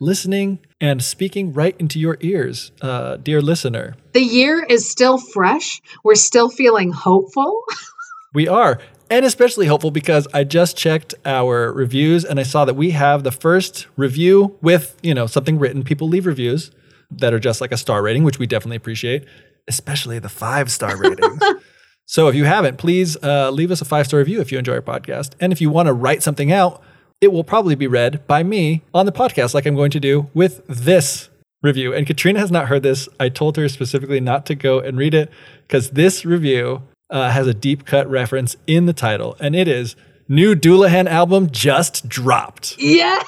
listening 0.00 0.60
and 0.80 1.02
speaking 1.02 1.52
right 1.52 1.76
into 1.78 1.98
your 1.98 2.16
ears, 2.20 2.72
uh, 2.82 3.16
dear 3.16 3.40
listener. 3.40 3.96
The 4.12 4.22
year 4.22 4.62
is 4.62 4.90
still 4.90 5.18
fresh. 5.18 5.80
We're 6.04 6.14
still 6.14 6.48
feeling 6.48 6.92
hopeful. 6.92 7.62
we 8.34 8.48
are. 8.48 8.80
And 9.10 9.24
especially 9.24 9.66
hopeful 9.66 9.90
because 9.90 10.28
I 10.34 10.44
just 10.44 10.76
checked 10.76 11.14
our 11.24 11.72
reviews 11.72 12.24
and 12.24 12.38
I 12.38 12.42
saw 12.42 12.64
that 12.66 12.74
we 12.74 12.90
have 12.90 13.24
the 13.24 13.32
first 13.32 13.86
review 13.96 14.56
with, 14.60 14.96
you 15.02 15.14
know, 15.14 15.26
something 15.26 15.58
written. 15.58 15.82
People 15.82 16.08
leave 16.08 16.26
reviews 16.26 16.70
that 17.10 17.32
are 17.32 17.38
just 17.38 17.60
like 17.60 17.72
a 17.72 17.78
star 17.78 18.02
rating, 18.02 18.22
which 18.24 18.38
we 18.38 18.46
definitely 18.46 18.76
appreciate, 18.76 19.24
especially 19.66 20.18
the 20.18 20.28
five 20.28 20.70
star 20.70 20.96
ratings. 20.98 21.42
so 22.04 22.28
if 22.28 22.34
you 22.34 22.44
haven't, 22.44 22.76
please 22.76 23.16
uh, 23.22 23.50
leave 23.50 23.70
us 23.70 23.80
a 23.80 23.86
five 23.86 24.06
star 24.06 24.18
review 24.18 24.42
if 24.42 24.52
you 24.52 24.58
enjoy 24.58 24.74
our 24.74 24.82
podcast. 24.82 25.32
And 25.40 25.52
if 25.52 25.60
you 25.62 25.70
want 25.70 25.86
to 25.86 25.94
write 25.94 26.22
something 26.22 26.52
out, 26.52 26.82
it 27.20 27.32
will 27.32 27.44
probably 27.44 27.74
be 27.74 27.86
read 27.86 28.26
by 28.26 28.42
me 28.42 28.82
on 28.94 29.06
the 29.06 29.12
podcast, 29.12 29.54
like 29.54 29.66
I'm 29.66 29.74
going 29.74 29.90
to 29.90 30.00
do 30.00 30.30
with 30.34 30.64
this 30.66 31.28
review. 31.62 31.92
And 31.92 32.06
Katrina 32.06 32.38
has 32.38 32.50
not 32.50 32.68
heard 32.68 32.82
this. 32.82 33.08
I 33.18 33.28
told 33.28 33.56
her 33.56 33.68
specifically 33.68 34.20
not 34.20 34.46
to 34.46 34.54
go 34.54 34.78
and 34.78 34.96
read 34.96 35.14
it 35.14 35.30
because 35.66 35.90
this 35.90 36.24
review 36.24 36.82
uh, 37.10 37.30
has 37.30 37.46
a 37.46 37.54
deep 37.54 37.84
cut 37.84 38.08
reference 38.08 38.56
in 38.66 38.86
the 38.86 38.92
title, 38.92 39.36
and 39.40 39.56
it 39.56 39.66
is 39.66 39.96
New 40.28 40.54
Dullahan 40.54 41.06
album 41.06 41.50
just 41.50 42.08
dropped. 42.08 42.76
Yes. 42.78 43.24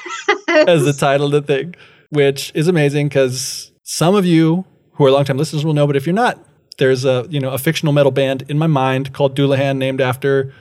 As 0.49 0.85
the 0.85 0.93
title 0.93 1.27
of 1.27 1.33
the 1.33 1.43
thing, 1.43 1.75
which 2.11 2.53
is 2.55 2.69
amazing 2.69 3.09
because 3.09 3.73
some 3.83 4.15
of 4.15 4.27
you 4.27 4.65
who 4.93 5.07
are 5.07 5.11
longtime 5.11 5.39
listeners 5.39 5.65
will 5.65 5.73
know, 5.73 5.87
but 5.87 5.97
if 5.97 6.07
you're 6.07 6.15
not, 6.15 6.39
there's 6.79 7.05
a 7.05 7.27
you 7.31 7.41
know 7.41 7.51
a 7.51 7.59
fictional 7.59 7.93
metal 7.93 8.13
band 8.13 8.45
in 8.49 8.59
my 8.59 8.67
mind 8.67 9.13
called 9.13 9.37
Dullahan, 9.37 9.79
named 9.79 10.01
after 10.01 10.53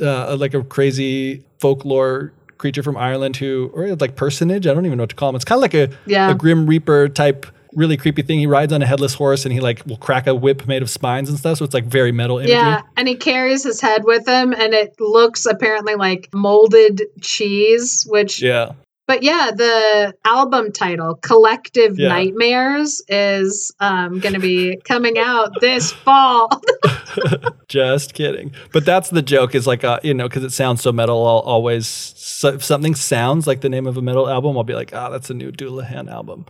uh, 0.00 0.36
like 0.38 0.54
a 0.54 0.62
crazy 0.62 1.44
folklore 1.58 2.32
creature 2.60 2.82
from 2.82 2.96
Ireland 2.96 3.36
who, 3.36 3.70
or 3.74 3.96
like 3.96 4.14
personage, 4.14 4.66
I 4.66 4.74
don't 4.74 4.86
even 4.86 4.98
know 4.98 5.02
what 5.04 5.10
to 5.10 5.16
call 5.16 5.30
him. 5.30 5.36
It's 5.36 5.44
kind 5.44 5.56
of 5.56 5.62
like 5.62 5.74
a, 5.74 5.88
yeah. 6.06 6.30
a 6.30 6.34
Grim 6.34 6.66
Reaper 6.66 7.08
type, 7.08 7.46
really 7.72 7.96
creepy 7.96 8.22
thing. 8.22 8.38
He 8.38 8.46
rides 8.46 8.72
on 8.72 8.82
a 8.82 8.86
headless 8.86 9.14
horse 9.14 9.44
and 9.44 9.52
he 9.52 9.60
like 9.60 9.84
will 9.86 9.96
crack 9.96 10.26
a 10.26 10.34
whip 10.34 10.68
made 10.68 10.82
of 10.82 10.90
spines 10.90 11.28
and 11.30 11.38
stuff. 11.38 11.58
So 11.58 11.64
it's 11.64 11.74
like 11.74 11.84
very 11.84 12.12
metal 12.12 12.38
imagery. 12.38 12.56
Yeah, 12.56 12.82
and 12.96 13.08
he 13.08 13.16
carries 13.16 13.64
his 13.64 13.80
head 13.80 14.04
with 14.04 14.28
him, 14.28 14.52
and 14.52 14.74
it 14.74 14.94
looks 15.00 15.46
apparently 15.46 15.94
like 15.94 16.28
molded 16.34 17.02
cheese, 17.20 18.04
which 18.08 18.42
yeah. 18.42 18.72
But 19.10 19.24
yeah, 19.24 19.50
the 19.52 20.14
album 20.24 20.70
title, 20.70 21.16
Collective 21.16 21.98
yeah. 21.98 22.10
Nightmares, 22.10 23.02
is 23.08 23.74
um, 23.80 24.20
going 24.20 24.34
to 24.34 24.38
be 24.38 24.76
coming 24.84 25.18
out 25.18 25.60
this 25.60 25.90
fall. 25.90 26.48
Just 27.68 28.14
kidding. 28.14 28.52
But 28.72 28.84
that's 28.84 29.10
the 29.10 29.20
joke 29.20 29.56
is 29.56 29.66
like, 29.66 29.82
uh, 29.82 29.98
you 30.04 30.14
know, 30.14 30.28
because 30.28 30.44
it 30.44 30.52
sounds 30.52 30.82
so 30.82 30.92
metal, 30.92 31.26
I'll 31.26 31.40
always, 31.40 31.88
so 31.88 32.50
if 32.50 32.62
something 32.62 32.94
sounds 32.94 33.48
like 33.48 33.62
the 33.62 33.68
name 33.68 33.88
of 33.88 33.96
a 33.96 34.00
metal 34.00 34.28
album, 34.28 34.56
I'll 34.56 34.62
be 34.62 34.74
like, 34.74 34.92
ah, 34.94 35.08
oh, 35.08 35.10
that's 35.10 35.28
a 35.28 35.34
new 35.34 35.50
Dullahan 35.50 36.08
album. 36.08 36.46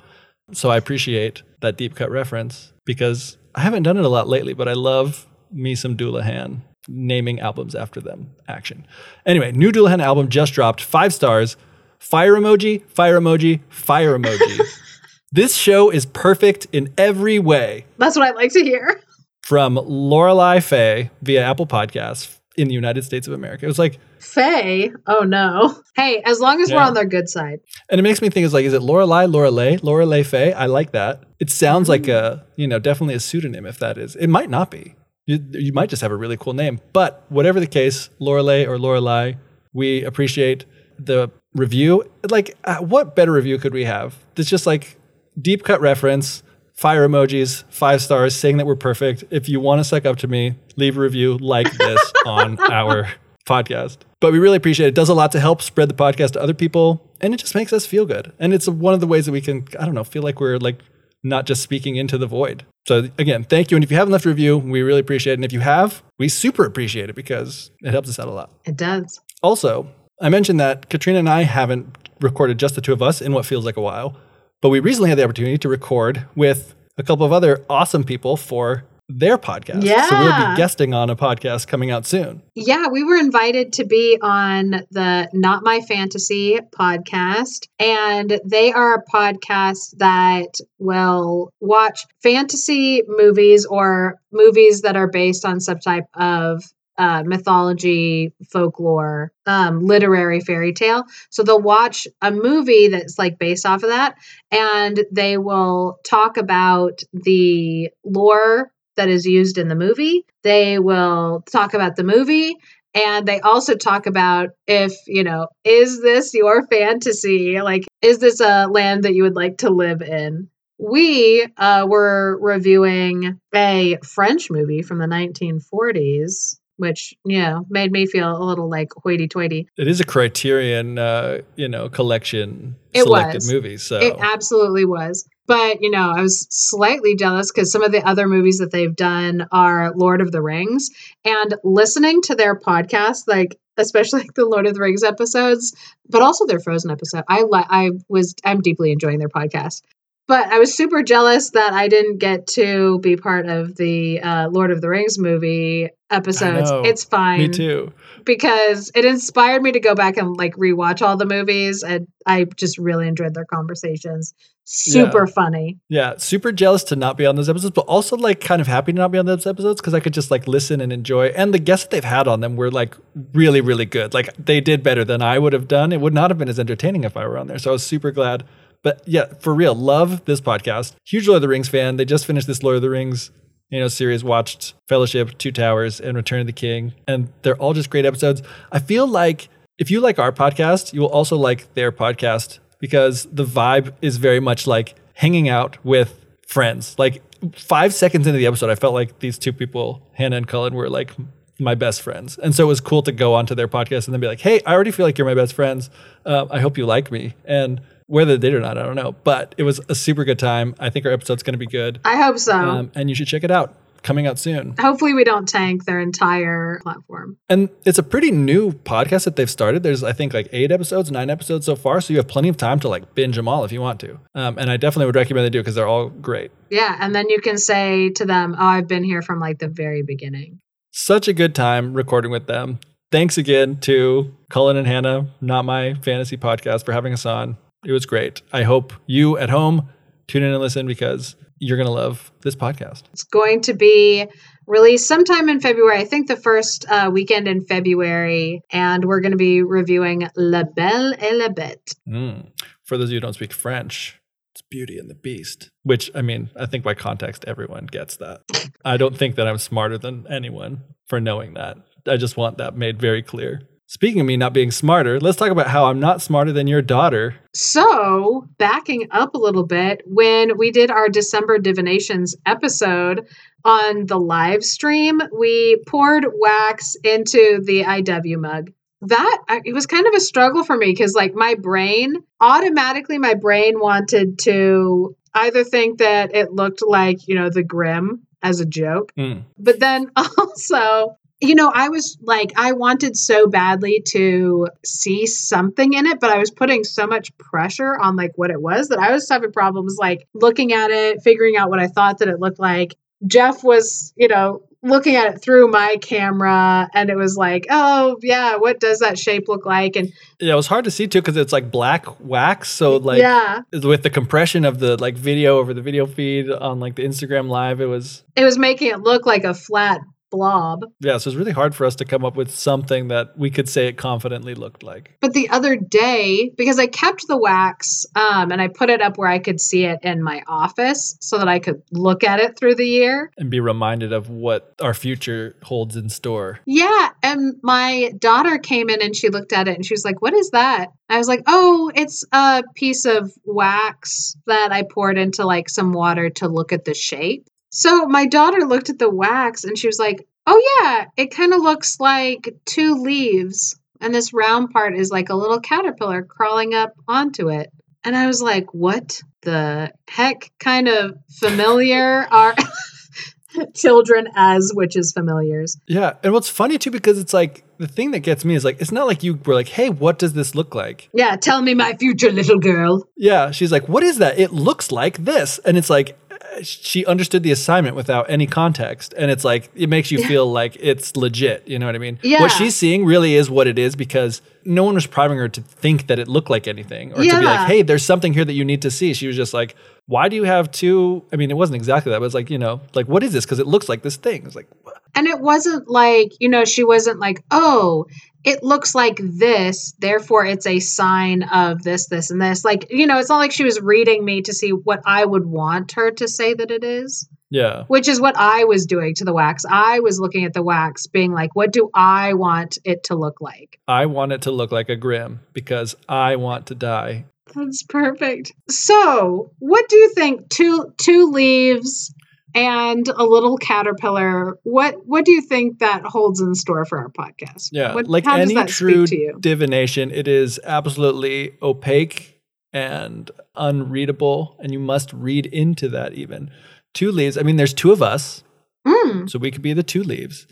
So 0.52 0.68
I 0.68 0.76
appreciate 0.76 1.42
that 1.62 1.78
deep 1.78 1.94
cut 1.94 2.10
reference 2.10 2.74
because 2.84 3.38
I 3.54 3.60
haven't 3.62 3.84
done 3.84 3.96
it 3.96 4.04
a 4.04 4.08
lot 4.10 4.28
lately, 4.28 4.52
but 4.52 4.68
I 4.68 4.74
love 4.74 5.26
me 5.50 5.74
some 5.74 5.96
Dullahan 5.96 6.60
naming 6.88 7.40
albums 7.40 7.74
after 7.74 8.02
them 8.02 8.32
action. 8.48 8.86
Anyway, 9.24 9.50
new 9.52 9.72
Dullahan 9.72 10.02
album 10.02 10.28
just 10.28 10.52
dropped, 10.52 10.82
five 10.82 11.14
stars 11.14 11.56
fire 12.00 12.34
emoji, 12.34 12.82
fire 12.90 13.20
emoji, 13.20 13.60
fire 13.68 14.18
emoji. 14.18 14.60
this 15.32 15.54
show 15.54 15.90
is 15.90 16.06
perfect 16.06 16.66
in 16.72 16.92
every 16.98 17.38
way. 17.38 17.84
That's 17.98 18.16
what 18.16 18.26
I 18.26 18.32
like 18.32 18.52
to 18.54 18.64
hear. 18.64 19.00
From 19.42 19.76
Lorelei 19.76 20.60
Faye 20.60 21.10
via 21.22 21.42
Apple 21.42 21.66
Podcasts 21.66 22.38
in 22.56 22.68
the 22.68 22.74
United 22.74 23.04
States 23.04 23.26
of 23.26 23.32
America. 23.32 23.64
It 23.64 23.68
was 23.68 23.78
like 23.78 23.98
Faye. 24.18 24.92
Oh 25.06 25.24
no. 25.24 25.80
Hey, 25.96 26.22
as 26.24 26.40
long 26.40 26.60
as 26.60 26.70
yeah. 26.70 26.76
we're 26.76 26.82
on 26.82 26.94
their 26.94 27.04
good 27.04 27.28
side. 27.28 27.60
And 27.90 27.98
it 27.98 28.02
makes 28.02 28.20
me 28.20 28.28
think 28.28 28.44
is 28.44 28.52
like, 28.52 28.64
is 28.64 28.74
it 28.74 28.82
Lorelei, 28.82 29.24
Lorelei, 29.26 29.78
Lorelei 29.82 30.22
Faye? 30.22 30.52
I 30.52 30.66
like 30.66 30.92
that. 30.92 31.22
It 31.38 31.50
sounds 31.50 31.86
mm. 31.86 31.90
like 31.90 32.08
a, 32.08 32.44
you 32.56 32.66
know, 32.66 32.78
definitely 32.78 33.14
a 33.14 33.20
pseudonym 33.20 33.66
if 33.66 33.78
that 33.78 33.98
is. 33.98 34.16
It 34.16 34.28
might 34.28 34.50
not 34.50 34.70
be. 34.70 34.94
You, 35.26 35.38
you 35.52 35.72
might 35.72 35.90
just 35.90 36.02
have 36.02 36.12
a 36.12 36.16
really 36.16 36.36
cool 36.36 36.54
name. 36.54 36.80
But 36.92 37.24
whatever 37.28 37.60
the 37.60 37.66
case, 37.66 38.10
Lorelei 38.18 38.64
or 38.66 38.78
Lorelei, 38.78 39.34
we 39.72 40.04
appreciate 40.04 40.64
the 40.98 41.30
review. 41.54 42.04
Like, 42.28 42.56
uh, 42.64 42.78
what 42.78 43.16
better 43.16 43.32
review 43.32 43.58
could 43.58 43.72
we 43.72 43.84
have? 43.84 44.16
It's 44.36 44.48
just 44.48 44.66
like 44.66 44.96
deep 45.40 45.64
cut 45.64 45.80
reference, 45.80 46.42
fire 46.74 47.06
emojis, 47.08 47.64
five 47.70 48.02
stars, 48.02 48.34
saying 48.34 48.56
that 48.58 48.66
we're 48.66 48.76
perfect. 48.76 49.24
If 49.30 49.48
you 49.48 49.60
want 49.60 49.80
to 49.80 49.84
suck 49.84 50.04
up 50.04 50.16
to 50.18 50.28
me, 50.28 50.54
leave 50.76 50.96
a 50.96 51.00
review 51.00 51.36
like 51.38 51.70
this 51.72 52.12
on 52.26 52.58
our 52.70 53.10
podcast. 53.46 53.98
But 54.20 54.32
we 54.32 54.38
really 54.38 54.56
appreciate 54.56 54.86
it. 54.86 54.90
It 54.90 54.94
does 54.94 55.08
a 55.08 55.14
lot 55.14 55.32
to 55.32 55.40
help 55.40 55.62
spread 55.62 55.88
the 55.88 55.94
podcast 55.94 56.32
to 56.32 56.42
other 56.42 56.54
people, 56.54 57.10
and 57.20 57.34
it 57.34 57.38
just 57.38 57.54
makes 57.54 57.72
us 57.72 57.86
feel 57.86 58.06
good. 58.06 58.32
And 58.38 58.52
it's 58.52 58.68
one 58.68 58.94
of 58.94 59.00
the 59.00 59.06
ways 59.06 59.26
that 59.26 59.32
we 59.32 59.40
can, 59.40 59.66
I 59.78 59.86
don't 59.86 59.94
know, 59.94 60.04
feel 60.04 60.22
like 60.22 60.40
we're 60.40 60.58
like 60.58 60.80
not 61.22 61.46
just 61.46 61.62
speaking 61.62 61.96
into 61.96 62.16
the 62.18 62.26
void. 62.26 62.64
So 62.86 63.08
again, 63.18 63.44
thank 63.44 63.70
you. 63.70 63.76
And 63.76 63.84
if 63.84 63.90
you 63.90 63.96
haven't 63.96 64.12
left 64.12 64.24
a 64.24 64.28
review, 64.28 64.56
we 64.56 64.82
really 64.82 65.00
appreciate 65.00 65.34
it. 65.34 65.36
And 65.36 65.44
if 65.44 65.52
you 65.52 65.60
have, 65.60 66.02
we 66.18 66.28
super 66.28 66.64
appreciate 66.64 67.10
it 67.10 67.14
because 67.14 67.70
it 67.82 67.90
helps 67.90 68.08
us 68.08 68.18
out 68.18 68.28
a 68.28 68.32
lot. 68.32 68.50
It 68.64 68.76
does. 68.76 69.20
Also, 69.42 69.88
I 70.20 70.28
mentioned 70.28 70.60
that 70.60 70.90
Katrina 70.90 71.18
and 71.18 71.28
I 71.28 71.42
haven't 71.42 71.96
recorded 72.20 72.58
just 72.58 72.74
the 72.74 72.80
two 72.80 72.92
of 72.92 73.00
us 73.00 73.22
in 73.22 73.32
what 73.32 73.46
feels 73.46 73.64
like 73.64 73.76
a 73.76 73.80
while, 73.80 74.16
but 74.60 74.68
we 74.68 74.80
recently 74.80 75.08
had 75.08 75.18
the 75.18 75.24
opportunity 75.24 75.56
to 75.58 75.68
record 75.68 76.26
with 76.36 76.74
a 76.98 77.02
couple 77.02 77.24
of 77.24 77.32
other 77.32 77.64
awesome 77.70 78.04
people 78.04 78.36
for 78.36 78.84
their 79.08 79.38
podcast. 79.38 79.82
Yeah. 79.82 80.08
So 80.08 80.18
we'll 80.18 80.50
be 80.50 80.56
guesting 80.56 80.94
on 80.94 81.10
a 81.10 81.16
podcast 81.16 81.66
coming 81.66 81.90
out 81.90 82.06
soon. 82.06 82.42
Yeah, 82.54 82.88
we 82.88 83.02
were 83.02 83.16
invited 83.16 83.72
to 83.74 83.84
be 83.84 84.18
on 84.20 84.82
the 84.90 85.28
Not 85.32 85.64
My 85.64 85.80
Fantasy 85.80 86.58
podcast. 86.72 87.66
And 87.78 88.40
they 88.44 88.72
are 88.72 88.94
a 88.94 89.04
podcast 89.04 89.96
that 89.96 90.60
will 90.78 91.50
watch 91.60 92.04
fantasy 92.22 93.02
movies 93.08 93.66
or 93.66 94.20
movies 94.30 94.82
that 94.82 94.96
are 94.96 95.08
based 95.08 95.44
on 95.44 95.60
some 95.60 95.80
type 95.80 96.06
of 96.14 96.62
uh, 97.00 97.22
mythology, 97.24 98.34
folklore, 98.52 99.32
um, 99.46 99.80
literary 99.80 100.40
fairy 100.40 100.74
tale. 100.74 101.04
So 101.30 101.42
they'll 101.42 101.60
watch 101.60 102.06
a 102.20 102.30
movie 102.30 102.88
that's 102.88 103.18
like 103.18 103.38
based 103.38 103.64
off 103.64 103.82
of 103.82 103.88
that, 103.88 104.16
and 104.50 105.02
they 105.10 105.38
will 105.38 105.98
talk 106.04 106.36
about 106.36 107.02
the 107.14 107.88
lore 108.04 108.70
that 108.96 109.08
is 109.08 109.24
used 109.24 109.56
in 109.56 109.68
the 109.68 109.74
movie. 109.74 110.26
They 110.42 110.78
will 110.78 111.42
talk 111.50 111.72
about 111.72 111.96
the 111.96 112.04
movie. 112.04 112.56
And 112.92 113.26
they 113.26 113.40
also 113.40 113.76
talk 113.76 114.06
about 114.06 114.48
if, 114.66 114.92
you 115.06 115.22
know, 115.22 115.46
is 115.64 116.02
this 116.02 116.34
your 116.34 116.66
fantasy? 116.66 117.62
Like, 117.62 117.86
is 118.02 118.18
this 118.18 118.40
a 118.40 118.66
land 118.66 119.04
that 119.04 119.14
you 119.14 119.22
would 119.22 119.36
like 119.36 119.58
to 119.58 119.70
live 119.70 120.02
in? 120.02 120.50
we 120.80 121.46
uh, 121.58 121.86
were 121.86 122.38
reviewing 122.40 123.38
a 123.54 123.98
French 124.02 124.50
movie 124.50 124.80
from 124.80 124.98
the 124.98 125.06
1940s 125.06 126.56
which 126.80 127.14
yeah 127.24 127.60
made 127.68 127.92
me 127.92 128.06
feel 128.06 128.36
a 128.36 128.42
little 128.42 128.68
like 128.68 128.88
hoity-toity. 128.96 129.68
It 129.76 129.86
is 129.86 130.00
a 130.00 130.04
Criterion, 130.04 130.98
uh, 130.98 131.42
you 131.56 131.68
know, 131.68 131.88
collection 131.88 132.76
it 132.92 133.02
selected 133.02 133.36
was. 133.36 133.52
movie. 133.52 133.76
So 133.76 133.98
it 133.98 134.16
absolutely 134.18 134.86
was. 134.86 135.28
But 135.46 135.82
you 135.82 135.90
know, 135.90 136.12
I 136.16 136.22
was 136.22 136.46
slightly 136.50 137.16
jealous 137.16 137.52
because 137.52 137.70
some 137.70 137.82
of 137.82 137.92
the 137.92 138.06
other 138.06 138.26
movies 138.26 138.58
that 138.58 138.70
they've 138.70 138.94
done 138.94 139.46
are 139.52 139.92
Lord 139.94 140.20
of 140.20 140.32
the 140.32 140.42
Rings, 140.42 140.90
and 141.24 141.54
listening 141.62 142.22
to 142.22 142.34
their 142.34 142.58
podcast, 142.58 143.28
like 143.28 143.58
especially 143.76 144.20
like 144.20 144.34
the 144.34 144.46
Lord 144.46 144.66
of 144.66 144.74
the 144.74 144.80
Rings 144.80 145.02
episodes, 145.02 145.76
but 146.08 146.22
also 146.22 146.46
their 146.46 146.60
Frozen 146.60 146.90
episode. 146.90 147.24
I 147.28 147.42
li- 147.42 147.66
I 147.68 147.90
was 148.08 148.34
I'm 148.44 148.60
deeply 148.60 148.90
enjoying 148.92 149.18
their 149.18 149.28
podcast 149.28 149.82
but 150.26 150.46
I 150.52 150.58
was 150.58 150.74
super 150.74 151.02
jealous 151.02 151.50
that 151.50 151.72
I 151.72 151.88
didn't 151.88 152.18
get 152.18 152.46
to 152.54 153.00
be 153.00 153.16
part 153.16 153.46
of 153.46 153.76
the 153.76 154.20
uh, 154.20 154.48
Lord 154.48 154.70
of 154.70 154.80
the 154.80 154.88
Rings 154.88 155.18
movie 155.18 155.88
episodes. 156.10 156.70
It's 156.86 157.04
fine. 157.04 157.38
Me 157.38 157.48
too. 157.48 157.92
Because 158.24 158.92
it 158.94 159.04
inspired 159.04 159.62
me 159.62 159.72
to 159.72 159.80
go 159.80 159.94
back 159.94 160.16
and 160.16 160.36
like 160.36 160.54
rewatch 160.54 161.02
all 161.02 161.16
the 161.16 161.26
movies, 161.26 161.82
and 161.82 162.06
I 162.26 162.44
just 162.44 162.78
really 162.78 163.08
enjoyed 163.08 163.34
their 163.34 163.44
conversations. 163.44 164.34
Super 164.72 165.26
yeah. 165.26 165.32
funny. 165.34 165.78
Yeah, 165.88 166.14
super 166.18 166.52
jealous 166.52 166.84
to 166.84 166.96
not 166.96 167.16
be 167.16 167.26
on 167.26 167.34
those 167.34 167.48
episodes, 167.48 167.74
but 167.74 167.86
also 167.86 168.16
like 168.16 168.38
kind 168.38 168.60
of 168.60 168.68
happy 168.68 168.92
to 168.92 168.98
not 168.98 169.10
be 169.10 169.18
on 169.18 169.26
those 169.26 169.44
episodes 169.44 169.80
because 169.80 169.94
I 169.94 170.00
could 170.00 170.14
just 170.14 170.30
like 170.30 170.46
listen 170.46 170.80
and 170.80 170.92
enjoy. 170.92 171.26
And 171.28 171.52
the 171.52 171.58
guests 171.58 171.86
that 171.86 171.90
they've 171.90 172.04
had 172.04 172.28
on 172.28 172.38
them 172.38 172.54
were 172.54 172.70
like 172.70 172.96
really, 173.32 173.60
really 173.60 173.84
good. 173.84 174.14
Like 174.14 174.32
they 174.36 174.60
did 174.60 174.84
better 174.84 175.04
than 175.04 175.22
I 175.22 175.40
would 175.40 175.54
have 175.54 175.66
done. 175.66 175.92
It 175.92 176.00
would 176.00 176.14
not 176.14 176.30
have 176.30 176.38
been 176.38 176.48
as 176.48 176.60
entertaining 176.60 177.02
if 177.02 177.16
I 177.16 177.26
were 177.26 177.36
on 177.36 177.48
there. 177.48 177.58
So 177.58 177.70
I 177.70 177.72
was 177.72 177.84
super 177.84 178.12
glad 178.12 178.44
But 178.82 179.02
yeah, 179.06 179.26
for 179.40 179.54
real, 179.54 179.74
love 179.74 180.24
this 180.24 180.40
podcast. 180.40 180.94
Huge 181.04 181.28
Lord 181.28 181.36
of 181.36 181.42
the 181.42 181.48
Rings 181.48 181.68
fan. 181.68 181.96
They 181.96 182.04
just 182.04 182.26
finished 182.26 182.46
this 182.46 182.62
Lord 182.62 182.76
of 182.76 182.82
the 182.82 182.90
Rings 182.90 183.30
you 183.70 183.78
know 183.78 183.88
series 183.88 184.22
watched 184.22 184.74
fellowship 184.88 185.38
two 185.38 185.52
towers 185.52 186.00
and 186.00 186.16
return 186.16 186.40
of 186.40 186.46
the 186.46 186.52
king 186.52 186.92
and 187.06 187.32
they're 187.42 187.56
all 187.56 187.72
just 187.72 187.88
great 187.88 188.04
episodes. 188.04 188.42
I 188.70 188.80
feel 188.80 189.06
like 189.06 189.48
if 189.78 189.90
you 189.90 190.00
like 190.00 190.18
our 190.18 190.32
podcast 190.32 190.92
you 190.92 191.00
will 191.00 191.08
also 191.08 191.36
like 191.36 191.72
their 191.74 191.92
podcast 191.92 192.58
because 192.80 193.26
the 193.26 193.44
vibe 193.44 193.94
is 194.02 194.16
very 194.16 194.40
much 194.40 194.66
like 194.66 194.96
hanging 195.14 195.48
out 195.48 195.82
with 195.84 196.26
friends. 196.46 196.98
Like 196.98 197.22
five 197.54 197.94
seconds 197.94 198.26
into 198.26 198.38
the 198.38 198.46
episode 198.46 198.68
i 198.68 198.74
felt 198.74 198.92
like 198.92 199.20
these 199.20 199.38
two 199.38 199.50
people 199.50 200.06
hannah 200.12 200.36
and 200.36 200.46
cullen 200.46 200.74
were 200.74 200.90
like 200.90 201.12
my 201.58 201.74
best 201.74 202.00
friends. 202.00 202.38
And 202.38 202.54
so 202.54 202.64
it 202.64 202.68
was 202.68 202.80
cool 202.80 203.02
to 203.02 203.12
go 203.12 203.34
onto 203.34 203.54
their 203.54 203.68
podcast 203.68 204.06
and 204.06 204.14
then 204.14 204.20
be 204.20 204.26
like 204.26 204.40
hey 204.40 204.60
i 204.66 204.74
already 204.74 204.90
feel 204.90 205.06
like 205.06 205.16
you're 205.16 205.26
my 205.26 205.34
best 205.34 205.54
friends. 205.54 205.90
Uh, 206.26 206.46
i 206.50 206.60
hope 206.60 206.76
you 206.76 206.86
like 206.86 207.10
me. 207.12 207.34
And 207.44 207.80
whether 208.10 208.36
they 208.36 208.48
did 208.50 208.54
or 208.54 208.60
not 208.60 208.76
i 208.76 208.82
don't 208.82 208.96
know 208.96 209.12
but 209.24 209.54
it 209.56 209.62
was 209.62 209.80
a 209.88 209.94
super 209.94 210.24
good 210.24 210.38
time 210.38 210.74
i 210.78 210.90
think 210.90 211.06
our 211.06 211.12
episode's 211.12 211.42
going 211.42 211.54
to 211.54 211.58
be 211.58 211.66
good 211.66 212.00
I 212.04 212.16
hope 212.16 212.38
so. 212.38 212.56
um, 212.56 212.92
and 212.94 213.08
you 213.08 213.14
should 213.14 213.28
check 213.28 213.44
it 213.44 213.50
out. 213.50 213.74
Coming 214.02 214.26
out 214.26 214.38
soon. 214.38 214.74
Hopefully, 214.80 215.12
we 215.12 215.24
don't 215.24 215.46
tank 215.46 215.84
their 215.84 216.00
entire 216.00 216.80
platform. 216.82 217.36
And 217.50 217.68
it's 217.84 217.98
a 217.98 218.02
pretty 218.02 218.30
new 218.30 218.72
podcast 218.72 219.24
that 219.24 219.36
they've 219.36 219.50
started. 219.50 219.82
There's, 219.82 220.02
I 220.02 220.14
think, 220.14 220.32
like 220.32 220.48
eight 220.52 220.72
episodes, 220.72 221.10
nine 221.10 221.28
episodes 221.28 221.66
so 221.66 221.76
far. 221.76 222.00
So 222.00 222.14
you 222.14 222.16
have 222.18 222.26
plenty 222.26 222.48
of 222.48 222.56
time 222.56 222.80
to 222.80 222.88
like 222.88 223.14
binge 223.14 223.36
them 223.36 223.46
all 223.46 223.62
if 223.62 223.72
you 223.72 223.82
want 223.82 224.00
to. 224.00 224.18
Um, 224.34 224.56
and 224.56 224.70
I 224.70 224.78
definitely 224.78 225.04
would 225.04 225.16
recommend 225.16 225.44
they 225.44 225.50
do 225.50 225.60
because 225.60 225.74
they're 225.74 225.86
all 225.86 226.08
great. 226.08 226.50
Yeah. 226.70 226.96
And 226.98 227.14
then 227.14 227.28
you 227.28 227.42
can 227.42 227.58
say 227.58 228.08
to 228.12 228.24
them, 228.24 228.56
Oh, 228.58 228.64
I've 228.64 228.88
been 228.88 229.04
here 229.04 229.20
from 229.20 229.38
like 229.38 229.58
the 229.58 229.68
very 229.68 230.02
beginning. 230.02 230.60
Such 230.92 231.28
a 231.28 231.34
good 231.34 231.54
time 231.54 231.92
recording 231.92 232.30
with 232.30 232.46
them. 232.46 232.78
Thanks 233.12 233.36
again 233.36 233.80
to 233.80 234.34
Cullen 234.48 234.78
and 234.78 234.86
Hannah, 234.86 235.28
not 235.42 235.66
my 235.66 235.92
fantasy 235.92 236.38
podcast, 236.38 236.86
for 236.86 236.92
having 236.92 237.12
us 237.12 237.26
on. 237.26 237.58
It 237.84 237.92
was 237.92 238.06
great. 238.06 238.42
I 238.52 238.62
hope 238.62 238.92
you 239.06 239.38
at 239.38 239.50
home 239.50 239.88
tune 240.26 240.42
in 240.42 240.52
and 240.52 240.60
listen 240.60 240.86
because 240.86 241.34
you're 241.58 241.76
going 241.76 241.86
to 241.86 241.92
love 241.92 242.32
this 242.42 242.54
podcast. 242.54 243.02
It's 243.12 243.24
going 243.24 243.62
to 243.62 243.74
be 243.74 244.26
released 244.66 245.08
sometime 245.08 245.48
in 245.48 245.60
February. 245.60 245.98
I 245.98 246.04
think 246.04 246.28
the 246.28 246.36
first 246.36 246.86
uh, 246.88 247.10
weekend 247.12 247.48
in 247.48 247.64
February. 247.64 248.62
And 248.70 249.04
we're 249.04 249.20
going 249.20 249.32
to 249.32 249.38
be 249.38 249.62
reviewing 249.62 250.28
La 250.36 250.62
Belle 250.62 251.14
et 251.18 251.34
la 251.34 251.48
Bête. 251.48 251.94
Mm. 252.08 252.50
For 252.84 252.96
those 252.96 253.08
of 253.08 253.12
you 253.12 253.16
who 253.16 253.20
don't 253.20 253.34
speak 253.34 253.52
French, 253.52 254.20
it's 254.52 254.62
Beauty 254.62 254.98
and 254.98 255.10
the 255.10 255.14
Beast. 255.14 255.70
Which, 255.82 256.10
I 256.14 256.22
mean, 256.22 256.50
I 256.56 256.66
think 256.66 256.84
by 256.84 256.94
context, 256.94 257.44
everyone 257.46 257.86
gets 257.86 258.16
that. 258.16 258.42
I 258.84 258.96
don't 258.96 259.16
think 259.16 259.36
that 259.36 259.48
I'm 259.48 259.58
smarter 259.58 259.98
than 259.98 260.26
anyone 260.28 260.82
for 261.08 261.20
knowing 261.20 261.54
that. 261.54 261.76
I 262.06 262.16
just 262.16 262.36
want 262.36 262.58
that 262.58 262.76
made 262.76 263.00
very 263.00 263.22
clear. 263.22 263.62
Speaking 263.92 264.20
of 264.20 264.26
me 264.28 264.36
not 264.36 264.52
being 264.52 264.70
smarter, 264.70 265.18
let's 265.18 265.36
talk 265.36 265.50
about 265.50 265.66
how 265.66 265.86
I'm 265.86 265.98
not 265.98 266.22
smarter 266.22 266.52
than 266.52 266.68
your 266.68 266.80
daughter. 266.80 267.34
So, 267.56 268.46
backing 268.56 269.08
up 269.10 269.34
a 269.34 269.38
little 269.38 269.66
bit, 269.66 270.02
when 270.06 270.56
we 270.56 270.70
did 270.70 270.92
our 270.92 271.08
December 271.08 271.58
divinations 271.58 272.36
episode 272.46 273.26
on 273.64 274.06
the 274.06 274.16
live 274.20 274.62
stream, 274.62 275.20
we 275.36 275.82
poured 275.88 276.24
wax 276.38 276.94
into 277.02 277.60
the 277.64 277.82
IW 277.82 278.38
mug. 278.38 278.70
That 279.00 279.38
it 279.64 279.74
was 279.74 279.86
kind 279.86 280.06
of 280.06 280.14
a 280.14 280.20
struggle 280.20 280.62
for 280.62 280.76
me 280.76 280.86
because, 280.92 281.14
like, 281.16 281.34
my 281.34 281.56
brain 281.56 282.14
automatically, 282.40 283.18
my 283.18 283.34
brain 283.34 283.80
wanted 283.80 284.38
to 284.42 285.16
either 285.34 285.64
think 285.64 285.98
that 285.98 286.32
it 286.32 286.52
looked 286.52 286.82
like, 286.86 287.26
you 287.26 287.34
know, 287.34 287.50
the 287.50 287.64
Grim 287.64 288.22
as 288.40 288.60
a 288.60 288.66
joke, 288.66 289.12
Mm. 289.18 289.42
but 289.58 289.80
then 289.80 290.12
also 290.16 291.16
you 291.40 291.54
know 291.54 291.70
i 291.74 291.88
was 291.88 292.18
like 292.22 292.52
i 292.56 292.72
wanted 292.72 293.16
so 293.16 293.46
badly 293.46 294.02
to 294.06 294.68
see 294.84 295.26
something 295.26 295.92
in 295.92 296.06
it 296.06 296.20
but 296.20 296.30
i 296.30 296.38
was 296.38 296.50
putting 296.50 296.84
so 296.84 297.06
much 297.06 297.36
pressure 297.38 297.98
on 297.98 298.16
like 298.16 298.32
what 298.36 298.50
it 298.50 298.60
was 298.60 298.88
that 298.88 298.98
i 298.98 299.12
was 299.12 299.28
having 299.28 299.52
problems 299.52 299.96
like 299.98 300.26
looking 300.34 300.72
at 300.72 300.90
it 300.90 301.22
figuring 301.22 301.56
out 301.56 301.70
what 301.70 301.80
i 301.80 301.86
thought 301.86 302.18
that 302.18 302.28
it 302.28 302.38
looked 302.38 302.58
like 302.60 302.94
Geoff 303.26 303.62
was 303.62 304.12
you 304.16 304.28
know 304.28 304.62
looking 304.82 305.14
at 305.14 305.34
it 305.34 305.42
through 305.42 305.68
my 305.68 305.96
camera 306.00 306.88
and 306.94 307.10
it 307.10 307.16
was 307.16 307.36
like 307.36 307.66
oh 307.68 308.16
yeah 308.22 308.56
what 308.56 308.80
does 308.80 309.00
that 309.00 309.18
shape 309.18 309.46
look 309.48 309.66
like 309.66 309.94
and 309.96 310.10
Yeah, 310.40 310.54
it 310.54 310.56
was 310.56 310.66
hard 310.66 310.84
to 310.84 310.90
see 310.90 311.06
too 311.06 311.20
because 311.20 311.36
it's 311.36 311.52
like 311.52 311.70
black 311.70 312.06
wax. 312.20 312.70
So, 312.70 312.96
like, 312.96 313.18
yeah 313.18 313.60
with 313.72 314.02
the 314.02 314.10
compression 314.10 314.64
of 314.64 314.78
the 314.78 314.96
like 314.96 315.16
video 315.16 315.58
over 315.58 315.74
the 315.74 315.82
video 315.82 316.06
feed 316.06 316.50
on 316.50 316.80
like 316.80 316.96
the 316.96 317.04
Instagram 317.04 317.48
live, 317.48 317.80
it 317.80 317.86
was 317.86 318.24
it 318.36 318.44
was 318.44 318.56
making 318.56 318.90
it 318.90 319.00
look 319.00 319.26
like 319.26 319.44
a 319.44 319.52
flat 319.52 320.00
blob 320.30 320.84
yeah, 321.00 321.16
so 321.16 321.30
it's 321.30 321.36
really 321.36 321.52
hard 321.52 321.74
for 321.74 321.86
us 321.86 321.96
to 321.96 322.04
come 322.04 322.24
up 322.24 322.36
with 322.36 322.50
something 322.50 323.08
that 323.08 323.36
we 323.38 323.50
could 323.50 323.68
say 323.68 323.88
it 323.88 323.96
confidently 323.96 324.54
looked 324.54 324.82
like. 324.82 325.16
But 325.20 325.32
the 325.32 325.48
other 325.48 325.76
day, 325.76 326.50
because 326.56 326.78
I 326.78 326.86
kept 326.86 327.26
the 327.26 327.38
wax 327.38 328.04
um, 328.14 328.52
and 328.52 328.60
I 328.60 328.68
put 328.68 328.90
it 328.90 329.00
up 329.00 329.16
where 329.16 329.28
I 329.28 329.38
could 329.38 329.60
see 329.60 329.84
it 329.84 330.00
in 330.02 330.22
my 330.22 330.42
office 330.46 331.16
so 331.20 331.38
that 331.38 331.48
I 331.48 331.58
could 331.58 331.82
look 331.90 332.22
at 332.22 332.38
it 332.38 332.58
through 332.58 332.74
the 332.74 332.86
year. 332.86 333.30
And 333.38 333.50
be 333.50 333.60
reminded 333.60 334.12
of 334.12 334.28
what 334.28 334.74
our 334.80 334.92
future 334.92 335.56
holds 335.62 335.96
in 335.96 336.10
store. 336.10 336.60
Yeah. 336.66 337.08
And 337.22 337.56
my 337.62 338.12
daughter 338.18 338.58
came 338.58 338.90
in 338.90 339.02
and 339.02 339.16
she 339.16 339.30
looked 339.30 339.52
at 339.52 339.68
it 339.68 339.76
and 339.76 339.84
she 339.84 339.94
was 339.94 340.04
like, 340.04 340.20
What 340.20 340.34
is 340.34 340.50
that? 340.50 340.88
I 341.08 341.16
was 341.16 341.28
like, 341.28 341.42
Oh, 341.46 341.90
it's 341.94 342.24
a 342.32 342.62
piece 342.74 343.06
of 343.06 343.32
wax 343.44 344.36
that 344.46 344.70
I 344.70 344.82
poured 344.82 345.18
into 345.18 345.46
like 345.46 345.70
some 345.70 345.92
water 345.92 346.30
to 346.30 346.48
look 346.48 346.72
at 346.72 346.84
the 346.84 346.94
shape. 346.94 347.46
So 347.70 348.06
my 348.06 348.26
daughter 348.26 348.66
looked 348.66 348.90
at 348.90 348.98
the 348.98 349.10
wax 349.10 349.64
and 349.64 349.78
she 349.78 349.86
was 349.86 349.98
like, 349.98 350.26
Oh, 350.46 350.80
yeah, 350.80 351.06
it 351.16 351.30
kind 351.30 351.52
of 351.54 351.60
looks 351.60 352.00
like 352.00 352.56
two 352.64 352.94
leaves. 352.94 353.78
And 354.00 354.14
this 354.14 354.32
round 354.32 354.70
part 354.70 354.96
is 354.96 355.10
like 355.10 355.28
a 355.28 355.34
little 355.34 355.60
caterpillar 355.60 356.22
crawling 356.22 356.74
up 356.74 356.94
onto 357.06 357.50
it. 357.50 357.70
And 358.02 358.16
I 358.16 358.26
was 358.26 358.42
like, 358.42 358.74
What 358.74 359.20
the 359.42 359.92
heck 360.08 360.50
kind 360.58 360.88
of 360.88 361.16
familiar 361.30 362.26
are 362.30 362.54
children 363.74 364.28
as 364.34 364.72
witches 364.74 365.12
familiars? 365.12 365.76
Yeah. 365.86 366.14
And 366.22 366.32
what's 366.32 366.48
funny 366.48 366.78
too, 366.78 366.90
because 366.90 367.18
it's 367.18 367.32
like 367.32 367.64
the 367.78 367.88
thing 367.88 368.10
that 368.10 368.20
gets 368.20 368.44
me 368.44 368.54
is 368.54 368.64
like, 368.64 368.80
it's 368.80 368.92
not 368.92 369.06
like 369.06 369.22
you 369.22 369.40
were 369.44 369.54
like, 369.54 369.68
hey, 369.68 369.88
what 369.88 370.18
does 370.18 370.34
this 370.34 370.54
look 370.54 370.74
like? 370.74 371.08
Yeah, 371.14 371.36
tell 371.36 371.62
me, 371.62 371.74
my 371.74 371.94
future 371.94 372.30
little 372.30 372.58
girl. 372.58 373.08
Yeah. 373.16 373.52
She's 373.52 373.72
like, 373.72 373.88
what 373.88 374.02
is 374.02 374.18
that? 374.18 374.38
It 374.38 374.52
looks 374.52 374.92
like 374.92 375.24
this. 375.24 375.58
And 375.60 375.78
it's 375.78 375.90
like, 375.90 376.18
she 376.62 377.04
understood 377.06 377.42
the 377.42 377.50
assignment 377.52 377.96
without 377.96 378.30
any 378.30 378.46
context. 378.46 379.14
And 379.16 379.30
it's 379.30 379.44
like, 379.44 379.70
it 379.74 379.88
makes 379.88 380.10
you 380.10 380.24
feel 380.24 380.50
like 380.50 380.76
it's 380.80 381.16
legit. 381.16 381.66
You 381.66 381.78
know 381.78 381.86
what 381.86 381.94
I 381.94 381.98
mean? 381.98 382.18
Yeah. 382.22 382.40
What 382.40 382.50
she's 382.50 382.76
seeing 382.76 383.04
really 383.04 383.34
is 383.34 383.50
what 383.50 383.66
it 383.66 383.78
is 383.78 383.96
because 383.96 384.42
no 384.64 384.84
one 384.84 384.94
was 384.94 385.06
priming 385.06 385.38
her 385.38 385.48
to 385.48 385.60
think 385.60 386.06
that 386.08 386.18
it 386.18 386.28
looked 386.28 386.50
like 386.50 386.68
anything 386.68 387.12
or 387.12 387.16
to 387.16 387.22
be 387.22 387.44
like, 387.44 387.66
hey, 387.66 387.82
there's 387.82 388.04
something 388.04 388.32
here 388.32 388.44
that 388.44 388.52
you 388.52 388.64
need 388.64 388.82
to 388.82 388.90
see. 388.90 389.14
She 389.14 389.26
was 389.26 389.36
just 389.36 389.54
like, 389.54 389.76
why 390.06 390.28
do 390.28 390.36
you 390.36 390.44
have 390.44 390.70
two? 390.70 391.24
I 391.32 391.36
mean, 391.36 391.50
it 391.50 391.56
wasn't 391.56 391.76
exactly 391.76 392.10
that, 392.10 392.18
but 392.18 392.26
it's 392.26 392.34
like, 392.34 392.50
you 392.50 392.58
know, 392.58 392.80
like, 392.94 393.06
what 393.06 393.22
is 393.22 393.32
this? 393.32 393.44
Because 393.44 393.58
it 393.60 393.66
looks 393.66 393.88
like 393.88 394.02
this 394.02 394.16
thing. 394.16 394.44
It's 394.44 394.56
like, 394.56 394.66
what? 394.82 394.99
And 395.14 395.26
it 395.26 395.40
wasn't 395.40 395.88
like, 395.88 396.32
you 396.40 396.48
know, 396.48 396.64
she 396.64 396.84
wasn't 396.84 397.18
like, 397.18 397.42
oh, 397.50 398.06
it 398.44 398.62
looks 398.62 398.94
like 398.94 399.18
this, 399.22 399.92
therefore 399.98 400.46
it's 400.46 400.66
a 400.66 400.80
sign 400.80 401.42
of 401.42 401.82
this, 401.82 402.06
this, 402.06 402.30
and 402.30 402.40
this. 402.40 402.64
Like, 402.64 402.90
you 402.90 403.06
know, 403.06 403.18
it's 403.18 403.28
not 403.28 403.36
like 403.36 403.52
she 403.52 403.64
was 403.64 403.80
reading 403.80 404.24
me 404.24 404.42
to 404.42 404.54
see 404.54 404.70
what 404.70 405.02
I 405.04 405.24
would 405.24 405.44
want 405.44 405.92
her 405.92 406.10
to 406.12 406.26
say 406.26 406.54
that 406.54 406.70
it 406.70 406.82
is, 406.82 407.28
yeah. 407.50 407.84
which 407.88 408.08
is 408.08 408.20
what 408.20 408.36
I 408.36 408.64
was 408.64 408.86
doing 408.86 409.14
to 409.16 409.24
the 409.24 409.34
wax. 409.34 409.64
I 409.68 410.00
was 410.00 410.18
looking 410.18 410.44
at 410.46 410.54
the 410.54 410.62
wax, 410.62 411.06
being 411.06 411.32
like, 411.32 411.54
what 411.54 411.72
do 411.72 411.90
I 411.92 412.32
want 412.34 412.78
it 412.84 413.04
to 413.04 413.14
look 413.14 413.40
like? 413.40 413.78
I 413.86 414.06
want 414.06 414.32
it 414.32 414.42
to 414.42 414.50
look 414.50 414.72
like 414.72 414.88
a 414.88 414.96
grim 414.96 415.40
because 415.52 415.94
I 416.08 416.36
want 416.36 416.66
to 416.66 416.74
die. 416.74 417.26
That's 417.54 417.82
perfect. 417.82 418.52
So, 418.68 419.50
what 419.58 419.88
do 419.88 419.96
you 419.96 420.14
think? 420.14 420.48
Two 420.48 420.94
two 420.98 421.32
leaves 421.32 422.14
and 422.54 423.06
a 423.08 423.24
little 423.24 423.56
caterpillar. 423.56 424.58
What 424.62 425.06
what 425.06 425.24
do 425.24 425.32
you 425.32 425.42
think 425.42 425.78
that 425.80 426.02
holds 426.04 426.40
in 426.40 426.54
store 426.54 426.84
for 426.84 426.98
our 426.98 427.08
podcast? 427.10 427.70
Yeah, 427.72 427.94
What, 427.94 428.06
like 428.08 428.26
any 428.26 428.54
true 428.66 429.06
speak 429.06 429.18
to 429.18 429.22
you? 429.24 429.38
divination, 429.40 430.10
it 430.10 430.26
is 430.28 430.60
absolutely 430.64 431.56
opaque 431.62 432.40
and 432.72 433.30
unreadable, 433.56 434.56
and 434.60 434.72
you 434.72 434.78
must 434.78 435.12
read 435.12 435.46
into 435.46 435.88
that 435.88 436.14
even. 436.14 436.50
Two 436.94 437.10
leaves, 437.12 437.36
I 437.38 437.42
mean, 437.42 437.56
there's 437.56 437.74
two 437.74 437.92
of 437.92 438.02
us, 438.02 438.42
Mm, 438.86 439.28
so 439.28 439.38
we 439.38 439.50
could 439.50 439.60
be 439.62 439.74
the 439.74 439.82
two 439.82 440.02
leaves, 440.02 440.46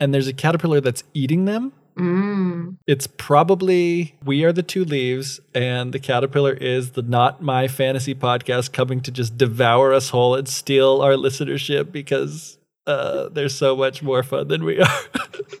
and 0.00 0.12
there's 0.12 0.26
a 0.26 0.32
caterpillar 0.32 0.80
that's 0.80 1.04
eating 1.14 1.44
them. 1.44 1.72
Mm. 1.98 2.76
It's 2.86 3.06
probably 3.06 4.14
we 4.24 4.44
are 4.44 4.52
the 4.52 4.62
two 4.62 4.84
leaves, 4.84 5.40
and 5.54 5.92
the 5.92 5.98
caterpillar 5.98 6.52
is 6.52 6.92
the 6.92 7.02
Not 7.02 7.42
My 7.42 7.68
Fantasy 7.68 8.14
podcast 8.14 8.72
coming 8.72 9.00
to 9.02 9.10
just 9.10 9.36
devour 9.36 9.92
us 9.92 10.10
whole 10.10 10.34
and 10.34 10.48
steal 10.48 11.02
our 11.02 11.12
listenership 11.12 11.92
because 11.92 12.58
uh, 12.86 13.28
they're 13.30 13.48
so 13.48 13.76
much 13.76 14.02
more 14.02 14.22
fun 14.22 14.48
than 14.48 14.64
we 14.64 14.80
are. 14.80 15.00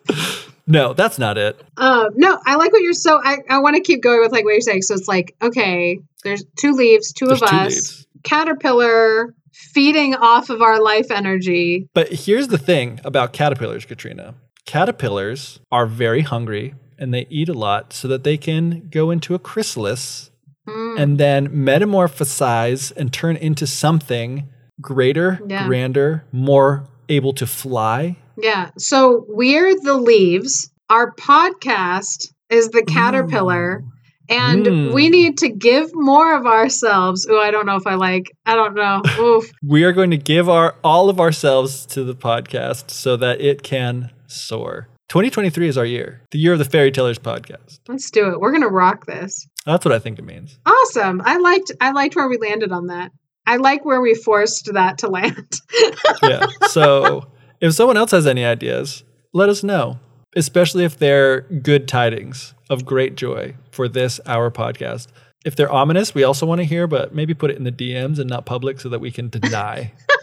no, 0.66 0.92
that's 0.94 1.18
not 1.18 1.36
it. 1.38 1.60
Uh, 1.76 2.08
no, 2.14 2.38
I 2.46 2.56
like 2.56 2.72
what 2.72 2.82
you're 2.82 2.92
so. 2.94 3.20
I, 3.22 3.38
I 3.50 3.58
want 3.58 3.76
to 3.76 3.82
keep 3.82 4.02
going 4.02 4.20
with 4.20 4.32
like 4.32 4.44
what 4.44 4.52
you're 4.52 4.60
saying. 4.60 4.82
So 4.82 4.94
it's 4.94 5.08
like, 5.08 5.34
okay, 5.42 6.00
there's 6.24 6.44
two 6.56 6.72
leaves, 6.72 7.12
2 7.12 7.26
There's 7.26 7.42
of 7.42 7.48
two 7.50 7.56
us, 7.56 7.74
leaves. 7.74 8.06
caterpillar 8.22 9.34
feeding 9.52 10.14
off 10.14 10.50
of 10.50 10.62
our 10.62 10.80
life 10.80 11.10
energy. 11.10 11.88
But 11.92 12.12
here's 12.12 12.48
the 12.48 12.58
thing 12.58 13.00
about 13.04 13.32
caterpillars, 13.32 13.84
Katrina. 13.84 14.34
Caterpillars 14.68 15.60
are 15.72 15.86
very 15.86 16.20
hungry 16.20 16.74
and 16.98 17.14
they 17.14 17.26
eat 17.30 17.48
a 17.48 17.54
lot 17.54 17.94
so 17.94 18.06
that 18.08 18.22
they 18.22 18.36
can 18.36 18.86
go 18.90 19.10
into 19.10 19.34
a 19.34 19.38
chrysalis 19.38 20.30
and 20.66 21.16
then 21.16 21.48
metamorphosize 21.48 22.92
and 22.94 23.10
turn 23.10 23.36
into 23.36 23.66
something 23.66 24.46
greater, 24.78 25.40
Yeah. 25.48 25.66
grander, 25.66 26.26
more 26.32 26.86
able 27.08 27.32
to 27.32 27.46
fly. 27.46 28.18
Yeah. 28.36 28.68
So 28.76 29.24
we're 29.28 29.74
the 29.80 29.94
leaves. 29.94 30.70
Our 30.90 31.14
podcast 31.14 32.28
is 32.50 32.68
the 32.68 32.82
caterpillar. 32.82 33.82
And 34.28 34.66
Mm. 34.66 34.92
we 34.92 35.08
need 35.08 35.38
to 35.38 35.48
give 35.48 35.88
more 35.94 36.36
of 36.36 36.44
ourselves. 36.44 37.26
Oh, 37.30 37.40
I 37.40 37.50
don't 37.50 37.64
know 37.64 37.76
if 37.76 37.86
I 37.86 37.94
like. 37.94 38.30
I 38.44 38.54
don't 38.54 38.74
know. 38.74 39.00
Oof. 39.18 39.50
We 39.66 39.84
are 39.84 39.92
going 39.92 40.10
to 40.10 40.18
give 40.18 40.50
our 40.50 40.74
all 40.84 41.08
of 41.08 41.18
ourselves 41.18 41.86
to 41.86 42.04
the 42.04 42.14
podcast 42.14 42.90
so 42.90 43.16
that 43.16 43.40
it 43.40 43.62
can 43.62 44.10
soar. 44.28 44.88
2023 45.08 45.68
is 45.68 45.78
our 45.78 45.84
year, 45.86 46.22
the 46.30 46.38
year 46.38 46.52
of 46.52 46.58
the 46.58 46.64
Fairy 46.64 46.92
Tellers 46.92 47.18
podcast. 47.18 47.80
Let's 47.88 48.10
do 48.10 48.30
it. 48.30 48.40
We're 48.40 48.52
gonna 48.52 48.68
rock 48.68 49.06
this. 49.06 49.46
That's 49.64 49.84
what 49.84 49.92
I 49.92 49.98
think 49.98 50.18
it 50.18 50.24
means. 50.24 50.58
Awesome. 50.66 51.22
I 51.24 51.38
liked. 51.38 51.72
I 51.80 51.92
liked 51.92 52.14
where 52.14 52.28
we 52.28 52.38
landed 52.38 52.72
on 52.72 52.88
that. 52.88 53.10
I 53.46 53.56
like 53.56 53.84
where 53.84 54.00
we 54.00 54.14
forced 54.14 54.72
that 54.74 54.98
to 54.98 55.08
land. 55.08 55.54
Yeah. 56.22 56.46
So 56.68 57.30
if 57.60 57.72
someone 57.74 57.96
else 57.96 58.10
has 58.10 58.26
any 58.26 58.44
ideas, 58.44 59.04
let 59.32 59.48
us 59.48 59.62
know, 59.62 59.98
especially 60.36 60.84
if 60.84 60.98
they're 60.98 61.42
good 61.42 61.88
tidings 61.88 62.54
of 62.68 62.84
great 62.84 63.14
joy 63.16 63.54
for 63.70 63.88
this, 63.88 64.20
our 64.26 64.50
podcast. 64.50 65.08
If 65.44 65.56
they're 65.56 65.70
ominous, 65.70 66.14
we 66.14 66.24
also 66.24 66.44
want 66.44 66.60
to 66.60 66.64
hear, 66.64 66.86
but 66.86 67.14
maybe 67.14 67.34
put 67.34 67.50
it 67.50 67.56
in 67.56 67.64
the 67.64 67.72
DMs 67.72 68.18
and 68.18 68.28
not 68.28 68.44
public 68.46 68.80
so 68.80 68.88
that 68.88 68.98
we 68.98 69.10
can 69.10 69.28
deny 69.28 69.92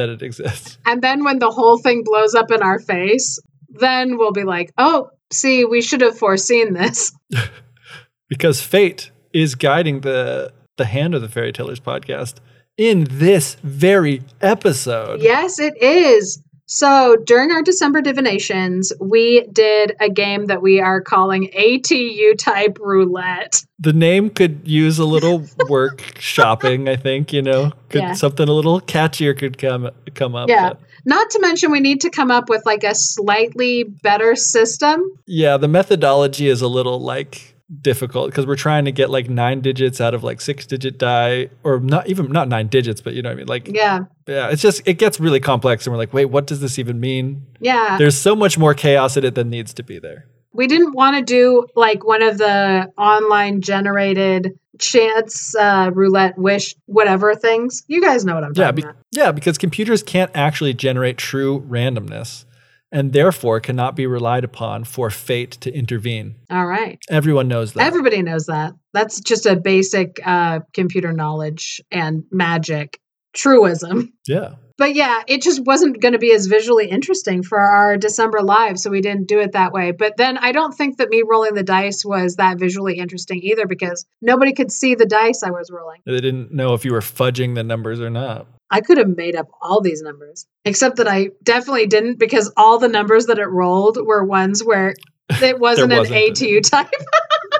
that 0.00 0.08
it 0.08 0.22
exists. 0.22 0.78
and 0.86 1.02
then 1.02 1.24
when 1.24 1.38
the 1.38 1.50
whole 1.50 1.78
thing 1.78 2.02
blows 2.04 2.34
up 2.34 2.50
in 2.50 2.62
our 2.62 2.80
face, 2.80 3.38
then 3.68 4.16
we'll 4.16 4.32
be 4.32 4.44
like, 4.44 4.72
"Oh, 4.78 5.10
see, 5.32 5.64
we 5.64 5.82
should 5.82 6.00
have 6.00 6.18
foreseen 6.18 6.72
this." 6.72 7.12
because 8.28 8.62
fate 8.62 9.10
is 9.32 9.54
guiding 9.54 10.00
the 10.00 10.52
the 10.76 10.86
hand 10.86 11.14
of 11.14 11.22
the 11.22 11.28
fairy 11.28 11.52
tellers 11.52 11.80
podcast 11.80 12.36
in 12.78 13.06
this 13.10 13.56
very 13.62 14.22
episode 14.40 15.20
Yes, 15.20 15.58
it 15.58 15.74
is. 15.82 16.42
So 16.72 17.16
during 17.26 17.50
our 17.50 17.62
December 17.62 18.00
divinations, 18.00 18.92
we 19.00 19.44
did 19.52 19.96
a 19.98 20.08
game 20.08 20.46
that 20.46 20.62
we 20.62 20.78
are 20.80 21.00
calling 21.00 21.50
ATU 21.50 22.38
type 22.38 22.78
roulette. 22.80 23.64
the 23.80 23.92
name 23.92 24.30
could 24.30 24.60
use 24.64 25.00
a 25.00 25.04
little 25.04 25.42
work 25.68 26.00
shopping 26.18 26.86
i 26.88 26.94
think 26.96 27.32
you 27.32 27.40
know 27.42 27.72
could 27.88 28.02
Yeah. 28.02 28.12
something 28.12 28.46
a 28.46 28.52
little 28.52 28.78
catchier 28.82 29.36
could 29.36 29.56
come 29.58 29.90
come 30.14 30.34
up 30.36 30.48
Yeah. 30.50 30.68
but 30.70 30.80
Not 31.06 31.30
to 31.30 31.40
mention, 31.40 31.70
we 31.72 31.80
need 31.80 32.02
to 32.02 32.10
come 32.10 32.30
up 32.30 32.50
with 32.50 32.64
like 32.66 32.84
a 32.84 32.94
slightly 32.94 33.84
better 33.84 34.36
system. 34.36 35.02
yeah 35.26 35.56
the 35.56 35.66
methodology 35.68 36.46
is 36.48 36.60
a 36.62 36.68
little 36.68 37.00
like 37.00 37.49
difficult 37.82 38.30
because 38.30 38.46
we're 38.46 38.56
trying 38.56 38.84
to 38.84 38.92
get 38.92 39.10
like 39.10 39.28
nine 39.30 39.60
digits 39.60 40.00
out 40.00 40.12
of 40.14 40.24
like 40.24 40.40
six 40.40 40.66
digit 40.66 40.98
die 40.98 41.48
or 41.62 41.78
not 41.78 42.08
even 42.08 42.30
not 42.32 42.48
nine 42.48 42.66
digits 42.66 43.00
but 43.00 43.14
you 43.14 43.22
know 43.22 43.28
what 43.28 43.34
i 43.34 43.36
mean 43.36 43.46
like 43.46 43.68
Yeah. 43.68 44.00
yeah 44.26 44.48
it's 44.48 44.60
just 44.60 44.82
it 44.86 44.94
gets 44.94 45.20
really 45.20 45.38
complex 45.38 45.86
and 45.86 45.92
we're 45.92 45.98
like 45.98 46.12
wait 46.12 46.24
what 46.24 46.46
does 46.48 46.60
this 46.60 46.78
even 46.80 46.98
mean 46.98 47.46
Yeah. 47.60 47.96
there's 47.96 48.18
so 48.18 48.34
much 48.34 48.58
more 48.58 48.74
chaos 48.74 49.16
in 49.16 49.24
it 49.24 49.36
than 49.36 49.50
needs 49.50 49.72
to 49.74 49.82
be 49.84 49.98
there 50.00 50.26
we 50.52 50.66
didn't 50.66 50.94
want 50.94 51.16
to 51.16 51.22
do 51.22 51.66
like 51.76 52.04
one 52.04 52.22
of 52.22 52.38
the 52.38 52.90
online 52.98 53.60
generated 53.60 54.58
chance 54.80 55.54
uh, 55.54 55.90
roulette 55.94 56.36
wish 56.38 56.74
whatever 56.86 57.34
things. 57.34 57.82
You 57.86 58.00
guys 58.00 58.24
know 58.24 58.34
what 58.34 58.44
I'm 58.44 58.52
Yeah, 58.56 58.64
talking 58.64 58.76
be- 58.76 58.82
about. 58.82 58.96
yeah, 59.12 59.30
because 59.30 59.58
computers 59.58 60.02
can't 60.02 60.30
actually 60.34 60.74
generate 60.74 61.18
true 61.18 61.60
randomness 61.68 62.46
and 62.92 63.12
therefore 63.12 63.60
cannot 63.60 63.96
be 63.96 64.06
relied 64.06 64.44
upon 64.44 64.84
for 64.84 65.10
fate 65.10 65.52
to 65.52 65.72
intervene. 65.72 66.36
All 66.50 66.66
right. 66.66 66.98
Everyone 67.08 67.48
knows 67.48 67.72
that. 67.72 67.86
Everybody 67.86 68.22
knows 68.22 68.46
that. 68.46 68.74
That's 68.92 69.20
just 69.20 69.46
a 69.46 69.56
basic 69.56 70.18
uh, 70.24 70.60
computer 70.72 71.12
knowledge 71.12 71.80
and 71.90 72.24
magic 72.30 73.00
truism. 73.32 74.12
yeah. 74.26 74.54
But 74.80 74.94
yeah, 74.94 75.22
it 75.26 75.42
just 75.42 75.62
wasn't 75.66 76.00
going 76.00 76.14
to 76.14 76.18
be 76.18 76.32
as 76.32 76.46
visually 76.46 76.88
interesting 76.88 77.42
for 77.42 77.60
our 77.60 77.98
December 77.98 78.40
live, 78.40 78.80
so 78.80 78.88
we 78.88 79.02
didn't 79.02 79.28
do 79.28 79.38
it 79.38 79.52
that 79.52 79.72
way. 79.72 79.90
But 79.90 80.16
then 80.16 80.38
I 80.38 80.52
don't 80.52 80.72
think 80.72 80.96
that 80.96 81.10
me 81.10 81.22
rolling 81.22 81.52
the 81.52 81.62
dice 81.62 82.02
was 82.02 82.36
that 82.36 82.58
visually 82.58 82.96
interesting 82.96 83.40
either 83.42 83.66
because 83.66 84.06
nobody 84.22 84.54
could 84.54 84.72
see 84.72 84.94
the 84.94 85.04
dice 85.04 85.42
I 85.42 85.50
was 85.50 85.70
rolling. 85.70 86.00
They 86.06 86.22
didn't 86.22 86.50
know 86.54 86.72
if 86.72 86.86
you 86.86 86.94
were 86.94 87.00
fudging 87.00 87.56
the 87.56 87.62
numbers 87.62 88.00
or 88.00 88.08
not. 88.08 88.46
I 88.70 88.80
could 88.80 88.98
have 88.98 89.08
made 89.08 89.34
up 89.34 89.48
all 89.60 89.80
these 89.80 90.02
numbers, 90.02 90.46
except 90.64 90.96
that 90.96 91.08
I 91.08 91.30
definitely 91.42 91.86
didn't 91.86 92.18
because 92.18 92.52
all 92.56 92.78
the 92.78 92.88
numbers 92.88 93.26
that 93.26 93.38
it 93.38 93.46
rolled 93.46 93.98
were 94.00 94.24
ones 94.24 94.62
where 94.64 94.94
it 95.30 95.58
wasn't, 95.58 95.92
wasn't 95.92 96.16
an 96.16 96.32
ATU 96.32 96.68
type. 96.68 96.90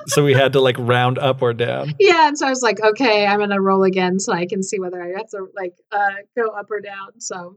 So 0.06 0.24
we 0.24 0.32
had 0.32 0.54
to 0.54 0.60
like 0.60 0.76
round 0.78 1.18
up 1.18 1.42
or 1.42 1.52
down. 1.52 1.94
yeah, 2.00 2.26
and 2.26 2.36
so 2.36 2.46
I 2.46 2.50
was 2.50 2.62
like, 2.62 2.80
okay, 2.82 3.26
I'm 3.26 3.38
gonna 3.38 3.60
roll 3.60 3.84
again 3.84 4.18
so 4.18 4.32
I 4.32 4.46
can 4.46 4.62
see 4.62 4.80
whether 4.80 5.00
I 5.00 5.18
have 5.18 5.28
to 5.30 5.46
like 5.54 5.74
uh, 5.92 6.14
go 6.36 6.48
up 6.48 6.70
or 6.70 6.80
down. 6.80 7.20
So, 7.20 7.56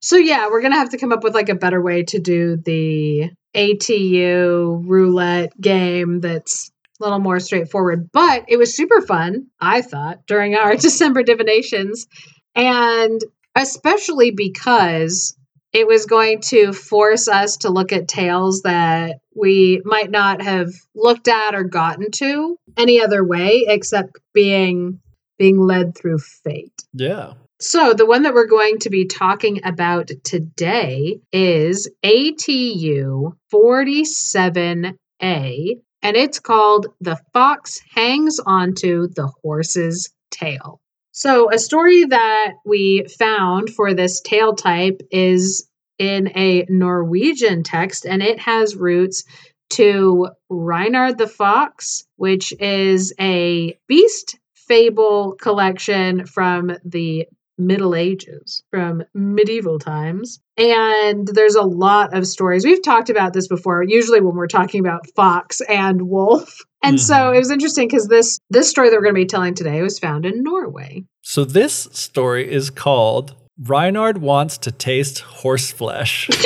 so 0.00 0.16
yeah, 0.16 0.48
we're 0.48 0.60
gonna 0.60 0.76
have 0.76 0.90
to 0.90 0.98
come 0.98 1.12
up 1.12 1.22
with 1.22 1.34
like 1.34 1.48
a 1.48 1.54
better 1.54 1.80
way 1.80 2.02
to 2.04 2.18
do 2.18 2.56
the 2.56 3.30
ATU 3.54 4.82
roulette 4.84 5.58
game 5.58 6.20
that's 6.20 6.70
a 7.00 7.04
little 7.04 7.20
more 7.20 7.40
straightforward. 7.40 8.10
But 8.12 8.46
it 8.48 8.56
was 8.56 8.76
super 8.76 9.00
fun, 9.00 9.46
I 9.60 9.82
thought, 9.82 10.26
during 10.26 10.54
our 10.54 10.76
December 10.76 11.22
divinations, 11.22 12.06
and 12.58 13.20
especially 13.54 14.32
because 14.32 15.34
it 15.72 15.86
was 15.86 16.06
going 16.06 16.40
to 16.40 16.72
force 16.72 17.28
us 17.28 17.58
to 17.58 17.70
look 17.70 17.92
at 17.92 18.08
tales 18.08 18.62
that 18.62 19.20
we 19.34 19.80
might 19.84 20.10
not 20.10 20.42
have 20.42 20.70
looked 20.94 21.28
at 21.28 21.54
or 21.54 21.64
gotten 21.64 22.10
to 22.10 22.58
any 22.76 23.00
other 23.00 23.24
way 23.24 23.64
except 23.68 24.18
being 24.34 25.00
being 25.38 25.60
led 25.60 25.96
through 25.96 26.18
fate. 26.18 26.82
Yeah. 26.92 27.34
So, 27.60 27.92
the 27.92 28.06
one 28.06 28.22
that 28.22 28.34
we're 28.34 28.46
going 28.46 28.78
to 28.80 28.90
be 28.90 29.06
talking 29.06 29.60
about 29.64 30.10
today 30.24 31.20
is 31.32 31.90
ATU 32.04 33.32
47A, 33.52 34.96
and 36.02 36.16
it's 36.16 36.40
called 36.40 36.86
The 37.00 37.18
Fox 37.32 37.80
Hangs 37.94 38.38
Onto 38.44 39.08
the 39.08 39.28
Horse's 39.42 40.12
Tail. 40.30 40.80
So, 41.18 41.52
a 41.52 41.58
story 41.58 42.04
that 42.04 42.52
we 42.64 43.04
found 43.18 43.70
for 43.70 43.92
this 43.92 44.20
tale 44.20 44.54
type 44.54 45.00
is 45.10 45.68
in 45.98 46.28
a 46.36 46.64
Norwegian 46.68 47.64
text, 47.64 48.06
and 48.06 48.22
it 48.22 48.38
has 48.38 48.76
roots 48.76 49.24
to 49.70 50.28
Reynard 50.48 51.18
the 51.18 51.26
Fox, 51.26 52.04
which 52.14 52.54
is 52.60 53.12
a 53.18 53.76
beast 53.88 54.38
fable 54.54 55.32
collection 55.32 56.24
from 56.24 56.70
the 56.84 57.26
Middle 57.58 57.96
Ages, 57.96 58.62
from 58.70 59.02
medieval 59.12 59.80
times. 59.80 60.38
And 60.56 61.26
there's 61.26 61.56
a 61.56 61.62
lot 61.62 62.16
of 62.16 62.28
stories. 62.28 62.64
We've 62.64 62.80
talked 62.80 63.10
about 63.10 63.32
this 63.32 63.48
before, 63.48 63.82
usually 63.82 64.20
when 64.20 64.36
we're 64.36 64.46
talking 64.46 64.78
about 64.78 65.08
fox 65.16 65.60
and 65.62 66.00
wolf. 66.00 66.60
And 66.82 67.00
so 67.00 67.14
Mhm. 67.14 67.34
it 67.34 67.38
was 67.38 67.50
interesting 67.50 67.88
because 67.88 68.06
this 68.08 68.38
this 68.50 68.68
story 68.70 68.88
that 68.90 68.96
we're 68.96 69.02
going 69.02 69.14
to 69.14 69.20
be 69.20 69.26
telling 69.26 69.54
today 69.54 69.82
was 69.82 69.98
found 69.98 70.24
in 70.24 70.42
Norway. 70.42 71.04
So 71.22 71.44
this 71.44 71.88
story 71.92 72.50
is 72.50 72.70
called 72.70 73.34
Reinhard 73.60 74.18
Wants 74.18 74.56
to 74.58 74.70
Taste 74.70 75.20
Horse 75.20 75.72
Flesh, 75.72 76.30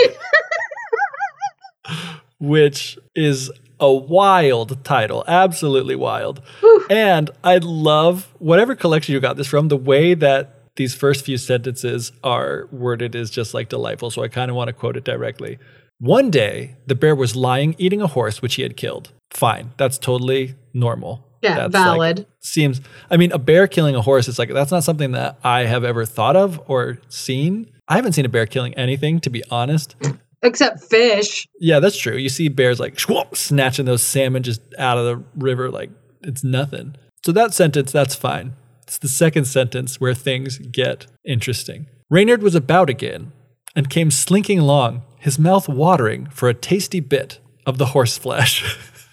which 2.39 2.99
is 3.15 3.51
a 3.79 3.93
wild 3.93 4.83
title, 4.85 5.25
absolutely 5.27 5.97
wild. 5.97 6.41
Whew. 6.61 6.87
And 6.89 7.31
I 7.45 7.59
love 7.59 8.33
whatever 8.39 8.75
collection 8.75 9.13
you 9.13 9.21
got 9.21 9.37
this 9.37 9.49
from, 9.49 9.69
the 9.69 9.77
way 9.77 10.15
that 10.15 10.55
these 10.77 10.95
first 10.95 11.25
few 11.25 11.37
sentences 11.37 12.13
are 12.25 12.69
worded 12.73 13.15
is 13.15 13.31
just 13.31 13.55
like 13.55 13.69
delightful. 13.69 14.11
So 14.11 14.23
I 14.23 14.29
kind 14.29 14.51
of 14.51 14.57
want 14.57 14.69
to 14.69 14.73
quote 14.73 14.97
it 14.97 15.05
directly. 15.05 15.59
One 16.03 16.31
day, 16.33 16.75
the 16.89 16.97
bear 16.97 17.15
was 17.15 17.37
lying 17.37 17.77
eating 17.79 18.03
a 18.03 18.09
horse 18.09 18.43
which 18.43 18.57
he 18.57 18.63
had 18.63 18.77
killed. 18.77 19.13
Fine, 19.31 19.71
that's 19.77 19.99
totally 19.99 20.57
normal. 20.75 21.25
Yeah, 21.43 21.69
That's 21.69 21.75
like- 21.75 21.85
valid. 21.85 22.27
seems 22.41 22.81
i 23.11 23.17
mean 23.17 23.31
a 23.33 23.39
bear 23.39 23.67
killing 23.69 23.95
a 23.97 24.01
horse 24.03 24.27
is 24.29 24.37
like 24.39 24.49
that's 24.53 24.71
not 24.73 24.83
something 24.85 25.11
that 25.13 25.39
i 25.45 25.61
have 25.65 25.83
ever 25.85 26.05
thought 26.05 26.37
of 26.37 26.61
or 26.69 26.99
seen 27.09 27.69
i 27.89 27.95
haven't 27.97 28.13
seen 28.15 28.25
a 28.25 28.29
bear 28.29 28.47
killing 28.47 28.75
anything 28.75 29.21
to 29.21 29.31
be 29.31 29.43
honest 29.51 29.97
Except 30.43 30.83
fish. 30.85 31.47
yeah 31.61 31.79
that's 31.81 31.97
true 31.97 32.17
you 32.17 32.29
see 32.29 32.49
bears 32.49 32.79
like 32.81 32.95
shwop, 32.97 33.37
snatching 33.37 33.87
those 33.87 34.03
salmon 34.03 34.43
just 34.45 34.61
out 34.79 34.99
of 34.99 35.05
the 35.05 35.25
river 35.37 35.69
like 35.71 35.91
it's 36.23 36.43
nothing 36.45 36.95
so 37.25 37.33
that 37.33 37.53
sentence 37.55 37.91
that's 37.91 38.15
fine 38.17 38.53
it's 38.83 38.99
the 38.99 39.09
second 39.09 39.45
sentence 39.47 40.01
where 40.01 40.15
things 40.15 40.59
get 40.59 41.07
interesting 41.25 41.87
reynard 42.11 42.41
was 42.43 42.55
about 42.55 42.89
again 42.91 43.33
and 43.75 43.89
came 43.91 44.11
slinking 44.11 44.59
along 44.59 45.03
his 45.19 45.39
mouth 45.39 45.69
watering 45.69 46.27
for 46.27 46.49
a 46.49 46.55
tasty 46.55 47.01
bit 47.01 47.39
of 47.67 47.79
the 47.79 47.87
horse 47.87 48.17
flesh 48.19 48.65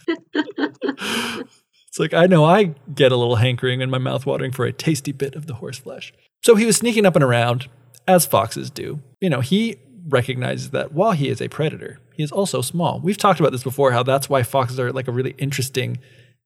It's 1.87 1.99
like 1.99 2.13
I 2.13 2.27
know 2.27 2.45
I 2.45 2.75
get 2.93 3.11
a 3.11 3.15
little 3.15 3.37
hankering 3.37 3.81
and 3.81 3.91
my 3.91 3.97
mouth 3.97 4.25
watering 4.25 4.51
for 4.51 4.65
a 4.65 4.71
tasty 4.71 5.11
bit 5.11 5.35
of 5.35 5.47
the 5.47 5.55
horse 5.55 5.79
flesh. 5.79 6.13
So 6.43 6.55
he 6.55 6.65
was 6.65 6.77
sneaking 6.77 7.05
up 7.05 7.15
and 7.15 7.23
around, 7.23 7.67
as 8.07 8.25
foxes 8.25 8.69
do. 8.69 9.01
You 9.19 9.29
know, 9.29 9.39
he 9.41 9.77
recognizes 10.07 10.69
that 10.69 10.91
while 10.93 11.11
he 11.13 11.29
is 11.29 11.41
a 11.41 11.47
predator, 11.47 11.99
he 12.13 12.21
is 12.23 12.31
also 12.31 12.61
small. 12.61 12.99
We've 12.99 13.17
talked 13.17 13.39
about 13.39 13.51
this 13.51 13.63
before, 13.63 13.91
how 13.91 14.03
that's 14.03 14.29
why 14.29 14.43
foxes 14.43 14.79
are 14.79 14.91
like 14.91 15.07
a 15.07 15.11
really 15.11 15.35
interesting 15.39 15.97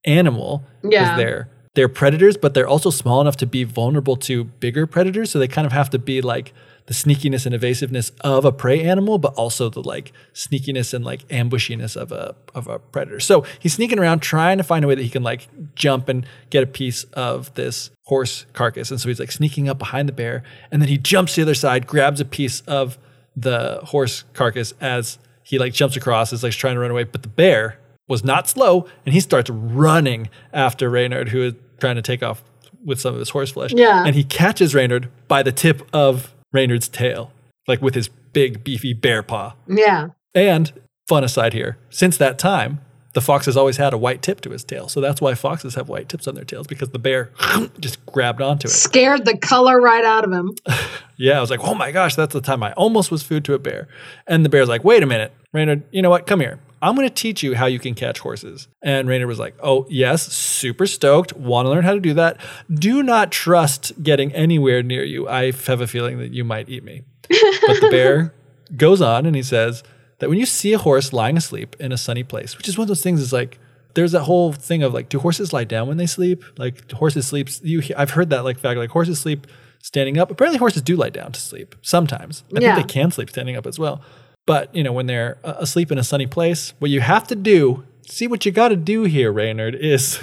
animal 0.05 0.63
because 0.81 0.93
Yeah. 0.93 1.17
they're 1.17 1.49
they're 1.75 1.89
predators, 1.89 2.37
but 2.37 2.53
they're 2.53 2.67
also 2.67 2.89
small 2.91 3.19
enough 3.19 3.37
to 3.37 3.47
be 3.47 3.63
vulnerable 3.63 4.15
to 4.17 4.43
bigger 4.45 4.85
predators. 4.87 5.31
So 5.31 5.39
they 5.39 5.47
kind 5.47 5.65
of 5.65 5.73
have 5.73 5.89
to 5.89 5.99
be 5.99 6.21
like 6.21 6.53
the 6.85 6.93
sneakiness 6.93 7.45
and 7.45 7.55
evasiveness 7.55 8.11
of 8.21 8.45
a 8.45 8.51
prey 8.51 8.83
animal, 8.83 9.17
but 9.17 9.33
also 9.35 9.69
the 9.69 9.81
like 9.81 10.11
sneakiness 10.33 10.93
and 10.93 11.05
like 11.05 11.27
ambushiness 11.29 11.95
of 11.95 12.11
a 12.11 12.35
of 12.53 12.67
a 12.67 12.79
predator. 12.79 13.19
So 13.19 13.45
he's 13.59 13.73
sneaking 13.73 13.99
around 13.99 14.19
trying 14.19 14.57
to 14.57 14.63
find 14.63 14.83
a 14.83 14.87
way 14.87 14.95
that 14.95 15.03
he 15.03 15.09
can 15.09 15.23
like 15.23 15.47
jump 15.75 16.09
and 16.09 16.25
get 16.49 16.63
a 16.63 16.67
piece 16.67 17.05
of 17.13 17.53
this 17.53 17.91
horse 18.03 18.45
carcass. 18.53 18.91
And 18.91 18.99
so 18.99 19.07
he's 19.07 19.19
like 19.19 19.31
sneaking 19.31 19.69
up 19.69 19.79
behind 19.79 20.09
the 20.09 20.13
bear, 20.13 20.43
and 20.71 20.81
then 20.81 20.89
he 20.89 20.97
jumps 20.97 21.35
to 21.35 21.41
the 21.41 21.45
other 21.45 21.55
side, 21.55 21.87
grabs 21.87 22.19
a 22.19 22.25
piece 22.25 22.61
of 22.61 22.97
the 23.35 23.79
horse 23.83 24.25
carcass 24.33 24.73
as 24.81 25.17
he 25.43 25.57
like 25.57 25.73
jumps 25.73 25.95
across, 25.95 26.33
is 26.33 26.43
like 26.43 26.53
trying 26.53 26.75
to 26.75 26.81
run 26.81 26.91
away. 26.91 27.03
But 27.05 27.21
the 27.21 27.29
bear 27.29 27.79
was 28.07 28.23
not 28.23 28.49
slow, 28.49 28.87
and 29.05 29.13
he 29.13 29.21
starts 29.21 29.49
running 29.49 30.29
after 30.51 30.89
Reynard, 30.89 31.29
who 31.29 31.43
is 31.43 31.53
trying 31.79 31.95
to 31.95 32.01
take 32.01 32.21
off 32.21 32.43
with 32.83 32.99
some 32.99 33.13
of 33.13 33.19
his 33.19 33.29
horse 33.29 33.51
flesh. 33.51 33.71
Yeah. 33.73 34.03
And 34.05 34.13
he 34.13 34.25
catches 34.25 34.75
Reynard 34.75 35.09
by 35.29 35.41
the 35.41 35.53
tip 35.53 35.87
of 35.93 36.32
Reynard's 36.53 36.87
tail, 36.87 37.31
like 37.67 37.81
with 37.81 37.95
his 37.95 38.07
big, 38.07 38.63
beefy 38.63 38.93
bear 38.93 39.23
paw. 39.23 39.55
Yeah. 39.67 40.09
And 40.33 40.71
fun 41.07 41.23
aside 41.23 41.53
here, 41.53 41.77
since 41.89 42.15
that 42.17 42.39
time, 42.39 42.79
the 43.13 43.21
fox 43.21 43.45
has 43.45 43.55
always 43.55 43.77
had 43.77 43.93
a 43.93 43.97
white 43.97 44.21
tip 44.21 44.41
to 44.41 44.49
his 44.49 44.63
tail. 44.63 44.87
So 44.87 44.99
that's 44.99 45.21
why 45.21 45.35
foxes 45.35 45.75
have 45.75 45.87
white 45.87 46.09
tips 46.09 46.27
on 46.27 46.33
their 46.35 46.43
tails 46.43 46.65
because 46.65 46.89
the 46.89 46.99
bear 46.99 47.31
just 47.79 48.03
grabbed 48.07 48.41
onto 48.41 48.67
it. 48.67 48.71
Scared 48.71 49.25
the 49.25 49.37
color 49.37 49.79
right 49.79 50.03
out 50.03 50.23
of 50.23 50.31
him. 50.31 50.55
Yeah, 51.15 51.37
I 51.37 51.41
was 51.41 51.51
like, 51.51 51.59
oh 51.63 51.75
my 51.75 51.91
gosh, 51.91 52.15
that's 52.15 52.33
the 52.33 52.41
time 52.41 52.63
I 52.63 52.73
almost 52.73 53.11
was 53.11 53.21
food 53.21 53.45
to 53.45 53.53
a 53.53 53.59
bear. 53.59 53.87
And 54.25 54.43
the 54.43 54.49
bear's 54.49 54.67
like, 54.67 54.83
wait 54.83 55.03
a 55.03 55.05
minute, 55.05 55.31
Reynard, 55.53 55.83
you 55.91 56.01
know 56.01 56.09
what? 56.09 56.25
Come 56.25 56.39
here. 56.39 56.59
I'm 56.83 56.95
going 56.95 57.07
to 57.07 57.13
teach 57.13 57.41
you 57.41 57.55
how 57.55 57.65
you 57.65 57.79
can 57.79 57.95
catch 57.95 58.19
horses. 58.19 58.67
And 58.81 59.07
Reynard 59.07 59.27
was 59.29 59.39
like, 59.39 59.55
oh, 59.63 59.87
yes, 59.89 60.31
super 60.33 60.85
stoked. 60.85 61.33
Want 61.33 61.65
to 61.65 61.69
learn 61.69 61.83
how 61.85 61.93
to 61.93 61.99
do 62.01 62.13
that. 62.15 62.37
Do 62.71 63.01
not 63.01 63.31
trust 63.31 64.03
getting 64.03 64.33
anywhere 64.33 64.83
near 64.83 65.03
you. 65.03 65.27
I 65.29 65.51
have 65.51 65.79
a 65.81 65.87
feeling 65.87 66.19
that 66.19 66.31
you 66.31 66.43
might 66.43 66.67
eat 66.69 66.83
me. 66.83 67.03
But 67.29 67.79
the 67.81 67.87
bear 67.89 68.33
goes 68.75 69.01
on 69.01 69.25
and 69.25 69.35
he 69.35 69.43
says 69.43 69.81
that 70.19 70.29
when 70.29 70.37
you 70.37 70.45
see 70.45 70.73
a 70.73 70.77
horse 70.77 71.13
lying 71.13 71.37
asleep 71.37 71.75
in 71.79 71.91
a 71.93 71.97
sunny 71.97 72.23
place, 72.23 72.57
which 72.57 72.67
is 72.67 72.77
one 72.77 72.83
of 72.83 72.87
those 72.89 73.01
things 73.01 73.21
is 73.21 73.31
like, 73.33 73.59
there's 73.93 74.11
that 74.11 74.23
whole 74.23 74.51
thing 74.53 74.83
of 74.83 74.93
like, 74.93 75.07
do 75.07 75.19
horses 75.19 75.53
lie 75.53 75.63
down 75.63 75.87
when 75.87 75.97
they 75.97 76.05
sleep? 76.05 76.43
Like 76.57 76.91
horses 76.91 77.25
sleep. 77.27 77.47
You, 77.61 77.81
I've 77.95 78.11
heard 78.11 78.29
that 78.31 78.43
like 78.43 78.59
fact, 78.59 78.77
like 78.77 78.89
horses 78.89 79.19
sleep 79.19 79.47
standing 79.79 80.17
up. 80.17 80.31
Apparently, 80.31 80.57
horses 80.57 80.81
do 80.81 80.95
lie 80.95 81.09
down 81.09 81.31
to 81.31 81.39
sleep 81.39 81.75
sometimes. 81.81 82.43
I 82.55 82.59
Yeah. 82.59 82.75
think 82.75 82.87
they 82.87 82.93
can 82.93 83.11
sleep 83.11 83.29
standing 83.29 83.55
up 83.55 83.65
as 83.67 83.77
well. 83.79 84.01
But 84.45 84.73
you 84.75 84.83
know, 84.83 84.91
when 84.91 85.07
they're 85.07 85.37
uh, 85.43 85.55
asleep 85.57 85.91
in 85.91 85.97
a 85.97 86.03
sunny 86.03 86.27
place, 86.27 86.73
what 86.79 86.91
you 86.91 87.01
have 87.01 87.27
to 87.27 87.35
do, 87.35 87.85
see 88.05 88.27
what 88.27 88.45
you 88.45 88.51
got 88.51 88.69
to 88.69 88.75
do 88.75 89.03
here, 89.03 89.31
Reynard, 89.31 89.75
is 89.75 90.21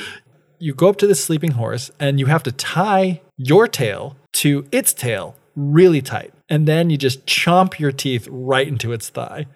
you 0.58 0.74
go 0.74 0.88
up 0.88 0.96
to 0.98 1.06
the 1.06 1.14
sleeping 1.14 1.52
horse 1.52 1.90
and 2.00 2.18
you 2.18 2.26
have 2.26 2.42
to 2.44 2.52
tie 2.52 3.20
your 3.36 3.68
tail 3.68 4.16
to 4.34 4.66
its 4.72 4.92
tail 4.92 5.36
really 5.54 6.00
tight, 6.00 6.32
and 6.48 6.66
then 6.66 6.90
you 6.90 6.96
just 6.96 7.26
chomp 7.26 7.78
your 7.78 7.92
teeth 7.92 8.26
right 8.30 8.66
into 8.66 8.92
its 8.92 9.08
thigh. 9.10 9.46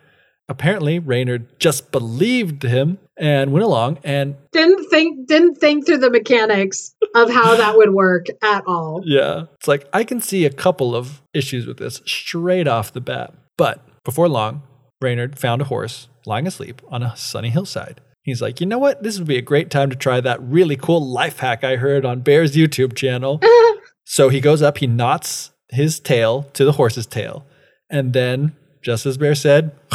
Apparently, 0.48 0.98
Reynard 0.98 1.58
just 1.58 1.90
believed 1.90 2.62
him 2.62 2.98
and 3.16 3.50
went 3.50 3.64
along 3.64 3.98
and 4.04 4.36
Didn't 4.52 4.88
think 4.90 5.26
didn't 5.26 5.56
think 5.56 5.86
through 5.86 5.98
the 5.98 6.10
mechanics 6.10 6.94
of 7.16 7.30
how 7.30 7.56
that 7.56 7.76
would 7.76 7.92
work 7.92 8.26
at 8.42 8.62
all. 8.66 9.02
Yeah. 9.06 9.46
It's 9.54 9.66
like 9.66 9.88
I 9.92 10.04
can 10.04 10.20
see 10.20 10.44
a 10.44 10.50
couple 10.50 10.94
of 10.94 11.20
issues 11.34 11.66
with 11.66 11.78
this 11.78 12.00
straight 12.06 12.68
off 12.68 12.92
the 12.92 13.00
bat. 13.00 13.34
But 13.56 13.82
before 14.06 14.28
long, 14.28 14.62
Brainerd 15.00 15.36
found 15.38 15.60
a 15.60 15.66
horse 15.66 16.08
lying 16.24 16.46
asleep 16.46 16.80
on 16.88 17.02
a 17.02 17.14
sunny 17.16 17.50
hillside. 17.50 18.00
He's 18.22 18.40
like, 18.40 18.60
you 18.60 18.66
know 18.66 18.78
what? 18.78 19.02
This 19.02 19.18
would 19.18 19.26
be 19.26 19.36
a 19.36 19.42
great 19.42 19.68
time 19.68 19.90
to 19.90 19.96
try 19.96 20.20
that 20.20 20.40
really 20.40 20.76
cool 20.76 21.04
life 21.04 21.40
hack 21.40 21.64
I 21.64 21.76
heard 21.76 22.04
on 22.04 22.20
Bear's 22.20 22.56
YouTube 22.56 22.94
channel. 22.96 23.40
so 24.04 24.28
he 24.28 24.40
goes 24.40 24.62
up, 24.62 24.78
he 24.78 24.86
knots 24.86 25.50
his 25.70 25.98
tail 25.98 26.44
to 26.54 26.64
the 26.64 26.72
horse's 26.72 27.06
tail, 27.06 27.44
and 27.90 28.12
then, 28.12 28.54
just 28.80 29.06
as 29.06 29.18
Bear 29.18 29.34
said, 29.34 29.72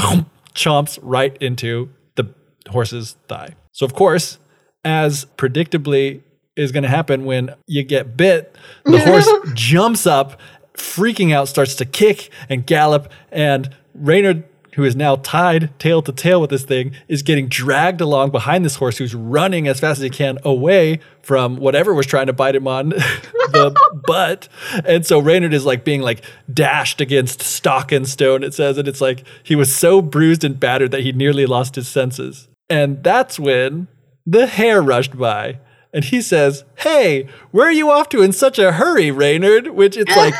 chomps 0.53 0.99
right 1.01 1.35
into 1.41 1.89
the 2.15 2.33
horse's 2.69 3.15
thigh. 3.29 3.55
So, 3.71 3.85
of 3.85 3.93
course, 3.93 4.39
as 4.83 5.25
predictably 5.37 6.21
is 6.57 6.73
going 6.73 6.83
to 6.83 6.89
happen 6.89 7.23
when 7.23 7.55
you 7.65 7.83
get 7.83 8.17
bit, 8.17 8.57
the 8.83 8.99
horse 8.99 9.29
jumps 9.53 10.05
up, 10.05 10.39
freaking 10.73 11.33
out, 11.33 11.47
starts 11.47 11.75
to 11.75 11.85
kick 11.85 12.29
and 12.49 12.65
gallop, 12.65 13.09
and 13.31 13.73
Reynard, 13.93 14.43
who 14.75 14.83
is 14.83 14.95
now 14.95 15.17
tied 15.17 15.77
tail 15.79 16.01
to 16.01 16.11
tail 16.11 16.39
with 16.39 16.49
this 16.49 16.63
thing, 16.63 16.93
is 17.07 17.23
getting 17.23 17.47
dragged 17.47 18.01
along 18.01 18.31
behind 18.31 18.63
this 18.63 18.75
horse 18.75 18.97
who's 18.97 19.13
running 19.13 19.67
as 19.67 19.79
fast 19.79 19.99
as 19.99 20.03
he 20.03 20.09
can 20.09 20.37
away 20.43 20.99
from 21.21 21.57
whatever 21.57 21.93
was 21.93 22.05
trying 22.05 22.27
to 22.27 22.33
bite 22.33 22.55
him 22.55 22.67
on 22.67 22.89
the 22.89 23.75
butt. 24.07 24.47
And 24.85 25.05
so 25.05 25.19
Reynard 25.19 25.53
is 25.53 25.65
like 25.65 25.83
being 25.83 26.01
like 26.01 26.23
dashed 26.51 27.01
against 27.01 27.41
stock 27.41 27.91
and 27.91 28.07
stone, 28.07 28.43
it 28.43 28.53
says, 28.53 28.77
and 28.77 28.87
it's 28.87 29.01
like 29.01 29.23
he 29.43 29.55
was 29.55 29.75
so 29.75 30.01
bruised 30.01 30.43
and 30.43 30.59
battered 30.59 30.91
that 30.91 31.01
he 31.01 31.11
nearly 31.11 31.45
lost 31.45 31.75
his 31.75 31.87
senses. 31.87 32.47
And 32.69 33.03
that's 33.03 33.37
when 33.37 33.87
the 34.25 34.47
hare 34.47 34.81
rushed 34.81 35.17
by. 35.17 35.59
And 35.93 36.05
he 36.05 36.21
says, 36.21 36.63
Hey, 36.77 37.27
where 37.51 37.67
are 37.67 37.71
you 37.71 37.91
off 37.91 38.09
to 38.09 38.21
in 38.21 38.31
such 38.31 38.57
a 38.57 38.73
hurry, 38.73 39.11
Reynard? 39.11 39.67
Which 39.67 39.97
it's 39.97 40.15
like 40.15 40.33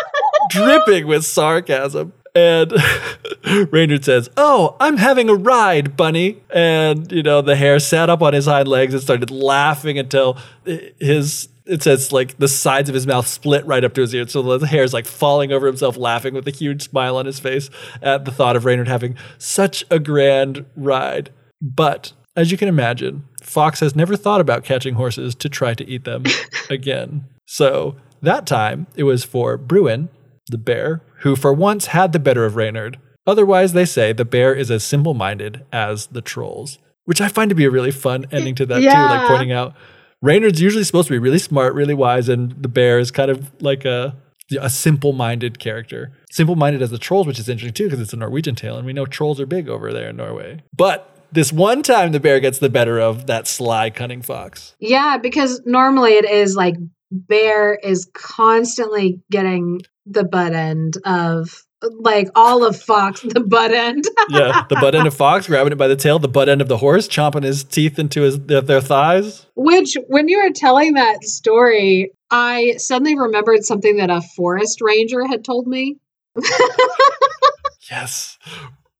dripping 0.50 1.06
with 1.06 1.24
sarcasm. 1.24 2.12
And 2.36 2.72
Reynard 3.72 4.04
says, 4.04 4.28
Oh, 4.36 4.76
I'm 4.78 4.98
having 4.98 5.30
a 5.30 5.34
ride, 5.34 5.96
bunny. 5.96 6.42
And, 6.50 7.10
you 7.10 7.22
know, 7.22 7.40
the 7.40 7.56
hare 7.56 7.78
sat 7.78 8.10
up 8.10 8.20
on 8.20 8.34
his 8.34 8.44
hind 8.44 8.68
legs 8.68 8.92
and 8.92 9.02
started 9.02 9.30
laughing 9.30 9.98
until 9.98 10.36
his, 10.64 11.48
it 11.64 11.82
says, 11.82 12.12
like 12.12 12.36
the 12.36 12.46
sides 12.46 12.90
of 12.90 12.94
his 12.94 13.06
mouth 13.06 13.26
split 13.26 13.64
right 13.64 13.82
up 13.82 13.94
to 13.94 14.02
his 14.02 14.14
ears. 14.14 14.32
So 14.32 14.58
the 14.58 14.66
hare's 14.66 14.92
like 14.92 15.06
falling 15.06 15.50
over 15.50 15.66
himself, 15.66 15.96
laughing 15.96 16.34
with 16.34 16.46
a 16.46 16.50
huge 16.50 16.82
smile 16.82 17.16
on 17.16 17.24
his 17.24 17.40
face 17.40 17.70
at 18.02 18.26
the 18.26 18.30
thought 18.30 18.54
of 18.54 18.66
Reynard 18.66 18.88
having 18.88 19.16
such 19.38 19.82
a 19.90 19.98
grand 19.98 20.66
ride. 20.76 21.30
But 21.62 22.12
as 22.36 22.50
you 22.52 22.58
can 22.58 22.68
imagine, 22.68 23.24
Fox 23.42 23.80
has 23.80 23.96
never 23.96 24.14
thought 24.14 24.42
about 24.42 24.62
catching 24.62 24.94
horses 24.94 25.34
to 25.36 25.48
try 25.48 25.72
to 25.72 25.88
eat 25.88 26.04
them 26.04 26.24
again. 26.70 27.24
So 27.46 27.96
that 28.20 28.46
time 28.46 28.88
it 28.94 29.04
was 29.04 29.24
for 29.24 29.56
Bruin, 29.56 30.10
the 30.48 30.58
bear, 30.58 31.00
who 31.20 31.36
for 31.36 31.52
once 31.52 31.86
had 31.86 32.12
the 32.12 32.18
better 32.18 32.44
of 32.44 32.56
Reynard. 32.56 32.98
Otherwise, 33.26 33.72
they 33.72 33.84
say 33.84 34.12
the 34.12 34.24
bear 34.24 34.54
is 34.54 34.70
as 34.70 34.84
simple 34.84 35.14
minded 35.14 35.64
as 35.72 36.06
the 36.08 36.22
trolls, 36.22 36.78
which 37.04 37.20
I 37.20 37.28
find 37.28 37.48
to 37.48 37.54
be 37.54 37.64
a 37.64 37.70
really 37.70 37.90
fun 37.90 38.26
ending 38.30 38.54
to 38.56 38.66
that, 38.66 38.80
too. 38.80 38.86
Like 38.86 39.28
pointing 39.28 39.52
out 39.52 39.74
Reynard's 40.22 40.60
usually 40.60 40.84
supposed 40.84 41.08
to 41.08 41.14
be 41.14 41.18
really 41.18 41.38
smart, 41.38 41.74
really 41.74 41.94
wise, 41.94 42.28
and 42.28 42.54
the 42.62 42.68
bear 42.68 42.98
is 42.98 43.10
kind 43.10 43.30
of 43.30 43.50
like 43.60 43.84
a 43.84 44.16
a 44.60 44.70
simple-minded 44.70 45.58
character. 45.58 46.12
Simple-minded 46.30 46.80
as 46.80 46.90
the 46.90 46.98
trolls, 46.98 47.26
which 47.26 47.40
is 47.40 47.48
interesting 47.48 47.74
too, 47.74 47.84
because 47.84 48.00
it's 48.00 48.12
a 48.12 48.16
Norwegian 48.16 48.54
tale, 48.54 48.76
and 48.76 48.86
we 48.86 48.92
know 48.92 49.04
trolls 49.04 49.40
are 49.40 49.46
big 49.46 49.68
over 49.68 49.92
there 49.92 50.10
in 50.10 50.16
Norway. 50.16 50.62
But 50.72 51.10
this 51.32 51.52
one 51.52 51.82
time, 51.82 52.12
the 52.12 52.20
bear 52.20 52.38
gets 52.38 52.60
the 52.60 52.68
better 52.68 53.00
of 53.00 53.26
that 53.26 53.48
sly, 53.48 53.90
cunning 53.90 54.22
fox. 54.22 54.76
Yeah, 54.78 55.18
because 55.18 55.62
normally 55.64 56.12
it 56.12 56.24
is 56.24 56.54
like 56.54 56.76
Bear 57.10 57.74
is 57.74 58.10
constantly 58.14 59.20
getting 59.30 59.80
the 60.06 60.24
butt 60.24 60.54
end 60.54 60.96
of 61.04 61.62
like 61.82 62.28
all 62.34 62.64
of 62.64 62.80
Fox, 62.80 63.20
the 63.20 63.40
butt 63.40 63.72
end. 63.72 64.04
Yeah, 64.28 64.64
the 64.68 64.74
butt 64.76 64.96
end 64.96 65.06
of 65.06 65.14
fox 65.14 65.46
grabbing 65.46 65.72
it 65.72 65.76
by 65.76 65.86
the 65.86 65.94
tail, 65.94 66.18
the 66.18 66.26
butt 66.26 66.48
end 66.48 66.60
of 66.60 66.66
the 66.66 66.76
horse 66.76 67.06
chomping 67.06 67.44
his 67.44 67.62
teeth 67.62 67.96
into 67.96 68.22
his 68.22 68.40
their, 68.40 68.60
their 68.60 68.80
thighs. 68.80 69.46
Which, 69.54 69.96
when 70.08 70.26
you 70.28 70.42
were 70.42 70.50
telling 70.52 70.94
that 70.94 71.22
story, 71.22 72.10
I 72.28 72.74
suddenly 72.78 73.16
remembered 73.16 73.64
something 73.64 73.98
that 73.98 74.10
a 74.10 74.20
forest 74.20 74.80
ranger 74.80 75.24
had 75.26 75.44
told 75.44 75.68
me. 75.68 75.98
Yes, 77.90 78.38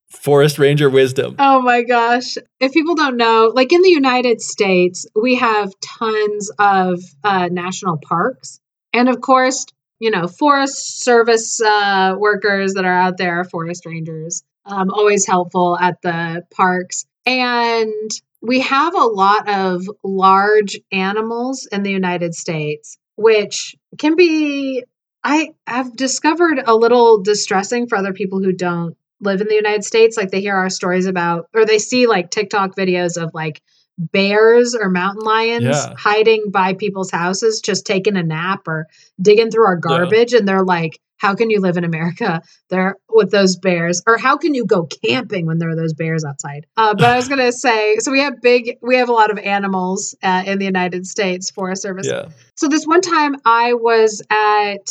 forest 0.09 0.59
ranger 0.59 0.89
wisdom. 0.89 1.35
Oh 1.39 1.61
my 1.61 1.83
gosh. 1.83 2.37
If 2.59 2.73
people 2.73 2.95
don't 2.95 3.17
know, 3.17 3.51
like 3.53 3.73
in 3.73 3.81
the 3.81 3.89
United 3.89 4.41
States, 4.41 5.05
we 5.15 5.35
have 5.35 5.73
tons 5.81 6.49
of 6.57 7.01
uh, 7.23 7.49
national 7.51 7.97
parks. 7.97 8.59
And 8.93 9.09
of 9.09 9.19
course, 9.19 9.65
you 9.99 10.11
know, 10.11 10.27
Forest 10.27 11.03
Service 11.03 11.61
uh, 11.61 12.15
workers 12.17 12.73
that 12.73 12.85
are 12.85 12.93
out 12.93 13.17
there, 13.17 13.43
forest 13.43 13.85
rangers, 13.85 14.43
um, 14.65 14.91
always 14.91 15.25
helpful 15.25 15.77
at 15.77 16.01
the 16.01 16.43
parks. 16.51 17.05
And 17.25 18.11
we 18.41 18.61
have 18.61 18.93
a 18.93 19.03
lot 19.03 19.49
of 19.49 19.89
large 20.03 20.79
animals 20.91 21.67
in 21.71 21.83
the 21.83 21.91
United 21.91 22.35
States, 22.35 22.97
which 23.15 23.75
can 23.97 24.15
be, 24.15 24.83
I 25.23 25.49
have 25.65 25.95
discovered 25.95 26.61
a 26.65 26.75
little 26.75 27.21
distressing 27.21 27.87
for 27.87 27.97
other 27.97 28.13
people 28.13 28.41
who 28.41 28.53
don't 28.53 28.95
live 29.19 29.41
in 29.41 29.47
the 29.47 29.55
United 29.55 29.83
States. 29.83 30.15
Like 30.15 30.29
they 30.29 30.41
hear 30.41 30.55
our 30.55 30.69
stories 30.69 31.07
about, 31.07 31.49
or 31.53 31.65
they 31.65 31.79
see 31.79 32.07
like 32.07 32.29
TikTok 32.29 32.75
videos 32.75 33.21
of 33.21 33.33
like 33.33 33.61
bears 33.97 34.75
or 34.75 34.89
mountain 34.89 35.23
lions 35.23 35.63
Yeah. 35.65 35.93
hiding 35.97 36.51
by 36.51 36.73
people's 36.73 37.11
houses, 37.11 37.61
just 37.61 37.85
taking 37.85 38.15
a 38.17 38.23
nap 38.23 38.67
or 38.67 38.87
digging 39.21 39.51
through 39.51 39.65
our 39.65 39.75
garbage. 39.77 40.33
And 40.33 40.47
they're 40.47 40.63
like, 40.63 40.99
how 41.17 41.33
can 41.33 41.49
you 41.49 41.59
live 41.59 41.77
in 41.77 41.83
America 41.83 42.41
there 42.69 42.97
with 43.09 43.31
those 43.31 43.57
bears? 43.57 44.03
Or 44.05 44.17
how 44.19 44.37
can 44.37 44.53
you 44.53 44.65
go 44.65 44.87
camping 45.03 45.47
when 45.47 45.57
there 45.57 45.69
are 45.69 45.75
those 45.75 45.93
bears 45.93 46.23
outside? 46.23 46.67
Uh, 46.77 46.93
but 46.93 47.05
I 47.05 47.15
was 47.15 47.27
going 47.27 47.39
to 47.45 47.51
say, 47.51 47.97
so 47.97 48.11
we 48.11 48.19
have 48.19 48.39
big, 48.41 48.77
we 48.83 48.97
have 48.97 49.09
a 49.09 49.13
lot 49.13 49.31
of 49.31 49.39
animals 49.39 50.15
uh, 50.21 50.43
in 50.45 50.59
the 50.59 50.65
United 50.65 51.07
States 51.07 51.49
Forest 51.49 51.81
Service. 51.81 52.07
Yeah. 52.07 52.29
So 52.55 52.67
this 52.67 52.85
one 52.85 53.01
time 53.01 53.35
I 53.45 53.73
was 53.73 54.21
at, 54.29 54.87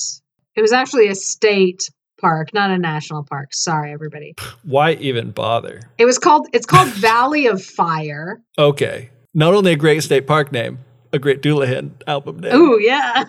it 0.57 0.63
was 0.63 0.73
actually 0.73 1.07
a 1.09 1.15
state 1.15 1.91
park, 2.19 2.53
not 2.53 2.71
a 2.71 2.79
national 2.79 3.25
park. 3.25 3.55
Sorry, 3.55 3.93
everybody. 3.93 4.35
Why 4.63 4.93
even 4.93 5.31
bother? 5.31 5.81
It 5.99 6.05
was 6.05 6.19
called, 6.19 6.49
it's 6.53 6.67
called 6.67 6.89
Valley 6.95 7.47
of 7.47 7.63
Fire. 7.63 8.43
Okay. 8.59 9.11
Not 9.35 9.55
only 9.55 9.73
a 9.73 9.77
great 9.77 10.03
state 10.03 10.27
park 10.27 10.53
name, 10.53 10.79
a 11.13 11.19
great 11.19 11.43
Dullahan 11.43 11.91
album 12.07 12.41
name. 12.41 12.53
Oh 12.55 12.79
yeah. 12.79 13.25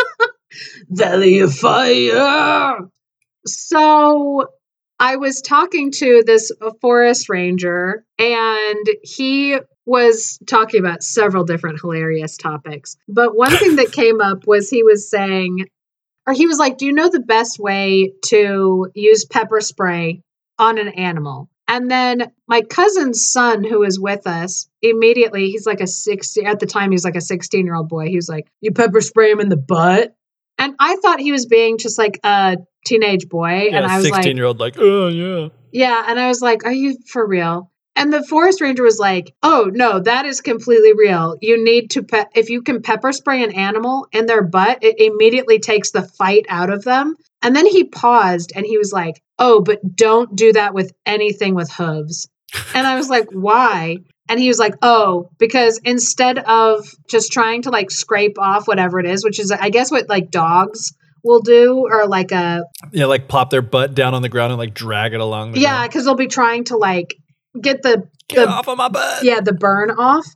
Valley 0.88 1.40
of 1.40 1.54
Fire. 1.54 2.78
So 3.46 4.46
I 4.98 5.16
was 5.16 5.42
talking 5.42 5.90
to 5.92 6.22
this 6.24 6.50
forest 6.80 7.28
ranger, 7.28 8.04
and 8.18 8.86
he 9.02 9.58
was 9.84 10.38
talking 10.46 10.80
about 10.80 11.02
several 11.02 11.44
different 11.44 11.80
hilarious 11.80 12.36
topics. 12.36 12.96
But 13.08 13.36
one 13.36 13.52
thing 13.52 13.76
that 13.76 13.92
came 13.92 14.20
up 14.20 14.46
was 14.46 14.70
he 14.70 14.82
was 14.82 15.08
saying, 15.08 15.66
or 16.26 16.32
he 16.32 16.46
was 16.46 16.58
like, 16.58 16.78
Do 16.78 16.86
you 16.86 16.92
know 16.92 17.08
the 17.08 17.20
best 17.20 17.58
way 17.58 18.12
to 18.26 18.90
use 18.94 19.24
pepper 19.24 19.60
spray 19.60 20.22
on 20.58 20.78
an 20.78 20.88
animal? 20.88 21.48
And 21.68 21.90
then 21.90 22.30
my 22.46 22.62
cousin's 22.62 23.30
son, 23.32 23.64
who 23.64 23.80
was 23.80 23.98
with 23.98 24.26
us, 24.26 24.68
immediately, 24.82 25.50
he's 25.50 25.66
like 25.66 25.80
a 25.80 25.86
60, 25.86 26.44
at 26.44 26.60
the 26.60 26.66
time, 26.66 26.90
he 26.90 26.94
was 26.94 27.04
like 27.04 27.16
a 27.16 27.20
16 27.20 27.64
year 27.64 27.74
old 27.74 27.88
boy. 27.88 28.08
He 28.08 28.16
was 28.16 28.28
like, 28.28 28.46
You 28.60 28.72
pepper 28.72 29.00
spray 29.00 29.30
him 29.30 29.40
in 29.40 29.48
the 29.48 29.56
butt? 29.56 30.14
And 30.58 30.74
I 30.78 30.96
thought 30.96 31.20
he 31.20 31.32
was 31.32 31.46
being 31.46 31.78
just 31.78 31.98
like 31.98 32.18
a 32.24 32.56
teenage 32.86 33.28
boy. 33.28 33.68
Yeah, 33.70 33.76
and 33.76 33.86
I 33.86 33.96
was 33.96 34.06
16 34.06 34.24
like, 34.24 34.36
year 34.36 34.44
old, 34.44 34.58
like, 34.58 34.76
oh, 34.78 35.08
yeah. 35.08 35.48
yeah. 35.72 36.04
And 36.08 36.18
I 36.18 36.28
was 36.28 36.40
like, 36.40 36.64
Are 36.64 36.72
you 36.72 36.96
for 37.06 37.26
real? 37.26 37.70
And 37.96 38.12
the 38.12 38.22
forest 38.22 38.60
ranger 38.60 38.82
was 38.82 38.98
like, 38.98 39.34
Oh, 39.42 39.70
no, 39.72 40.00
that 40.00 40.26
is 40.26 40.42
completely 40.42 40.92
real. 40.92 41.36
You 41.40 41.62
need 41.62 41.90
to, 41.92 42.02
pe- 42.02 42.26
if 42.34 42.50
you 42.50 42.62
can 42.62 42.82
pepper 42.82 43.10
spray 43.10 43.42
an 43.42 43.52
animal 43.52 44.06
in 44.12 44.26
their 44.26 44.42
butt, 44.42 44.78
it 44.82 45.00
immediately 45.00 45.58
takes 45.58 45.90
the 45.90 46.02
fight 46.02 46.44
out 46.48 46.70
of 46.70 46.84
them. 46.84 47.16
And 47.42 47.56
then 47.56 47.66
he 47.66 47.84
paused 47.84 48.52
and 48.54 48.66
he 48.66 48.76
was 48.76 48.92
like, 48.92 49.22
Oh, 49.38 49.60
but 49.60 49.96
don't 49.96 50.36
do 50.36 50.52
that 50.52 50.74
with 50.74 50.92
anything 51.06 51.54
with 51.54 51.72
hooves. 51.72 52.28
And 52.74 52.86
I 52.86 52.96
was 52.96 53.08
like, 53.08 53.28
Why? 53.32 53.96
And 54.28 54.38
he 54.38 54.48
was 54.48 54.58
like, 54.58 54.74
Oh, 54.82 55.30
because 55.38 55.80
instead 55.84 56.38
of 56.38 56.86
just 57.08 57.32
trying 57.32 57.62
to 57.62 57.70
like 57.70 57.90
scrape 57.90 58.38
off 58.38 58.68
whatever 58.68 59.00
it 59.00 59.06
is, 59.06 59.24
which 59.24 59.40
is, 59.40 59.50
I 59.50 59.70
guess, 59.70 59.90
what 59.90 60.08
like 60.08 60.30
dogs 60.30 60.92
will 61.24 61.40
do, 61.40 61.86
or 61.90 62.06
like 62.06 62.30
a, 62.30 62.64
Yeah, 62.92 63.06
like 63.06 63.26
plop 63.26 63.50
their 63.50 63.62
butt 63.62 63.94
down 63.94 64.14
on 64.14 64.22
the 64.22 64.28
ground 64.28 64.52
and 64.52 64.58
like 64.58 64.74
drag 64.74 65.14
it 65.14 65.20
along. 65.20 65.52
The 65.52 65.60
yeah, 65.60 65.86
because 65.86 66.04
they'll 66.04 66.14
be 66.14 66.26
trying 66.28 66.64
to 66.64 66.76
like 66.76 67.16
get 67.60 67.82
the 67.82 68.08
Get 68.28 68.46
the 68.46 68.48
off 68.48 68.68
of 68.68 68.76
my 68.76 68.88
butt. 68.88 69.22
yeah 69.22 69.40
the 69.40 69.52
burn 69.52 69.90
off. 69.90 70.26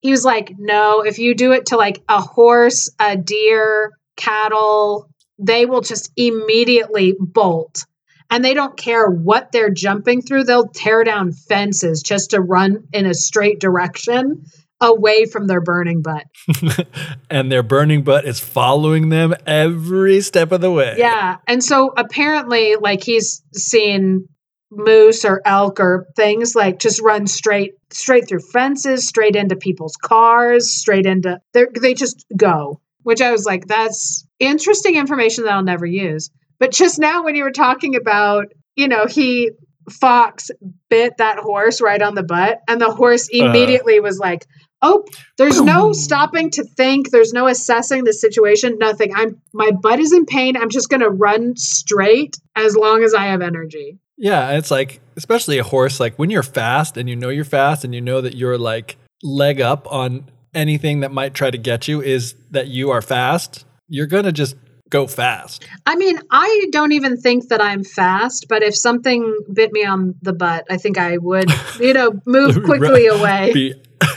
He 0.00 0.10
was 0.10 0.24
like 0.24 0.52
no 0.58 1.02
if 1.02 1.18
you 1.18 1.34
do 1.34 1.52
it 1.52 1.66
to 1.66 1.76
like 1.76 2.02
a 2.08 2.20
horse 2.20 2.90
a 3.00 3.16
deer 3.16 3.92
cattle 4.16 5.08
they 5.38 5.66
will 5.66 5.80
just 5.80 6.10
immediately 6.16 7.14
bolt. 7.18 7.84
And 8.30 8.44
they 8.44 8.52
don't 8.52 8.76
care 8.76 9.08
what 9.08 9.52
they're 9.52 9.70
jumping 9.70 10.20
through. 10.20 10.44
They'll 10.44 10.68
tear 10.68 11.02
down 11.04 11.32
fences 11.32 12.02
just 12.02 12.30
to 12.30 12.40
run 12.40 12.84
in 12.92 13.06
a 13.06 13.14
straight 13.14 13.58
direction 13.60 14.44
away 14.80 15.24
from 15.24 15.46
their 15.46 15.60
burning 15.62 16.02
butt. 16.02 16.24
And 17.30 17.50
their 17.52 17.62
burning 17.62 18.02
butt 18.02 18.24
is 18.26 18.40
following 18.40 19.08
them 19.10 19.34
every 19.46 20.20
step 20.22 20.50
of 20.52 20.60
the 20.60 20.70
way. 20.70 20.94
yeah. 20.98 21.36
And 21.46 21.62
so 21.62 21.92
apparently 21.96 22.76
like 22.76 23.02
he's 23.04 23.42
seen 23.54 24.28
moose 24.70 25.24
or 25.24 25.40
elk 25.44 25.80
or 25.80 26.06
things 26.14 26.54
like 26.54 26.78
just 26.78 27.00
run 27.02 27.26
straight 27.26 27.72
straight 27.90 28.28
through 28.28 28.40
fences 28.40 29.08
straight 29.08 29.34
into 29.34 29.56
people's 29.56 29.96
cars 29.96 30.74
straight 30.74 31.06
into 31.06 31.40
they 31.54 31.64
they 31.80 31.94
just 31.94 32.26
go 32.36 32.78
which 33.02 33.22
i 33.22 33.32
was 33.32 33.46
like 33.46 33.66
that's 33.66 34.26
interesting 34.38 34.96
information 34.96 35.44
that 35.44 35.54
i'll 35.54 35.62
never 35.62 35.86
use. 35.86 36.30
But 36.60 36.72
just 36.72 36.98
now 36.98 37.24
when 37.24 37.34
you 37.36 37.44
were 37.44 37.52
talking 37.52 37.96
about 37.96 38.46
you 38.76 38.88
know 38.88 39.06
he 39.06 39.52
fox 39.90 40.50
bit 40.90 41.16
that 41.16 41.38
horse 41.38 41.80
right 41.80 42.02
on 42.02 42.14
the 42.14 42.22
butt 42.22 42.58
and 42.68 42.78
the 42.80 42.90
horse 42.90 43.28
Uh-huh. 43.32 43.46
immediately 43.48 44.00
was 44.00 44.18
like 44.18 44.44
oh 44.82 45.04
there's 45.38 45.62
no 45.62 45.92
stopping 46.06 46.50
to 46.50 46.64
think. 46.76 47.10
There's 47.10 47.32
no 47.32 47.46
assessing 47.48 48.04
the 48.04 48.12
situation. 48.12 48.76
Nothing. 48.78 49.12
I'm 49.14 49.40
my 49.54 49.70
butt 49.70 49.98
is 49.98 50.12
in 50.12 50.26
pain. 50.26 50.56
I'm 50.58 50.68
just 50.68 50.90
going 50.90 51.00
to 51.00 51.10
run 51.10 51.56
straight 51.56 52.36
as 52.54 52.76
long 52.76 53.02
as 53.02 53.14
i 53.14 53.26
have 53.26 53.40
energy 53.40 53.98
Yeah, 54.18 54.48
and 54.48 54.58
it's 54.58 54.70
like, 54.70 55.00
especially 55.16 55.58
a 55.58 55.64
horse, 55.64 56.00
like 56.00 56.16
when 56.18 56.28
you're 56.28 56.42
fast 56.42 56.96
and 56.96 57.08
you 57.08 57.16
know 57.16 57.28
you're 57.28 57.44
fast 57.44 57.84
and 57.84 57.94
you 57.94 58.00
know 58.00 58.20
that 58.20 58.34
you're 58.34 58.58
like 58.58 58.96
leg 59.22 59.60
up 59.60 59.90
on 59.92 60.26
anything 60.54 61.00
that 61.00 61.12
might 61.12 61.34
try 61.34 61.50
to 61.50 61.58
get 61.58 61.88
you 61.88 62.02
is 62.02 62.34
that 62.50 62.68
you 62.68 62.90
are 62.90 63.02
fast, 63.02 63.64
you're 63.88 64.06
gonna 64.06 64.32
just 64.32 64.56
go 64.90 65.06
fast. 65.06 65.66
i 65.84 65.94
mean 65.96 66.18
i 66.30 66.66
don't 66.72 66.92
even 66.92 67.18
think 67.18 67.48
that 67.48 67.60
i'm 67.60 67.84
fast 67.84 68.46
but 68.48 68.62
if 68.62 68.74
something 68.74 69.38
bit 69.52 69.70
me 69.70 69.84
on 69.84 70.14
the 70.22 70.32
butt 70.32 70.64
i 70.70 70.78
think 70.78 70.96
i 70.96 71.18
would 71.18 71.44
you 71.78 71.92
know 71.92 72.10
move 72.24 72.62
quickly 72.64 73.06
away 73.06 73.74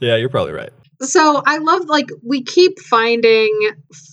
yeah, 0.00 0.16
you're 0.16 0.28
probably 0.28 0.52
right. 0.52 0.70
so 1.00 1.42
I 1.46 1.58
love 1.58 1.86
like 1.86 2.08
we 2.24 2.42
keep 2.42 2.78
finding 2.80 3.50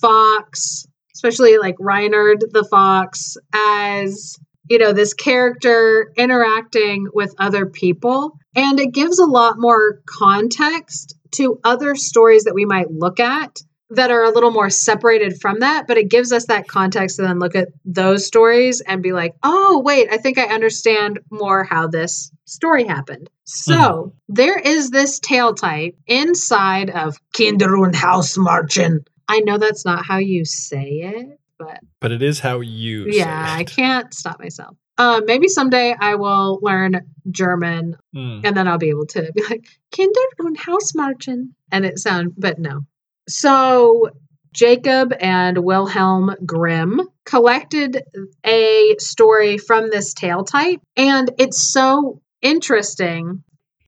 Fox, 0.02 0.86
especially 1.16 1.58
like 1.58 1.76
Reynard 1.80 2.44
the 2.52 2.66
Fox, 2.66 3.38
as 3.54 4.38
you 4.70 4.80
know, 4.80 4.94
this 4.94 5.14
character 5.14 6.12
interacting 6.18 7.08
with 7.14 7.34
other 7.38 7.66
people. 7.66 8.38
And 8.56 8.80
it 8.80 8.94
gives 8.94 9.20
a 9.20 9.26
lot 9.26 9.56
more 9.58 10.02
context 10.06 11.16
to 11.32 11.60
other 11.64 11.96
stories 11.96 12.44
that 12.44 12.56
we 12.56 12.66
might 12.66 12.92
look 12.92 13.20
at 13.20 13.60
that 13.92 14.12
are 14.12 14.24
a 14.24 14.32
little 14.32 14.52
more 14.52 14.70
separated 14.70 15.40
from 15.40 15.60
that, 15.60 15.86
but 15.88 15.98
it 15.98 16.10
gives 16.10 16.32
us 16.32 16.48
that 16.48 16.68
context 16.68 17.18
to 17.18 17.22
then 17.22 17.40
look 17.40 17.56
at 17.56 17.70
those 17.86 18.26
stories 18.26 18.82
and 18.82 19.04
be 19.04 19.14
like, 19.14 19.36
oh, 19.44 19.82
wait, 19.86 20.08
I 20.12 20.18
think 20.18 20.38
I 20.40 20.46
understand 20.46 21.20
more 21.30 21.64
how 21.64 21.88
this 21.88 22.32
story 22.46 22.86
happened. 22.86 23.30
So 23.44 24.14
hmm. 24.28 24.34
there 24.34 24.58
is 24.58 24.90
this 24.90 25.20
tale 25.20 25.54
type 25.54 25.96
inside 26.08 26.90
of 26.90 27.18
Kinder 27.32 27.78
und 27.78 27.94
Hausmarchen. 27.94 29.06
I 29.28 29.40
know 29.40 29.58
that's 29.58 29.86
not 29.86 30.06
how 30.06 30.18
you 30.18 30.46
say 30.46 31.02
it, 31.04 31.40
but 31.58 31.80
But 32.00 32.12
it 32.12 32.22
is 32.22 32.40
how 32.40 32.60
you 32.62 33.06
yeah, 33.08 33.56
I 33.58 33.64
can't 33.64 34.14
stop 34.14 34.40
myself. 34.40 34.76
Um, 34.98 35.26
maybe 35.26 35.50
someday 35.50 35.94
I 36.00 36.16
will 36.16 36.60
learn 36.62 37.02
German 37.30 37.98
Mm. 38.16 38.42
and 38.46 38.56
then 38.56 38.68
I'll 38.68 38.78
be 38.78 38.90
able 38.90 39.08
to 39.08 39.30
be 39.34 39.44
like 39.44 39.66
Kinder 39.96 40.20
und 40.40 40.58
Hausmarchen 40.58 41.50
and 41.72 41.86
it 41.86 42.00
sound 42.00 42.34
but 42.38 42.60
no. 42.60 42.82
So 43.28 44.10
Jacob 44.54 45.14
and 45.20 45.58
Wilhelm 45.58 46.34
Grimm 46.46 47.02
collected 47.26 48.04
a 48.46 48.96
story 49.00 49.58
from 49.58 49.90
this 49.90 50.14
tale 50.14 50.46
type 50.46 50.80
and 50.96 51.30
it's 51.38 51.74
so 51.74 52.22
interesting 52.42 53.44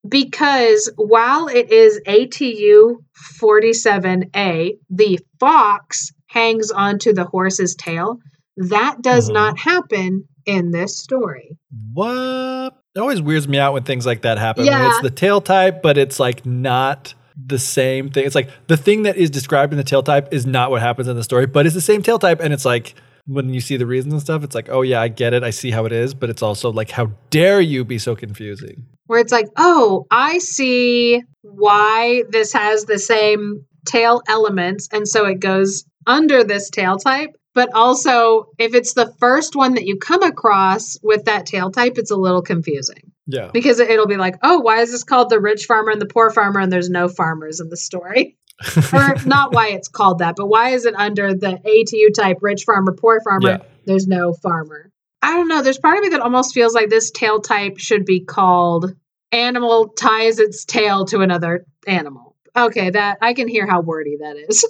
because 0.08 0.92
while 0.96 1.48
it 1.48 1.72
is 1.72 2.00
ATU 2.08 2.98
47A, 3.40 4.74
the 4.90 5.20
fox 5.40 6.12
hangs 6.28 6.72
onto 6.72 7.14
the 7.14 7.24
horse's 7.26 7.76
tail. 7.76 8.18
That 8.58 9.02
does 9.02 9.30
Mhm. 9.30 9.34
not 9.34 9.60
happen 9.60 10.28
in 10.46 10.72
this 10.72 10.98
story. 10.98 11.58
What? 11.94 12.74
It 12.96 13.00
always 13.00 13.22
weirds 13.22 13.48
me 13.48 13.60
out 13.60 13.74
when 13.74 13.84
things 13.84 14.06
like 14.06 14.24
that 14.24 14.38
happen. 14.38 14.64
When 14.66 14.74
Yeah. 14.74 14.88
it's 14.88 15.02
the 15.02 15.10
tale 15.12 15.42
type, 15.42 15.82
but 15.82 15.98
it's 15.98 16.20
like 16.20 16.46
not 16.46 17.14
the 17.46 17.60
same 17.60 18.10
thing. 18.10 18.26
It's 18.26 18.34
like 18.36 18.50
the 18.68 18.78
thing 18.78 19.04
that 19.04 19.16
is 19.16 19.30
described 19.30 19.72
in 19.72 19.78
the 19.78 19.84
tale 19.84 20.02
type 20.02 20.34
is 20.34 20.46
not 20.48 20.72
what 20.72 20.82
happens 20.82 21.08
in 21.08 21.16
the 21.16 21.24
story, 21.24 21.46
but 21.46 21.66
it's 21.68 21.76
the 21.76 21.82
same 21.82 22.02
tale 22.02 22.18
type. 22.18 22.40
And 22.42 22.52
it's 22.54 22.66
like 22.66 22.96
when 23.28 23.54
you 23.54 23.62
see 23.62 23.78
the 23.78 23.86
reasons 23.86 24.14
and 24.14 24.22
stuff, 24.22 24.44
it's 24.44 24.56
like, 24.56 24.70
oh 24.70 24.82
yeah, 24.82 25.02
I 25.02 25.08
get 25.10 25.34
it. 25.34 25.44
I 25.44 25.52
see 25.52 25.70
how 25.70 25.86
it 25.86 25.92
is. 25.92 26.14
But 26.16 26.30
it's 26.32 26.42
also 26.42 26.72
like, 26.72 26.90
how 26.90 27.12
dare 27.30 27.62
you 27.62 27.86
be 27.86 28.00
so 28.00 28.16
confusing? 28.16 28.86
Where 29.08 29.20
it's 29.20 29.32
like, 29.32 29.48
oh, 29.58 30.06
I 30.12 30.38
see 30.38 31.24
why 31.42 32.24
this 32.30 32.54
has 32.54 32.86
the 32.86 33.00
same 33.00 33.66
tale 33.86 34.22
elements. 34.28 34.90
And 34.92 35.08
so 35.08 35.26
it 35.26 35.40
goes 35.40 35.86
under 36.06 36.44
this 36.44 36.70
tale 36.70 36.98
type. 36.98 37.36
But 37.54 37.74
also, 37.74 38.50
if 38.60 38.76
it's 38.76 38.94
the 38.94 39.12
first 39.20 39.56
one 39.56 39.74
that 39.76 39.86
you 39.88 39.98
come 39.98 40.22
across 40.22 40.98
with 41.02 41.26
that 41.26 41.48
tale 41.48 41.72
type, 41.72 41.94
it's 41.98 42.12
a 42.12 42.16
little 42.16 42.44
confusing 42.44 43.12
Yeah. 43.26 43.50
because 43.52 43.80
it'll 43.80 44.06
be 44.06 44.18
like, 44.18 44.36
oh, 44.44 44.60
why 44.60 44.82
is 44.82 44.92
this 44.92 45.04
called 45.04 45.32
the 45.32 45.40
rich 45.40 45.66
farmer 45.66 45.90
and 45.90 46.00
the 46.00 46.06
poor 46.06 46.30
farmer? 46.30 46.60
And 46.60 46.72
there's 46.72 46.90
no 46.90 47.08
farmers 47.08 47.60
in 47.60 47.70
the 47.70 47.78
story. 47.78 48.38
or 48.94 49.16
not 49.26 49.54
why 49.54 49.70
it's 49.70 49.88
called 49.88 50.20
that, 50.20 50.36
but 50.36 50.48
why 50.48 50.70
is 50.72 50.86
it 50.86 50.96
under 50.96 51.34
the 51.34 51.60
ATU 51.64 52.14
type 52.14 52.38
rich 52.42 52.64
farmer, 52.64 52.94
poor 52.94 53.22
farmer? 53.22 53.50
Yeah. 53.50 53.58
There's 53.86 54.08
no 54.08 54.34
farmer. 54.34 54.92
I 55.22 55.36
don't 55.36 55.48
know. 55.48 55.62
There's 55.62 55.80
part 55.80 55.98
of 55.98 56.04
me 56.04 56.10
that 56.10 56.22
almost 56.22 56.54
feels 56.54 56.74
like 56.74 56.90
this 56.90 57.12
tale 57.12 57.42
type 57.42 57.78
should 57.78 58.06
be 58.06 58.24
called 58.24 58.94
animal 59.32 59.90
ties 59.90 60.40
its 60.40 60.66
tail 60.66 61.06
to 61.06 61.20
another 61.20 61.66
animal. 61.88 62.36
Okay, 62.56 62.90
that 62.90 63.20
I 63.22 63.34
can 63.34 63.48
hear 63.48 63.68
how 63.68 63.82
wordy 63.82 64.18
that 64.20 64.38
is. 64.48 64.66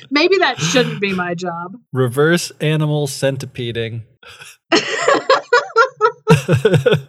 Maybe 0.10 0.38
that 0.38 0.58
shouldn't 0.58 1.00
be 1.00 1.12
my 1.12 1.34
job. 1.34 1.76
Reverse 1.92 2.50
animal 2.60 3.06
centipeding. 3.06 4.02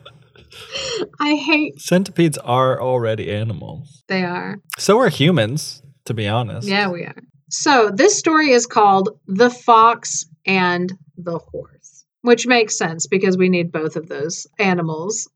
I 1.20 1.36
hate 1.36 1.80
Centipedes 1.80 2.38
are 2.38 2.82
already 2.82 3.32
animals. 3.32 4.04
they 4.08 4.24
are. 4.24 4.60
So 4.78 5.00
are 5.00 5.10
humans, 5.10 5.82
to 6.06 6.14
be 6.14 6.28
honest. 6.28 6.68
Yeah, 6.68 6.90
we 6.90 7.04
are. 7.04 7.16
So 7.50 7.90
this 7.90 8.18
story 8.18 8.52
is 8.52 8.68
called 8.68 9.20
The 9.28 9.50
Fox 9.50 10.26
and 10.46 10.92
the 11.24 11.40
Horse, 11.40 12.06
which 12.22 12.48
makes 12.48 12.78
sense 12.78 13.08
because 13.08 13.38
we 13.38 13.50
need 13.50 13.72
both 13.72 13.96
of 13.96 14.08
those 14.08 14.48
animals. 14.58 15.30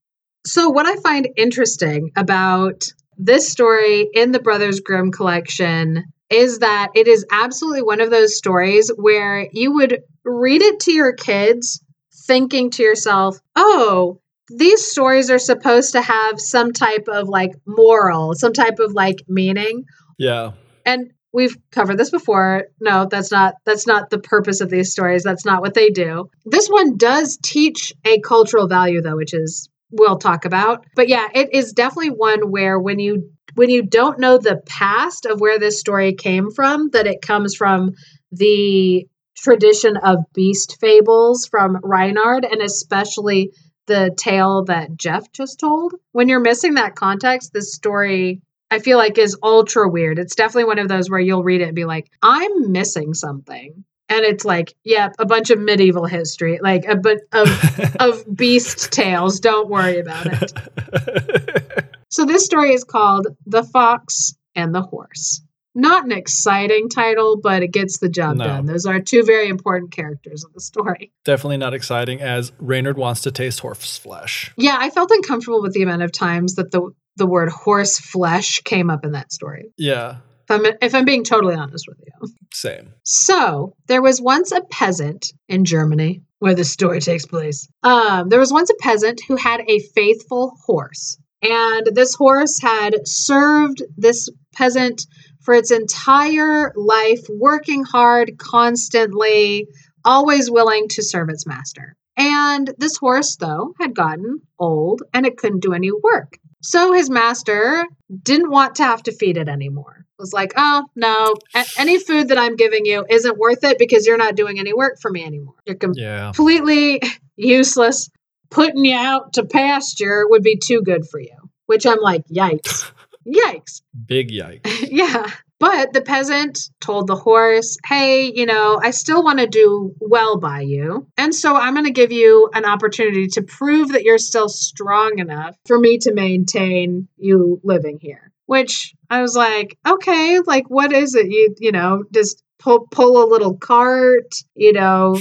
So, 0.46 0.70
what 0.70 0.86
I 0.86 0.96
find 0.98 1.30
interesting 1.38 2.12
about 2.16 2.84
this 3.18 3.50
story 3.50 4.08
in 4.14 4.32
the 4.32 4.40
Brothers 4.40 4.80
Grimm 4.80 5.12
collection 5.12 6.06
is 6.30 6.60
that 6.60 6.90
it 6.96 7.08
is 7.08 7.26
absolutely 7.32 7.84
one 7.84 8.02
of 8.02 8.10
those 8.10 8.36
stories 8.38 8.92
where 8.96 9.48
you 9.52 9.74
would 9.74 10.02
read 10.26 10.62
it 10.62 10.80
to 10.82 10.92
your 10.92 11.14
kids 11.14 11.82
thinking 12.26 12.72
to 12.72 12.84
yourself, 12.84 13.38
oh, 13.56 14.20
these 14.50 14.86
stories 14.86 15.30
are 15.30 15.40
supposed 15.40 15.94
to 15.94 16.02
have 16.02 16.40
some 16.40 16.74
type 16.74 17.08
of 17.08 17.30
like 17.30 17.52
moral, 17.66 18.34
some 18.34 18.54
type 18.54 18.80
of 18.80 18.94
like 18.94 19.24
meaning 19.28 19.86
Yeah. 20.18 20.52
and 20.86 21.12
we've 21.34 21.58
covered 21.72 21.98
this 21.98 22.12
before. 22.12 22.66
No 22.80 23.08
that's 23.10 23.32
not 23.32 23.56
that's 23.66 23.88
not 23.88 24.10
the 24.10 24.20
purpose 24.20 24.62
of 24.62 24.70
these 24.70 24.92
stories. 24.92 25.24
That's 25.24 25.46
not 25.46 25.62
what 25.62 25.74
they 25.74 25.90
do. 25.90 26.30
This 26.46 26.68
one 26.68 26.96
does 26.96 27.38
teach 27.42 27.94
a 28.06 28.22
cultural 28.22 28.68
value 28.68 29.02
though 29.02 29.18
which 29.18 29.34
is 29.34 29.68
we'll 29.92 30.18
talk 30.18 30.46
about. 30.46 30.86
But 30.96 31.10
yeah 31.10 31.28
it 31.34 31.50
is 31.54 31.74
definitely 31.74 32.12
one 32.12 32.52
where 32.52 32.80
when 32.80 33.00
you 33.00 33.32
when 33.56 33.70
you 33.70 33.84
don't 33.84 34.20
know 34.20 34.38
the 34.38 34.62
past 34.66 35.26
of 35.26 35.42
where 35.42 35.60
this 35.60 35.80
story 35.80 36.14
came 36.14 36.52
from 36.52 36.90
that 36.94 37.08
it 37.08 37.22
comes 37.22 37.56
from 37.56 37.92
the 38.32 39.08
tradition 39.36 39.98
of 39.98 40.20
beast 40.34 40.78
fables 40.80 41.48
from 41.48 41.78
Reinhard 41.84 42.46
and 42.46 42.62
especially 42.62 43.52
the 43.86 44.14
tale 44.16 44.64
that 44.66 44.96
Geoff 44.96 45.32
just 45.34 45.60
told. 45.60 45.94
When 46.14 46.30
you're 46.30 46.40
missing 46.40 46.76
that 46.76 46.96
context 46.96 47.52
this 47.54 47.74
story 47.74 48.42
I 48.74 48.80
feel 48.80 48.98
like 48.98 49.20
is 49.20 49.38
ultra 49.44 49.88
weird. 49.88 50.18
It's 50.18 50.34
definitely 50.36 50.66
one 50.66 50.80
of 50.80 50.88
those 50.88 51.10
where 51.10 51.20
you'll 51.20 51.44
read 51.44 51.62
it 51.62 51.66
and 51.66 51.76
be 51.76 51.86
like, 51.86 52.10
I'm 52.24 52.72
missing 52.72 53.14
something. 53.14 53.84
And 54.10 54.26
it's 54.26 54.44
like, 54.44 54.74
yeah, 54.84 55.10
a 55.20 55.26
bunch 55.26 55.52
of 55.52 55.60
medieval 55.60 56.06
history, 56.06 56.60
like 56.62 56.86
a 56.86 56.96
bit 56.96 57.20
of 57.32 57.96
of 58.00 58.24
beast 58.36 58.92
tales. 58.92 59.40
Don't 59.40 59.70
worry 59.70 60.00
about 60.00 60.26
it. 60.28 61.90
So 62.10 62.26
this 62.26 62.46
story 62.46 62.74
is 62.74 62.84
called 62.84 63.28
The 63.46 63.64
Fox 63.64 64.34
and 64.56 64.74
the 64.74 64.82
Horse. 64.82 65.42
Not 65.76 66.04
an 66.06 66.12
exciting 66.12 66.90
title, 66.90 67.40
but 67.42 67.64
it 67.64 67.70
gets 67.72 67.98
the 67.98 68.10
job 68.10 68.38
No. 68.38 68.46
done. 68.46 68.66
Those 68.68 68.86
are 68.86 69.00
two 69.00 69.24
very 69.24 69.50
important 69.50 69.92
characters 69.92 70.44
of 70.44 70.54
the 70.54 70.62
story. 70.62 71.12
Definitely 71.26 71.58
not 71.58 71.74
exciting 71.74 72.22
as 72.22 72.52
Reynard 72.60 72.98
wants 72.98 73.22
to 73.22 73.32
taste 73.32 73.60
horse 73.62 73.98
flesh. 73.98 74.52
Yeah, 74.58 74.78
I 74.80 74.92
felt 74.92 75.10
uncomfortable 75.12 75.62
with 75.64 75.74
the 75.74 75.82
amount 75.82 76.04
of 76.04 76.12
times 76.12 76.56
that 76.56 76.70
the 76.70 76.92
the 77.18 77.28
word 77.28 77.50
horse 77.50 78.00
flesh 78.00 78.60
came 78.62 78.90
up 78.90 79.06
in 79.06 79.12
that 79.12 79.32
story. 79.32 79.72
Yeah. 79.78 80.18
If 80.50 80.52
I'm 80.52 80.66
if 80.82 80.96
I'm 80.96 81.06
being 81.06 81.24
totally 81.24 81.56
honest 81.56 81.86
with 81.88 82.00
you. 82.06 82.30
Same. 82.54 82.94
So 83.04 83.76
there 83.88 84.02
was 84.02 84.22
once 84.22 84.52
a 84.52 84.62
peasant 84.62 85.32
in 85.48 85.66
Germany 85.66 86.22
where 86.40 86.56
the 86.56 86.66
story 86.66 87.00
takes 87.00 87.26
place. 87.26 87.68
Um, 87.84 88.30
there 88.30 88.40
was 88.40 88.52
once 88.52 88.70
a 88.70 88.76
peasant 88.80 89.22
who 89.28 89.38
had 89.38 89.62
a 89.62 89.80
faithful 89.96 90.58
horse, 90.66 91.18
and 91.42 91.88
this 91.94 92.16
horse 92.16 92.60
had 92.60 93.08
served 93.08 93.82
this 93.98 94.28
peasant 94.54 95.06
for 95.42 95.54
its 95.54 95.72
entire 95.72 96.72
life, 96.76 97.22
working 97.30 97.84
hard 97.84 98.38
constantly, 98.38 99.68
always 100.06 100.50
willing 100.50 100.88
to 100.90 101.04
serve 101.04 101.30
its 101.30 101.46
master. 101.46 101.96
And 102.16 102.74
this 102.78 102.98
horse, 102.98 103.36
though, 103.38 103.74
had 103.80 103.96
gotten 103.96 104.42
old 104.60 105.04
and 105.14 105.26
it 105.26 105.38
couldn't 105.38 105.62
do 105.62 105.74
any 105.74 105.92
work. 105.92 106.38
So 106.64 106.94
his 106.94 107.10
master 107.10 107.86
didn't 108.24 108.50
want 108.50 108.76
to 108.76 108.84
have 108.84 109.04
to 109.04 109.12
feed 109.12 109.38
it 109.38 109.48
anymore. 109.50 110.06
Was 110.18 110.32
like, 110.34 110.54
oh, 110.56 110.86
no, 110.96 111.36
a- 111.54 111.66
any 111.78 112.00
food 112.00 112.30
that 112.30 112.38
I'm 112.38 112.56
giving 112.56 112.86
you 112.86 113.06
isn't 113.10 113.38
worth 113.38 113.64
it 113.64 113.78
because 113.78 114.08
you're 114.08 114.18
not 114.18 114.36
doing 114.36 114.60
any 114.60 114.74
work 114.74 115.00
for 115.02 115.12
me 115.12 115.24
anymore. 115.26 115.56
You're 115.66 115.76
com- 115.76 115.94
Yeah. 115.96 116.32
completely 116.34 117.02
useless. 117.36 118.10
Putting 118.50 118.86
you 118.86 118.96
out 118.96 119.34
to 119.34 119.46
pasture 119.46 120.26
would 120.30 120.44
be 120.44 120.58
too 120.58 120.82
good 120.84 121.08
for 121.10 121.20
you. 121.20 121.36
Which 121.66 121.86
I'm 121.86 122.00
like, 122.00 122.26
yikes. 122.28 122.90
yikes. 123.28 123.82
Big 124.06 124.30
yikes. 124.32 124.88
Yeah. 124.92 125.26
But 125.60 125.94
the 125.94 126.02
peasant 126.02 126.60
told 126.82 127.08
the 127.08 127.16
horse, 127.16 127.78
hey, 127.86 128.32
you 128.34 128.46
know, 128.46 128.80
I 128.82 128.92
still 128.92 129.24
want 129.24 129.40
to 129.40 129.48
do 129.48 129.96
well 130.00 130.38
by 130.38 130.62
you. 130.62 131.08
And 131.18 131.34
so 131.34 131.56
I'm 131.56 131.74
going 131.74 131.86
to 131.86 131.92
give 131.92 132.12
you 132.12 132.50
an 132.54 132.66
opportunity 132.66 133.28
to 133.30 133.42
prove 133.44 133.94
that 133.94 134.04
you're 134.04 134.18
still 134.18 134.50
strong 134.50 135.20
enough 135.20 135.56
for 135.66 135.80
me 135.80 136.00
to 136.00 136.14
maintain 136.14 137.08
you 137.18 137.62
living 137.64 138.00
here. 138.02 138.32
Which 138.46 138.94
I 139.10 139.22
was 139.22 139.38
like, 139.38 139.78
okay, 139.88 140.40
like, 140.46 140.70
what 140.70 140.92
is 140.92 141.16
it? 141.16 141.28
You, 141.28 141.56
you 141.60 141.72
know, 141.72 142.04
just 142.12 142.44
pull, 142.60 142.88
pull 142.92 143.24
a 143.24 143.32
little 143.32 143.56
cart, 143.56 144.36
you 144.56 144.74
know, 144.74 145.18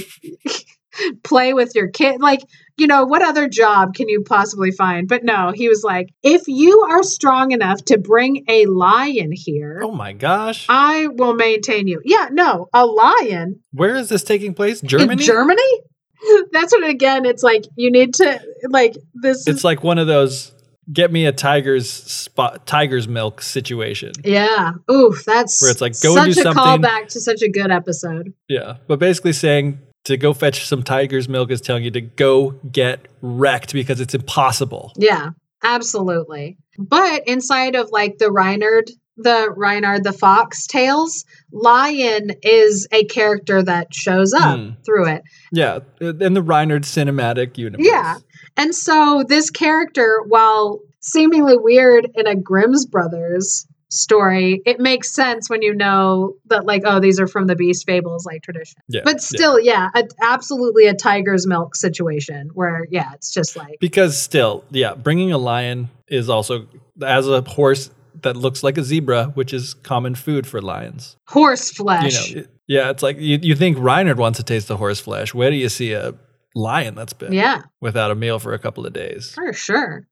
play 1.23 1.53
with 1.53 1.73
your 1.75 1.87
kid. 1.89 2.21
Like, 2.21 2.41
you 2.77 2.87
know, 2.87 3.05
what 3.05 3.21
other 3.21 3.47
job 3.47 3.93
can 3.93 4.09
you 4.09 4.23
possibly 4.23 4.71
find? 4.71 5.07
But 5.07 5.23
no, 5.23 5.51
he 5.53 5.69
was 5.69 5.83
like, 5.83 6.09
if 6.23 6.47
you 6.47 6.81
are 6.89 7.03
strong 7.03 7.51
enough 7.51 7.83
to 7.85 7.97
bring 7.97 8.43
a 8.47 8.65
lion 8.65 9.31
here, 9.31 9.81
Oh 9.83 9.91
my 9.91 10.13
gosh. 10.13 10.65
I 10.69 11.07
will 11.07 11.33
maintain 11.35 11.87
you. 11.87 12.01
Yeah, 12.03 12.29
no, 12.31 12.67
a 12.73 12.85
lion 12.85 13.59
Where 13.71 13.95
is 13.95 14.09
this 14.09 14.23
taking 14.23 14.53
place? 14.53 14.81
Germany? 14.81 15.11
in 15.13 15.19
Germany? 15.19 15.81
That's 16.51 16.73
what 16.73 16.87
again, 16.87 17.25
it's 17.25 17.43
like 17.43 17.63
you 17.75 17.91
need 17.91 18.13
to 18.15 18.41
like 18.69 18.95
this 19.13 19.47
It's 19.47 19.63
like 19.63 19.83
one 19.83 19.97
of 19.97 20.07
those 20.07 20.51
get 20.91 21.11
me 21.11 21.25
a 21.25 21.31
tiger's 21.31 21.89
spot 21.89 22.65
tiger's 22.65 23.07
milk 23.07 23.41
situation. 23.41 24.11
yeah. 24.23 24.71
Oof, 24.91 25.23
that's 25.25 25.61
Where 25.61 25.71
it's 25.71 25.79
like, 25.81 25.93
go 26.01 26.13
such 26.15 26.25
and 26.25 26.33
do 26.35 26.39
a 26.41 26.43
something- 26.43 26.63
callback 26.63 27.07
to 27.09 27.21
such 27.21 27.41
a 27.41 27.49
good 27.49 27.71
episode. 27.71 28.33
Yeah. 28.49 28.77
But 28.87 28.99
basically 28.99 29.31
saying 29.33 29.79
to 30.05 30.17
go 30.17 30.33
fetch 30.33 30.65
some 30.67 30.83
tiger's 30.83 31.29
milk 31.29 31.49
is 31.51 31.61
telling 31.61 31.83
you 31.83 31.91
to 31.91 32.01
go 32.01 32.51
get 32.71 33.07
wrecked 33.21 33.73
because 33.73 33.99
it's 34.01 34.13
impossible. 34.13 34.91
Yeah, 34.97 35.29
absolutely. 35.63 36.57
But 36.77 37.27
inside 37.27 37.75
of 37.75 37.89
like 37.91 38.17
the 38.17 38.31
Reinhard, 38.31 38.89
the 39.17 39.53
Reinhard 39.55 40.03
the 40.03 40.11
Fox 40.11 40.65
tales, 40.67 41.23
Lion 41.51 42.31
is 42.41 42.87
a 42.91 43.05
character 43.05 43.61
that 43.63 43.93
shows 43.93 44.33
up 44.33 44.59
Hmm. 44.59 44.69
through 44.85 45.07
it. 45.07 45.21
Yeah. 45.51 45.79
In 46.01 46.33
the 46.33 46.41
Reinhard 46.41 46.83
cinematic 46.83 47.57
universe. 47.57 47.85
Yeah. 47.87 48.17
And 48.57 48.73
so 48.75 49.23
this 49.27 49.49
character, 49.49 50.21
while 50.27 50.79
seemingly 50.99 51.57
weird 51.57 52.07
in 52.15 52.27
a 52.27 52.35
Grimm's 52.35 52.85
Brothers 52.85 53.67
story, 53.93 54.61
it 54.65 54.79
makes 54.79 55.11
sense 55.13 55.49
when 55.49 55.61
you 55.61 55.73
know 55.73 56.35
that, 56.47 56.65
like, 56.65 56.83
oh, 56.85 56.99
these 56.99 57.19
are 57.19 57.27
from 57.27 57.47
the 57.47 57.55
Beast 57.55 57.85
Fables, 57.85 58.25
like 58.25 58.41
tradition. 58.41 58.81
Yeah. 58.87 59.01
But 59.03 59.21
still, 59.21 59.59
yeah, 59.59 59.89
a, 59.95 60.03
absolutely 60.21 60.87
a 60.87 60.93
tiger's 60.93 61.45
milk 61.47 61.75
situation 61.75 62.49
where, 62.53 62.85
yeah, 62.89 63.13
it's 63.13 63.31
just 63.31 63.55
like, 63.55 63.77
Because 63.79 64.17
still, 64.17 64.63
yeah, 64.71 64.95
bringing 64.95 65.31
a 65.31 65.37
lion 65.37 65.89
is 66.07 66.29
also 66.29 66.67
as 67.01 67.27
a 67.27 67.41
horse 67.41 67.89
that 68.21 68.35
looks 68.37 68.63
like 68.63 68.77
a 68.77 68.83
zebra, 68.83 69.25
which 69.35 69.53
is 69.53 69.73
common 69.73 70.15
food 70.15 70.47
for 70.47 70.61
lions. 70.61 71.17
horse 71.27 71.71
You 71.71 71.83
flesh. 71.83 72.33
know, 72.33 72.41
it- 72.41 72.49
yeah, 72.65 72.89
it's 72.91 73.03
like 73.03 73.17
you, 73.19 73.39
you 73.41 73.55
think 73.55 73.77
Reinhard 73.77 74.17
wants 74.17 74.37
to 74.37 74.43
taste 74.43 74.69
the 74.69 74.77
horse 74.77 74.99
flesh. 74.99 75.33
Where 75.33 75.49
do 75.49 75.57
you 75.57 75.67
see 75.67 75.91
a 75.91 76.13
lion 76.55 76.95
that's 76.95 77.11
been 77.11 77.33
yeah. 77.33 77.63
without 77.81 78.09
a 78.09 78.15
meal 78.15 78.39
for 78.39 78.53
a 78.53 78.59
couple 78.59 78.85
of 78.85 78.93
days? 78.93 79.33
For 79.33 79.51
sure. 79.51 80.07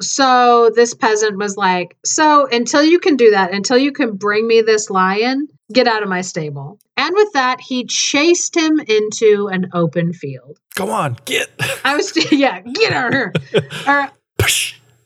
So 0.00 0.70
this 0.74 0.94
peasant 0.94 1.36
was 1.36 1.56
like, 1.56 1.96
So 2.04 2.46
until 2.46 2.82
you 2.82 2.98
can 2.98 3.16
do 3.16 3.30
that, 3.32 3.52
until 3.52 3.78
you 3.78 3.92
can 3.92 4.16
bring 4.16 4.46
me 4.46 4.62
this 4.62 4.90
lion, 4.90 5.48
get 5.72 5.86
out 5.86 6.02
of 6.02 6.08
my 6.08 6.20
stable. 6.20 6.78
And 6.96 7.14
with 7.14 7.32
that, 7.32 7.60
he 7.60 7.84
chased 7.84 8.56
him 8.56 8.78
into 8.80 9.48
an 9.48 9.70
open 9.72 10.12
field. 10.12 10.58
Go 10.74 10.90
on, 10.90 11.16
get. 11.24 11.48
I 11.84 11.96
was, 11.96 12.12
yeah, 12.32 12.60
get 12.60 12.92
her. 12.92 13.32
of. 13.54 13.64
Or 13.86 14.10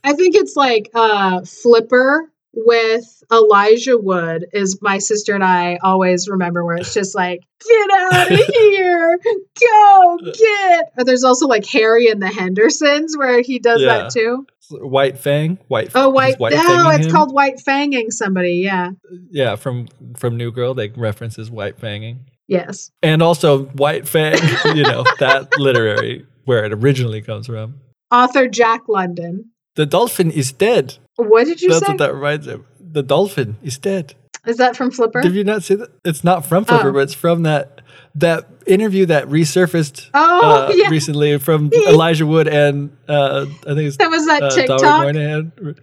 I 0.05 0.13
think 0.13 0.37
it's 0.37 0.57
like 0.57 0.91
uh, 0.95 1.43
Flipper 1.43 2.31
with 2.57 3.23
Elijah 3.31 3.99
Wood 3.99 4.47
is 4.53 4.79
my 4.81 4.99
sister 4.99 5.35
and 5.35 5.45
I 5.45 5.79
always 5.83 6.27
remember 6.29 6.65
where 6.65 6.77
it's 6.77 6.95
just 6.95 7.15
like, 7.15 7.43
get 7.69 7.91
out 8.01 8.33
of 8.33 8.39
here, 8.55 9.19
go 9.61 10.19
get. 10.23 10.85
Or 10.99 11.05
there's 11.05 11.23
also 11.25 11.47
like 11.47 11.67
Harry 11.67 12.09
and 12.09 12.21
the 12.23 12.29
Hendersons 12.29 13.17
where 13.17 13.43
he 13.43 13.59
does 13.59 13.81
Yeah. 13.83 13.99
that 13.99 14.11
too. 14.13 14.47
White 14.71 15.19
Fang, 15.19 15.59
White. 15.69 15.91
Oh, 15.95 16.09
white. 16.09 16.41
White 16.41 16.55
no, 16.55 16.91
it's 16.91 17.07
him. 17.07 17.13
called 17.13 17.33
White 17.33 17.59
Fanging 17.65 18.11
somebody. 18.11 18.55
Yeah. 18.55 18.91
Yeah, 19.31 19.55
from 19.55 19.87
from 20.17 20.37
New 20.37 20.51
Girl, 20.51 20.75
they 20.75 20.89
references 20.89 21.49
White 21.53 21.79
Fanging, 21.79 22.21
Yes. 22.49 22.91
and 23.01 23.23
also 23.23 23.67
White 23.67 24.09
Fang. 24.09 24.39
you 24.77 24.83
know 24.83 25.05
that 25.21 25.57
literary 25.59 26.27
where 26.47 26.65
it 26.65 26.73
originally 26.73 27.21
comes 27.23 27.47
from. 27.47 27.81
author 28.11 28.49
Jack 28.49 28.89
London. 28.89 29.51
The 29.77 29.87
dolphin 29.87 30.31
is 30.31 30.53
dead. 30.53 30.97
What 31.17 31.45
did 31.45 31.63
you 31.63 31.69
That's 31.71 31.87
say? 31.87 31.93
what 31.93 31.99
that 31.99 32.15
reminds 32.15 32.47
him. 32.47 32.67
The 32.81 33.03
dolphin 33.03 33.57
is 33.63 33.79
dead. 33.79 34.15
Is 34.47 34.57
that 34.59 34.77
from 34.77 34.91
Flipper? 34.91 35.23
Did 35.23 35.35
you 35.35 35.45
not 35.45 35.63
see 35.65 35.75
that? 35.75 35.91
It's 36.05 36.23
not 36.25 36.47
from 36.47 36.65
Flipper, 36.65 36.91
Oh. 36.91 36.93
but 36.93 37.01
it's 37.01 37.15
from 37.15 37.43
that 37.45 37.81
that 38.15 38.49
interview 38.67 39.05
that 39.07 39.27
resurfaced 39.29 40.09
Oh, 40.15 40.41
uh, 40.69 40.73
yeah. 40.75 40.89
recently 40.89 41.39
from 41.39 41.71
Elijah 41.89 42.27
Wood 42.27 42.49
and 42.49 42.97
uh, 43.09 43.47
I 43.67 43.75
think 43.75 43.89
it's 43.89 43.97
That 43.99 44.11
was 44.11 44.25
that 44.27 44.43
uh, 44.43 44.51
TikTok. 44.51 45.77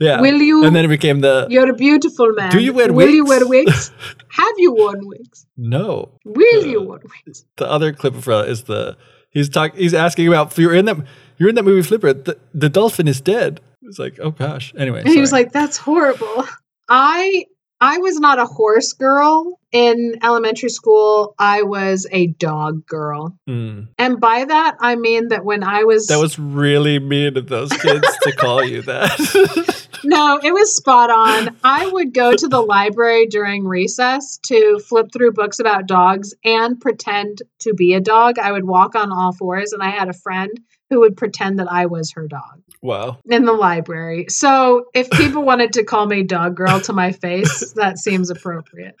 Yeah. 0.00 0.20
Will 0.20 0.36
you- 0.40 0.64
And 0.64 0.76
then 0.76 0.84
it 0.84 0.88
became 0.88 1.20
the 1.20 1.46
You're 1.50 1.70
a 1.70 1.74
beautiful 1.74 2.32
man. 2.32 2.50
Do 2.50 2.60
you 2.60 2.72
wear 2.72 2.92
Will 2.92 3.08
you 3.08 3.24
wigs? 3.24 3.40
wear 3.40 3.48
wigs? 3.48 3.90
Have 4.28 4.54
you 4.58 4.72
worn 4.74 5.00
wigs? 5.06 5.46
no. 5.56 6.10
Will 6.24 6.66
you 6.66 6.82
wear 6.82 7.00
wigs? 7.26 7.44
The 7.56 7.68
other 7.70 7.92
clip 7.92 8.14
of 8.14 8.28
uh, 8.28 8.44
is 8.46 8.64
the 8.64 8.96
he's 9.30 9.48
talking. 9.48 9.78
he's 9.80 9.94
asking 9.94 10.28
about 10.28 10.56
you're 10.58 10.74
in 10.74 10.84
that 10.86 10.98
you're 11.38 11.48
in 11.48 11.54
that 11.54 11.64
movie 11.64 11.82
Flipper. 11.82 12.12
The, 12.12 12.38
the 12.54 12.68
dolphin 12.68 13.08
is 13.08 13.20
dead. 13.20 13.60
It's 13.82 13.98
like 13.98 14.18
oh 14.22 14.30
gosh. 14.30 14.72
Anyway, 14.76 15.00
And 15.00 15.08
he 15.08 15.20
was 15.20 15.32
like, 15.32 15.52
"That's 15.52 15.76
horrible." 15.76 16.46
I 16.88 17.44
I 17.80 17.98
was 17.98 18.18
not 18.18 18.38
a 18.40 18.44
horse 18.44 18.92
girl 18.92 19.58
in 19.70 20.16
elementary 20.22 20.68
school. 20.68 21.34
I 21.38 21.62
was 21.62 22.06
a 22.10 22.26
dog 22.26 22.84
girl, 22.86 23.36
Mm. 23.48 23.88
and 23.98 24.20
by 24.20 24.44
that 24.46 24.76
I 24.80 24.96
mean 24.96 25.28
that 25.28 25.44
when 25.44 25.62
I 25.62 25.84
was 25.84 26.06
that 26.08 26.18
was 26.18 26.38
really 26.38 26.98
mean 26.98 27.36
of 27.36 27.48
those 27.48 27.70
kids 27.72 28.06
to 28.22 28.32
call 28.32 28.64
you 28.64 28.82
that. 28.82 29.86
no, 30.04 30.40
it 30.42 30.52
was 30.52 30.74
spot 30.74 31.10
on. 31.10 31.56
I 31.62 31.86
would 31.88 32.12
go 32.14 32.32
to 32.32 32.48
the 32.48 32.60
library 32.60 33.26
during 33.26 33.64
recess 33.66 34.38
to 34.44 34.78
flip 34.88 35.08
through 35.12 35.32
books 35.32 35.58
about 35.60 35.86
dogs 35.86 36.34
and 36.44 36.80
pretend 36.80 37.42
to 37.60 37.74
be 37.74 37.94
a 37.94 38.00
dog. 38.00 38.38
I 38.38 38.52
would 38.52 38.64
walk 38.64 38.94
on 38.96 39.12
all 39.12 39.32
fours, 39.32 39.72
and 39.72 39.82
I 39.82 39.90
had 39.90 40.08
a 40.08 40.12
friend 40.14 40.50
who 40.90 41.00
would 41.00 41.16
pretend 41.16 41.58
that 41.58 41.70
I 41.70 41.86
was 41.86 42.12
her 42.12 42.26
dog. 42.26 42.62
wow. 42.80 43.18
in 43.28 43.44
the 43.44 43.52
library. 43.52 44.26
So 44.28 44.86
if 44.94 45.10
people 45.10 45.42
wanted 45.42 45.74
to 45.74 45.84
call 45.84 46.06
me 46.06 46.22
dog 46.22 46.56
girl 46.56 46.80
to 46.82 46.92
my 46.92 47.12
face, 47.12 47.72
that 47.76 47.98
seems 47.98 48.30
appropriate. 48.30 48.96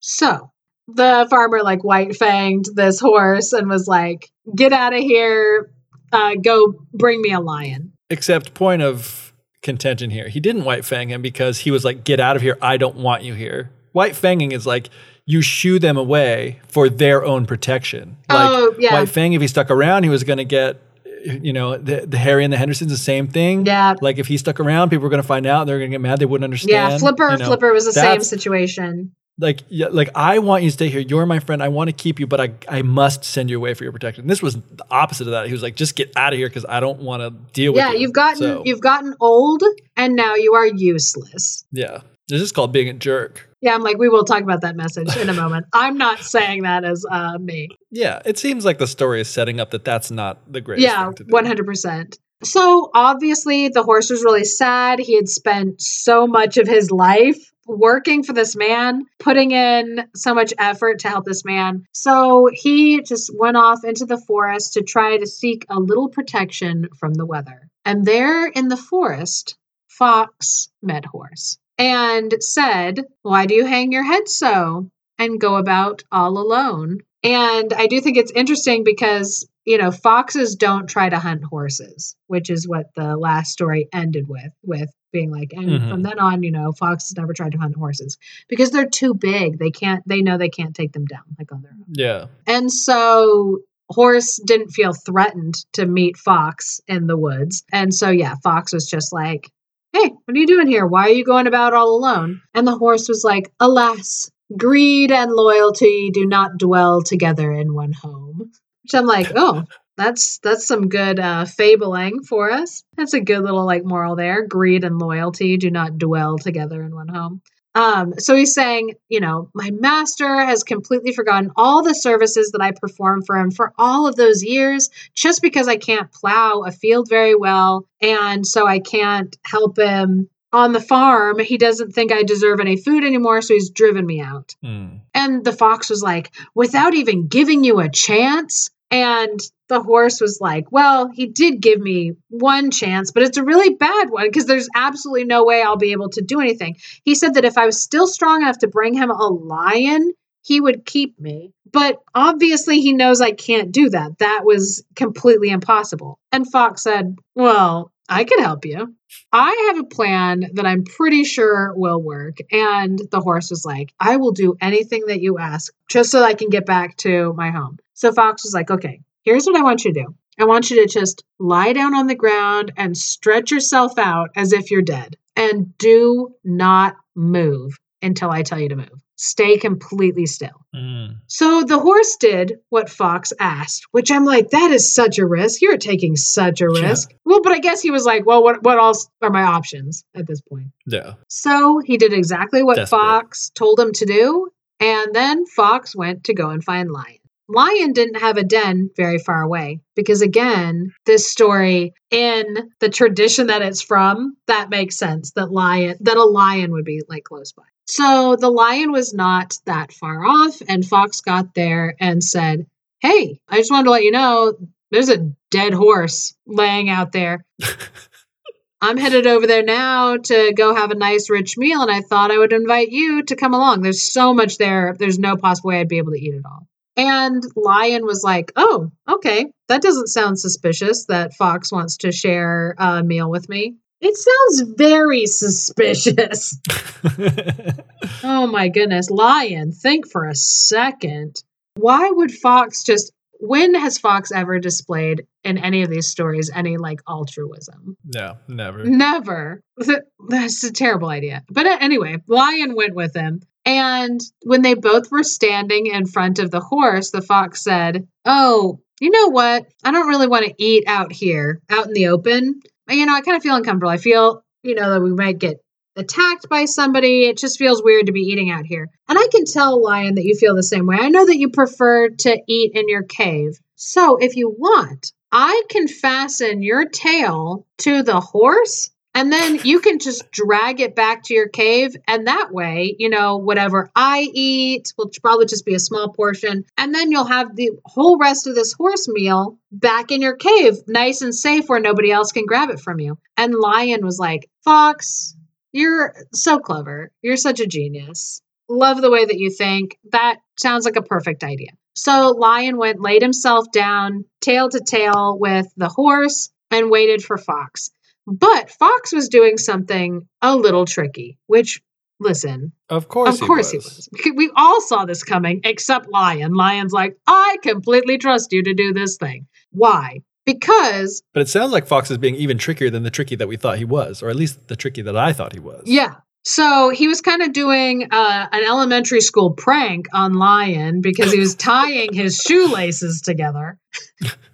So 0.00 0.50
the 0.88 1.26
farmer 1.30 1.62
like 1.62 1.84
white 1.84 2.10
fanged 2.10 2.74
this 2.74 3.00
horse 3.00 3.52
and 3.52 3.68
was 3.68 3.86
like, 3.86 4.30
get 4.54 4.72
out 4.72 4.94
of 4.94 5.00
here. 5.00 5.70
Uh, 6.12 6.34
go 6.34 6.74
bring 6.92 7.20
me 7.22 7.32
a 7.32 7.40
lion. 7.40 7.92
Except 8.10 8.54
point 8.54 8.82
of 8.82 9.32
contention 9.62 10.10
here. 10.10 10.28
He 10.28 10.40
didn't 10.40 10.64
white 10.64 10.84
fang 10.84 11.08
him 11.08 11.22
because 11.22 11.58
he 11.58 11.70
was 11.70 11.84
like, 11.84 12.04
get 12.04 12.20
out 12.20 12.36
of 12.36 12.42
here. 12.42 12.58
I 12.60 12.76
don't 12.76 12.96
want 12.96 13.22
you 13.22 13.34
here. 13.34 13.70
White 13.92 14.12
fanging 14.12 14.52
is 14.52 14.66
like 14.66 14.90
you 15.24 15.40
shoo 15.40 15.78
them 15.78 15.96
away 15.96 16.58
for 16.66 16.88
their 16.88 17.24
own 17.24 17.46
protection. 17.46 18.16
Like 18.28 18.48
Oh, 18.50 18.74
yeah. 18.78 18.94
White 18.94 19.08
Fang, 19.08 19.32
if 19.32 19.40
he 19.40 19.48
stuck 19.48 19.70
around, 19.70 20.02
he 20.02 20.08
was 20.08 20.24
going 20.24 20.38
to 20.38 20.44
get, 20.44 20.80
you 21.24 21.52
know, 21.52 21.76
the, 21.76 22.04
the 22.06 22.18
Harry 22.18 22.44
and 22.44 22.52
the 22.52 22.56
Hendersons, 22.56 22.90
the 22.90 22.96
same 22.98 23.28
thing. 23.28 23.64
Yeah. 23.66 23.94
Like 24.00 24.18
if 24.18 24.26
he 24.26 24.36
stuck 24.36 24.60
around, 24.60 24.90
people 24.90 25.04
were 25.04 25.10
going 25.10 25.22
to 25.22 25.26
find 25.28 25.46
out. 25.46 25.66
They're 25.66 25.78
going 25.78 25.90
to 25.90 25.94
get 25.94 26.00
mad. 26.00 26.18
They 26.18 26.26
wouldn't 26.26 26.44
understand. 26.44 26.92
Yeah, 26.92 26.98
Flipper 26.98 27.30
you 27.32 27.38
know. 27.38 27.46
Flipper 27.46 27.72
was 27.72 27.84
the 27.86 27.92
same 27.92 28.22
situation. 28.22 29.12
Like, 29.38 29.60
yeah, 29.68 29.86
like 29.90 30.10
I 30.14 30.40
want 30.40 30.62
you 30.62 30.68
to 30.68 30.72
stay 30.74 30.88
here. 30.90 31.00
You're 31.00 31.24
my 31.24 31.38
friend. 31.40 31.62
I 31.62 31.68
want 31.68 31.88
to 31.88 31.92
keep 31.94 32.20
you, 32.20 32.26
but 32.26 32.38
I, 32.40 32.52
I 32.68 32.82
must 32.82 33.24
send 33.24 33.48
you 33.48 33.56
away 33.56 33.72
for 33.74 33.82
your 33.82 33.92
protection. 33.92 34.26
This 34.26 34.42
was 34.42 34.54
the 34.56 34.84
opposite 34.90 35.26
of 35.26 35.30
that. 35.32 35.46
He 35.46 35.52
was 35.52 35.62
like, 35.62 35.74
just 35.74 35.96
get 35.96 36.12
out 36.16 36.34
of 36.34 36.38
here 36.38 36.48
because 36.48 36.66
I 36.68 36.80
don't 36.80 37.00
want 37.00 37.22
to 37.22 37.30
deal 37.54 37.72
with 37.72 37.78
Yeah, 37.80 37.92
you. 37.92 38.00
you've 38.00 38.12
gotten 38.12 38.38
So, 38.38 38.62
you've 38.66 38.82
gotten 38.82 39.14
old 39.20 39.62
and 39.96 40.14
now 40.16 40.34
you 40.34 40.54
are 40.54 40.66
useless. 40.66 41.64
yeah. 41.72 42.00
This 42.28 42.40
is 42.40 42.52
called 42.52 42.72
being 42.72 42.88
a 42.88 42.92
jerk. 42.94 43.48
Yeah, 43.62 43.74
I'm 43.74 43.82
like, 43.82 43.96
we 43.96 44.08
will 44.08 44.24
talk 44.24 44.42
about 44.42 44.60
that 44.62 44.76
message 44.76 45.16
in 45.16 45.28
a 45.28 45.34
moment. 45.34 45.66
I'm 45.72 45.96
not 45.96 46.18
saying 46.18 46.64
that 46.64 46.84
as 46.84 47.06
uh, 47.10 47.38
me. 47.38 47.68
Yeah, 47.90 48.20
it 48.24 48.36
seems 48.36 48.64
like 48.64 48.78
the 48.78 48.86
story 48.88 49.20
is 49.20 49.28
setting 49.28 49.60
up 49.60 49.70
that 49.70 49.84
that's 49.84 50.10
not 50.10 50.52
the 50.52 50.60
greatest 50.60 50.84
Yeah, 50.86 51.04
thing 51.06 51.14
to 51.14 51.24
do. 51.24 51.30
one 51.30 51.46
hundred 51.46 51.66
percent. 51.66 52.18
So 52.42 52.90
obviously, 52.92 53.68
the 53.68 53.84
horse 53.84 54.10
was 54.10 54.24
really 54.24 54.44
sad. 54.44 54.98
He 54.98 55.14
had 55.14 55.28
spent 55.28 55.80
so 55.80 56.26
much 56.26 56.56
of 56.56 56.66
his 56.66 56.90
life 56.90 57.38
working 57.68 58.24
for 58.24 58.32
this 58.32 58.56
man, 58.56 59.02
putting 59.20 59.52
in 59.52 60.08
so 60.16 60.34
much 60.34 60.52
effort 60.58 60.98
to 60.98 61.08
help 61.08 61.24
this 61.24 61.44
man. 61.44 61.84
So 61.92 62.48
he 62.52 63.00
just 63.02 63.30
went 63.32 63.56
off 63.56 63.84
into 63.84 64.04
the 64.06 64.18
forest 64.18 64.72
to 64.72 64.82
try 64.82 65.16
to 65.16 65.26
seek 65.28 65.64
a 65.70 65.78
little 65.78 66.08
protection 66.08 66.88
from 66.98 67.14
the 67.14 67.24
weather. 67.24 67.68
And 67.84 68.04
there 68.04 68.48
in 68.48 68.66
the 68.66 68.76
forest, 68.76 69.56
Fox 69.88 70.68
met 70.82 71.04
Horse 71.04 71.58
and 71.82 72.32
said, 72.38 73.04
Why 73.22 73.46
do 73.46 73.54
you 73.54 73.66
hang 73.66 73.90
your 73.90 74.04
head 74.04 74.28
so 74.28 74.88
and 75.18 75.40
go 75.40 75.56
about 75.56 76.04
all 76.12 76.38
alone? 76.38 76.98
And 77.24 77.72
I 77.72 77.88
do 77.88 78.00
think 78.00 78.16
it's 78.16 78.30
interesting 78.30 78.84
because, 78.84 79.48
you 79.64 79.78
know, 79.78 79.90
foxes 79.90 80.54
don't 80.54 80.88
try 80.88 81.08
to 81.08 81.18
hunt 81.18 81.42
horses, 81.42 82.14
which 82.28 82.50
is 82.50 82.68
what 82.68 82.86
the 82.94 83.16
last 83.16 83.50
story 83.50 83.88
ended 83.92 84.28
with, 84.28 84.52
with 84.62 84.90
being 85.12 85.32
like, 85.32 85.52
and 85.52 85.68
Mhm. 85.68 85.88
from 85.90 86.02
then 86.02 86.20
on, 86.20 86.44
you 86.44 86.52
know, 86.52 86.70
foxes 86.70 87.16
never 87.16 87.32
tried 87.32 87.52
to 87.52 87.58
hunt 87.58 87.74
horses 87.74 88.16
because 88.48 88.70
they're 88.70 88.88
too 88.88 89.12
big. 89.14 89.58
They 89.58 89.70
can't, 89.70 90.06
they 90.06 90.22
know 90.22 90.38
they 90.38 90.48
can't 90.50 90.76
take 90.76 90.92
them 90.92 91.04
down 91.06 91.24
like 91.36 91.50
on 91.52 91.62
their 91.62 91.72
own. 91.72 91.86
Yeah. 91.92 92.26
And 92.46 92.72
so 92.72 93.58
Horse 93.90 94.40
didn't 94.46 94.70
feel 94.70 94.92
threatened 94.94 95.54
to 95.74 95.84
meet 95.84 96.16
Fox 96.16 96.80
in 96.86 97.06
the 97.08 97.16
woods. 97.16 97.62
And 97.72 97.92
so, 97.92 98.08
yeah, 98.08 98.36
Fox 98.42 98.72
was 98.72 98.88
just 98.88 99.12
like, 99.12 99.50
Hey, 99.92 100.08
what 100.08 100.36
are 100.36 100.38
you 100.38 100.46
doing 100.46 100.68
here? 100.68 100.86
Why 100.86 101.02
are 101.02 101.12
you 101.12 101.24
going 101.24 101.46
about 101.46 101.74
all 101.74 101.94
alone? 101.94 102.40
And 102.54 102.66
the 102.66 102.76
horse 102.76 103.08
was 103.08 103.24
like, 103.24 103.52
Alas, 103.60 104.30
greed 104.56 105.12
and 105.12 105.30
loyalty 105.30 106.10
do 106.12 106.26
not 106.26 106.58
dwell 106.58 107.02
together 107.02 107.52
in 107.52 107.74
one 107.74 107.92
home. 107.92 108.50
Which 108.82 108.94
I'm 108.94 109.06
like, 109.06 109.32
Oh, 109.36 109.64
that's 109.96 110.38
that's 110.38 110.66
some 110.66 110.88
good 110.88 111.20
uh, 111.20 111.44
fabling 111.44 112.22
for 112.22 112.50
us. 112.50 112.82
That's 112.96 113.12
a 113.12 113.20
good 113.20 113.42
little 113.42 113.66
like 113.66 113.84
moral 113.84 114.16
there. 114.16 114.46
Greed 114.46 114.84
and 114.84 114.98
loyalty 114.98 115.58
do 115.58 115.70
not 115.70 115.98
dwell 115.98 116.38
together 116.38 116.82
in 116.82 116.94
one 116.94 117.08
home. 117.08 117.42
Um, 117.74 118.14
so 118.18 118.36
he's 118.36 118.54
saying, 118.54 118.94
you 119.08 119.20
know, 119.20 119.48
my 119.54 119.70
master 119.70 120.44
has 120.44 120.62
completely 120.62 121.12
forgotten 121.12 121.50
all 121.56 121.82
the 121.82 121.94
services 121.94 122.50
that 122.50 122.60
I 122.60 122.72
performed 122.72 123.24
for 123.26 123.36
him 123.36 123.50
for 123.50 123.72
all 123.78 124.06
of 124.06 124.16
those 124.16 124.42
years 124.42 124.90
just 125.14 125.40
because 125.40 125.68
I 125.68 125.76
can't 125.76 126.12
plow 126.12 126.64
a 126.66 126.70
field 126.70 127.08
very 127.08 127.34
well. 127.34 127.86
And 128.00 128.46
so 128.46 128.66
I 128.66 128.78
can't 128.78 129.34
help 129.44 129.78
him 129.78 130.28
on 130.52 130.72
the 130.72 130.80
farm. 130.80 131.38
He 131.38 131.56
doesn't 131.56 131.92
think 131.92 132.12
I 132.12 132.24
deserve 132.24 132.60
any 132.60 132.76
food 132.76 133.04
anymore. 133.04 133.40
So 133.40 133.54
he's 133.54 133.70
driven 133.70 134.04
me 134.04 134.20
out. 134.20 134.54
Mm. 134.62 135.00
And 135.14 135.44
the 135.44 135.52
fox 135.52 135.88
was 135.88 136.02
like, 136.02 136.30
without 136.54 136.94
even 136.94 137.26
giving 137.26 137.64
you 137.64 137.80
a 137.80 137.88
chance. 137.88 138.70
And 138.92 139.40
the 139.68 139.82
horse 139.82 140.20
was 140.20 140.38
like, 140.38 140.70
well, 140.70 141.08
he 141.10 141.26
did 141.26 141.62
give 141.62 141.80
me 141.80 142.12
one 142.28 142.70
chance, 142.70 143.10
but 143.10 143.22
it's 143.22 143.38
a 143.38 143.44
really 143.44 143.74
bad 143.74 144.10
one 144.10 144.26
because 144.26 144.44
there's 144.44 144.68
absolutely 144.74 145.24
no 145.24 145.46
way 145.46 145.62
I'll 145.62 145.78
be 145.78 145.92
able 145.92 146.10
to 146.10 146.20
do 146.20 146.40
anything. 146.40 146.76
He 147.02 147.14
said 147.14 147.34
that 147.34 147.46
if 147.46 147.56
I 147.56 147.64
was 147.64 147.82
still 147.82 148.06
strong 148.06 148.42
enough 148.42 148.58
to 148.58 148.68
bring 148.68 148.92
him 148.92 149.10
a 149.10 149.28
lion, 149.28 150.12
he 150.42 150.60
would 150.60 150.84
keep 150.84 151.18
me. 151.18 151.52
But 151.72 152.02
obviously, 152.14 152.82
he 152.82 152.92
knows 152.92 153.22
I 153.22 153.32
can't 153.32 153.72
do 153.72 153.88
that. 153.88 154.18
That 154.18 154.42
was 154.44 154.84
completely 154.94 155.48
impossible. 155.48 156.18
And 156.30 156.46
Fox 156.46 156.82
said, 156.82 157.16
well, 157.34 157.92
I 158.10 158.24
could 158.24 158.40
help 158.40 158.66
you. 158.66 158.94
I 159.32 159.68
have 159.68 159.82
a 159.82 159.88
plan 159.88 160.50
that 160.52 160.66
I'm 160.66 160.84
pretty 160.84 161.24
sure 161.24 161.72
will 161.74 162.02
work. 162.02 162.36
And 162.50 163.00
the 163.10 163.20
horse 163.20 163.48
was 163.48 163.64
like, 163.64 163.94
I 163.98 164.16
will 164.16 164.32
do 164.32 164.54
anything 164.60 165.06
that 165.06 165.22
you 165.22 165.38
ask 165.38 165.72
just 165.88 166.10
so 166.10 166.22
I 166.22 166.34
can 166.34 166.50
get 166.50 166.66
back 166.66 166.98
to 166.98 167.32
my 167.32 167.50
home. 167.50 167.78
So 167.94 168.12
Fox 168.12 168.44
was 168.44 168.54
like, 168.54 168.70
okay, 168.70 169.00
here's 169.22 169.46
what 169.46 169.56
I 169.56 169.62
want 169.62 169.84
you 169.84 169.92
to 169.92 170.00
do. 170.02 170.14
I 170.40 170.44
want 170.44 170.70
you 170.70 170.80
to 170.86 170.92
just 170.92 171.22
lie 171.38 171.72
down 171.72 171.94
on 171.94 172.06
the 172.06 172.14
ground 172.14 172.72
and 172.76 172.96
stretch 172.96 173.50
yourself 173.50 173.98
out 173.98 174.30
as 174.36 174.52
if 174.52 174.70
you're 174.70 174.82
dead 174.82 175.16
and 175.36 175.76
do 175.78 176.34
not 176.44 176.96
move 177.14 177.78
until 178.00 178.30
I 178.30 178.42
tell 178.42 178.58
you 178.58 178.70
to 178.70 178.76
move. 178.76 178.88
Stay 179.16 179.56
completely 179.58 180.26
still. 180.26 180.64
Mm. 180.74 181.18
So 181.28 181.62
the 181.62 181.78
horse 181.78 182.16
did 182.18 182.54
what 182.70 182.90
Fox 182.90 183.32
asked, 183.38 183.84
which 183.92 184.10
I'm 184.10 184.24
like, 184.24 184.50
that 184.50 184.72
is 184.72 184.92
such 184.92 185.18
a 185.18 185.26
risk. 185.26 185.60
You're 185.62 185.76
taking 185.76 186.16
such 186.16 186.60
a 186.60 186.66
Yeah. 186.72 186.88
risk. 186.88 187.12
Well, 187.24 187.40
but 187.42 187.52
I 187.52 187.60
guess 187.60 187.80
he 187.82 187.90
was 187.92 188.04
like, 188.04 188.26
well, 188.26 188.42
what, 188.42 188.64
what 188.64 188.78
else 188.78 189.08
are 189.20 189.30
my 189.30 189.42
options 189.42 190.02
at 190.16 190.26
this 190.26 190.40
point? 190.40 190.68
Yeah. 190.86 191.14
So 191.28 191.78
he 191.84 191.98
did 191.98 192.12
exactly 192.12 192.64
what 192.64 192.76
Desperate. 192.76 192.98
Fox 192.98 193.50
told 193.50 193.78
him 193.78 193.92
to 193.92 194.06
do. 194.06 194.48
And 194.80 195.14
then 195.14 195.46
Fox 195.46 195.94
went 195.94 196.24
to 196.24 196.34
go 196.34 196.50
and 196.50 196.64
find 196.64 196.90
Lion. 196.90 197.18
Lion 197.48 197.92
didn't 197.92 198.20
have 198.20 198.36
a 198.36 198.44
den 198.44 198.90
very 198.96 199.18
far 199.18 199.42
away 199.42 199.80
because, 199.94 200.22
again, 200.22 200.92
this 201.06 201.30
story 201.30 201.92
in 202.10 202.70
the 202.80 202.88
tradition 202.88 203.48
that 203.48 203.62
it's 203.62 203.82
from, 203.82 204.36
that 204.46 204.70
makes 204.70 204.96
sense 204.96 205.32
that 205.32 205.50
lion 205.50 205.96
that 206.00 206.16
a 206.16 206.24
lion 206.24 206.72
would 206.72 206.84
be 206.84 207.02
like 207.08 207.24
close 207.24 207.52
by. 207.52 207.64
So 207.86 208.36
the 208.36 208.50
lion 208.50 208.92
was 208.92 209.12
not 209.12 209.58
that 209.66 209.92
far 209.92 210.24
off, 210.24 210.62
and 210.68 210.86
Fox 210.86 211.20
got 211.20 211.54
there 211.54 211.94
and 212.00 212.22
said, 212.22 212.66
Hey, 213.00 213.40
I 213.48 213.58
just 213.58 213.70
wanted 213.70 213.84
to 213.84 213.90
let 213.90 214.04
you 214.04 214.12
know 214.12 214.54
there's 214.90 215.08
a 215.08 215.32
dead 215.50 215.74
horse 215.74 216.34
laying 216.46 216.88
out 216.88 217.12
there. 217.12 217.44
I'm 218.80 218.96
headed 218.96 219.26
over 219.26 219.46
there 219.46 219.62
now 219.62 220.16
to 220.16 220.52
go 220.56 220.74
have 220.74 220.90
a 220.90 220.96
nice 220.96 221.30
rich 221.30 221.56
meal, 221.56 221.82
and 221.82 221.90
I 221.90 222.00
thought 222.00 222.30
I 222.30 222.38
would 222.38 222.52
invite 222.52 222.88
you 222.90 223.22
to 223.24 223.36
come 223.36 223.54
along. 223.54 223.82
There's 223.82 224.12
so 224.12 224.34
much 224.34 224.58
there, 224.58 224.96
there's 224.98 225.18
no 225.18 225.36
possible 225.36 225.68
way 225.68 225.80
I'd 225.80 225.88
be 225.88 225.98
able 225.98 226.12
to 226.12 226.20
eat 226.20 226.34
it 226.34 226.42
all. 226.44 226.66
And 227.02 227.42
Lion 227.56 228.06
was 228.06 228.22
like, 228.22 228.52
oh, 228.54 228.92
okay, 229.10 229.46
that 229.66 229.82
doesn't 229.82 230.06
sound 230.06 230.38
suspicious 230.38 231.06
that 231.06 231.34
Fox 231.34 231.72
wants 231.72 231.96
to 231.98 232.12
share 232.12 232.76
a 232.78 233.02
meal 233.02 233.28
with 233.28 233.48
me. 233.48 233.74
It 234.00 234.16
sounds 234.16 234.74
very 234.76 235.26
suspicious. 235.26 236.56
oh 238.22 238.46
my 238.46 238.68
goodness. 238.68 239.10
Lion, 239.10 239.72
think 239.72 240.08
for 240.08 240.28
a 240.28 240.34
second. 240.36 241.42
Why 241.74 242.08
would 242.08 242.30
Fox 242.30 242.84
just, 242.84 243.12
when 243.42 243.74
has 243.74 243.98
Fox 243.98 244.30
ever 244.30 244.60
displayed 244.60 245.24
in 245.42 245.58
any 245.58 245.82
of 245.82 245.90
these 245.90 246.06
stories 246.06 246.48
any 246.54 246.76
like 246.76 247.00
altruism? 247.08 247.96
no, 248.04 248.36
never. 248.46 248.84
Never. 248.84 249.60
That's 250.28 250.62
a 250.62 250.72
terrible 250.72 251.08
idea. 251.08 251.42
But 251.50 251.66
uh, 251.66 251.76
anyway, 251.80 252.18
Lion 252.28 252.76
went 252.76 252.94
with 252.94 253.16
him. 253.16 253.40
And 253.64 254.20
when 254.44 254.62
they 254.62 254.74
both 254.74 255.10
were 255.10 255.24
standing 255.24 255.86
in 255.86 256.06
front 256.06 256.38
of 256.38 256.52
the 256.52 256.60
horse, 256.60 257.10
the 257.10 257.20
fox 257.20 257.64
said, 257.64 258.06
Oh, 258.24 258.80
you 259.00 259.10
know 259.10 259.30
what? 259.30 259.66
I 259.82 259.90
don't 259.90 260.08
really 260.08 260.28
want 260.28 260.44
to 260.46 260.54
eat 260.58 260.84
out 260.86 261.12
here, 261.12 261.60
out 261.68 261.88
in 261.88 261.94
the 261.94 262.08
open. 262.08 262.60
You 262.88 263.06
know, 263.06 263.14
I 263.14 263.22
kind 263.22 263.36
of 263.36 263.42
feel 263.42 263.56
uncomfortable. 263.56 263.90
I 263.90 263.96
feel, 263.96 264.44
you 264.62 264.76
know, 264.76 264.90
that 264.92 265.00
we 265.00 265.12
might 265.12 265.38
get 265.38 265.56
attacked 265.96 266.48
by 266.48 266.64
somebody. 266.64 267.26
It 267.26 267.38
just 267.38 267.58
feels 267.58 267.82
weird 267.82 268.06
to 268.06 268.12
be 268.12 268.20
eating 268.20 268.50
out 268.50 268.66
here. 268.66 268.88
And 269.08 269.18
I 269.18 269.26
can 269.30 269.44
tell, 269.44 269.82
Lion, 269.82 270.14
that 270.14 270.24
you 270.24 270.36
feel 270.36 270.54
the 270.54 270.62
same 270.62 270.86
way. 270.86 270.96
I 271.00 271.08
know 271.08 271.26
that 271.26 271.38
you 271.38 271.50
prefer 271.50 272.08
to 272.08 272.42
eat 272.48 272.72
in 272.74 272.88
your 272.88 273.02
cave. 273.02 273.58
So 273.76 274.16
if 274.16 274.36
you 274.36 274.48
want, 274.50 275.12
I 275.30 275.62
can 275.70 275.88
fasten 275.88 276.62
your 276.62 276.86
tail 276.86 277.66
to 277.78 278.02
the 278.02 278.20
horse 278.20 278.90
and 279.14 279.30
then 279.30 279.60
you 279.64 279.80
can 279.80 279.98
just 279.98 280.30
drag 280.30 280.80
it 280.80 280.96
back 280.96 281.24
to 281.24 281.34
your 281.34 281.48
cave. 281.48 281.94
And 282.08 282.26
that 282.26 282.50
way, 282.50 282.96
you 282.98 283.10
know, 283.10 283.36
whatever 283.36 283.90
I 283.94 284.26
eat 284.32 284.92
will 284.96 285.10
probably 285.20 285.46
just 285.46 285.66
be 285.66 285.74
a 285.74 285.80
small 285.80 286.12
portion. 286.12 286.64
And 286.78 286.94
then 286.94 287.12
you'll 287.12 287.24
have 287.24 287.54
the 287.54 287.72
whole 287.84 288.18
rest 288.18 288.46
of 288.46 288.54
this 288.54 288.72
horse 288.72 289.08
meal 289.08 289.58
back 289.70 290.10
in 290.10 290.22
your 290.22 290.36
cave, 290.36 290.78
nice 290.86 291.20
and 291.20 291.34
safe 291.34 291.68
where 291.68 291.80
nobody 291.80 292.10
else 292.10 292.32
can 292.32 292.46
grab 292.46 292.70
it 292.70 292.80
from 292.80 293.00
you. 293.00 293.18
And 293.36 293.54
Lion 293.54 294.04
was 294.04 294.18
like, 294.18 294.48
Fox, 294.64 295.36
you're 295.72 296.14
so 296.32 296.58
clever. 296.58 297.10
You're 297.22 297.36
such 297.36 297.60
a 297.60 297.66
genius. 297.66 298.42
Love 298.68 299.00
the 299.00 299.10
way 299.10 299.24
that 299.24 299.38
you 299.38 299.50
think. 299.50 299.98
That 300.12 300.36
sounds 300.58 300.84
like 300.84 300.96
a 300.96 301.02
perfect 301.02 301.42
idea. 301.44 301.70
So 301.94 302.30
Lion 302.30 302.78
went, 302.78 303.00
laid 303.00 303.22
himself 303.22 303.66
down, 303.72 304.24
tail 304.40 304.68
to 304.70 304.80
tail 304.80 305.36
with 305.38 305.66
the 305.76 305.88
horse, 305.88 306.50
and 306.70 306.90
waited 306.90 307.22
for 307.22 307.36
Fox. 307.36 307.90
But 308.26 308.70
Fox 308.70 309.12
was 309.12 309.28
doing 309.28 309.58
something 309.58 310.26
a 310.40 310.56
little 310.56 310.84
tricky, 310.86 311.38
which, 311.46 311.82
listen, 312.20 312.72
Of 312.88 313.08
course, 313.08 313.40
of 313.40 313.46
course 313.46 313.72
he 313.72 313.78
was. 313.78 314.08
We 314.34 314.50
all 314.56 314.80
saw 314.80 315.04
this 315.04 315.22
coming, 315.22 315.60
except 315.64 316.08
Lion. 316.08 316.54
Lion's 316.54 316.92
like, 316.92 317.16
I 317.26 317.58
completely 317.62 318.16
trust 318.18 318.52
you 318.52 318.62
to 318.62 318.74
do 318.74 318.92
this 318.92 319.16
thing. 319.16 319.48
Why? 319.70 320.20
Because, 320.44 321.22
But 321.32 321.42
it 321.42 321.48
sounds 321.48 321.72
like 321.72 321.86
Fox 321.86 322.10
is 322.10 322.18
being 322.18 322.34
even 322.34 322.58
trickier 322.58 322.90
than 322.90 323.02
the 323.02 323.10
tricky 323.10 323.36
that 323.36 323.48
we 323.48 323.56
thought 323.56 323.78
he 323.78 323.84
was, 323.84 324.22
or 324.22 324.28
at 324.28 324.36
least 324.36 324.66
the 324.68 324.76
tricky 324.76 325.02
that 325.02 325.16
I 325.16 325.32
thought 325.32 325.52
he 325.52 325.60
was. 325.60 325.82
yeah. 325.86 326.14
So 326.44 326.90
he 326.90 327.06
was 327.06 327.20
kind 327.20 327.40
of 327.40 327.52
doing 327.52 328.08
uh, 328.10 328.48
an 328.50 328.64
elementary 328.64 329.20
school 329.20 329.52
prank 329.52 330.06
on 330.12 330.34
Lion 330.34 331.00
because 331.00 331.32
he 331.32 331.38
was 331.38 331.54
tying 331.72 332.12
his 332.12 332.36
shoelaces 332.36 333.20
together. 333.20 333.78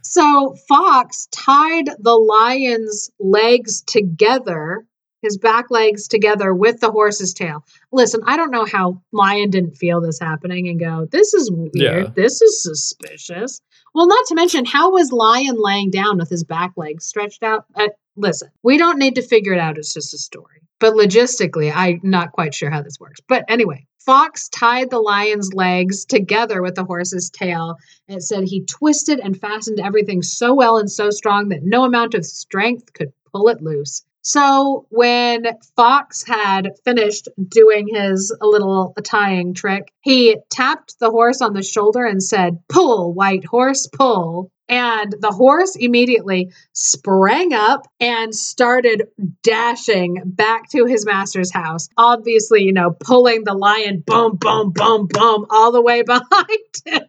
So 0.03 0.55
Fox 0.69 1.29
tied 1.33 1.87
the 1.99 2.15
lion's 2.15 3.11
legs 3.19 3.83
together, 3.83 4.85
his 5.23 5.39
back 5.39 5.71
legs 5.71 6.09
together 6.09 6.55
with 6.55 6.81
the 6.81 6.91
horse's 6.91 7.35
tail. 7.35 7.65
Listen, 7.93 8.21
I 8.27 8.37
don't 8.37 8.51
know 8.51 8.65
how 8.65 9.03
Lion 9.13 9.51
didn't 9.51 9.77
feel 9.77 10.01
this 10.01 10.19
happening 10.21 10.69
and 10.69 10.79
go, 10.79 11.07
this 11.11 11.35
is 11.35 11.51
weird. 11.51 11.71
Yeah. 11.75 12.13
This 12.15 12.41
is 12.41 12.63
suspicious. 12.63 13.61
Well, 13.95 14.07
not 14.07 14.27
to 14.27 14.35
mention, 14.35 14.65
how 14.65 14.93
was 14.93 15.13
Lion 15.13 15.57
laying 15.59 15.91
down 15.91 16.19
with 16.19 16.29
his 16.29 16.45
back 16.45 16.73
legs 16.77 17.05
stretched 17.05 17.43
out? 17.43 17.65
Uh, 17.75 17.89
listen, 18.17 18.51
we 18.63 18.79
don't 18.79 18.99
need 18.99 19.17
to 19.17 19.23
figure 19.23 19.53
it 19.53 19.59
out. 19.59 19.79
It's 19.79 19.95
just 19.95 20.15
a 20.15 20.19
story. 20.19 20.63
But 20.81 20.95
logistically, 20.95 21.73
I'm 21.75 22.01
not 22.05 22.33
quite 22.33 22.55
sure 22.55 22.71
how 22.71 22.83
this 22.83 23.01
works. 23.01 23.21
But 23.29 23.45
anyway, 23.49 23.87
Fox 23.99 24.49
tied 24.49 24.91
the 24.91 25.01
lion's 25.01 25.53
legs 25.53 26.05
together 26.05 26.63
with 26.63 26.77
the 26.77 26.85
horse's 26.85 27.31
tail. 27.31 27.77
And 28.07 28.19
it 28.19 28.23
said 28.23 28.45
he 28.45 28.65
twisted 28.65 29.19
and 29.19 29.39
fastened 29.39 29.81
everything 29.81 30.23
so 30.23 30.55
well 30.55 30.79
and 30.79 30.91
so 30.91 31.11
strong 31.11 31.49
that 31.49 31.65
no 31.65 31.85
amount 31.85 32.15
of 32.15 32.25
strength 32.25 32.93
could 32.93 33.13
pull 33.33 33.49
it 33.49 33.61
loose. 33.61 34.05
So 34.23 34.87
when 34.91 35.47
Fox 35.77 36.25
had 36.27 36.73
finished 36.85 37.29
doing 37.49 37.89
his 37.89 38.35
little 38.41 38.95
tying 39.03 39.55
trick, 39.55 39.93
he 40.01 40.37
tapped 40.51 40.99
the 40.99 41.11
horse 41.11 41.41
on 41.41 41.55
the 41.55 41.63
shoulder 41.63 42.05
and 42.05 42.23
said, 42.23 42.59
Pull, 42.69 43.15
white 43.15 43.45
horse, 43.45 43.87
pull. 43.87 44.51
And 44.69 45.15
the 45.21 45.31
horse 45.31 45.77
immediately 45.77 46.53
sprang 46.75 47.55
up 47.55 47.87
and 48.01 48.35
started 48.35 49.05
dashing 49.43 50.21
back 50.27 50.69
to 50.71 50.85
his 50.85 51.07
master's 51.07 51.51
house. 51.51 51.89
Obviously, 51.97 52.65
you 52.65 52.73
know, 52.73 52.91
pulling 52.91 53.45
the 53.45 53.55
lion, 53.55 54.03
boom, 54.07 54.37
boom, 54.37 54.73
boom, 54.73 55.07
boom, 55.07 55.47
all 55.49 55.73
the 55.73 55.81
way 55.81 56.03
behind 56.07 56.59
him. 56.85 57.03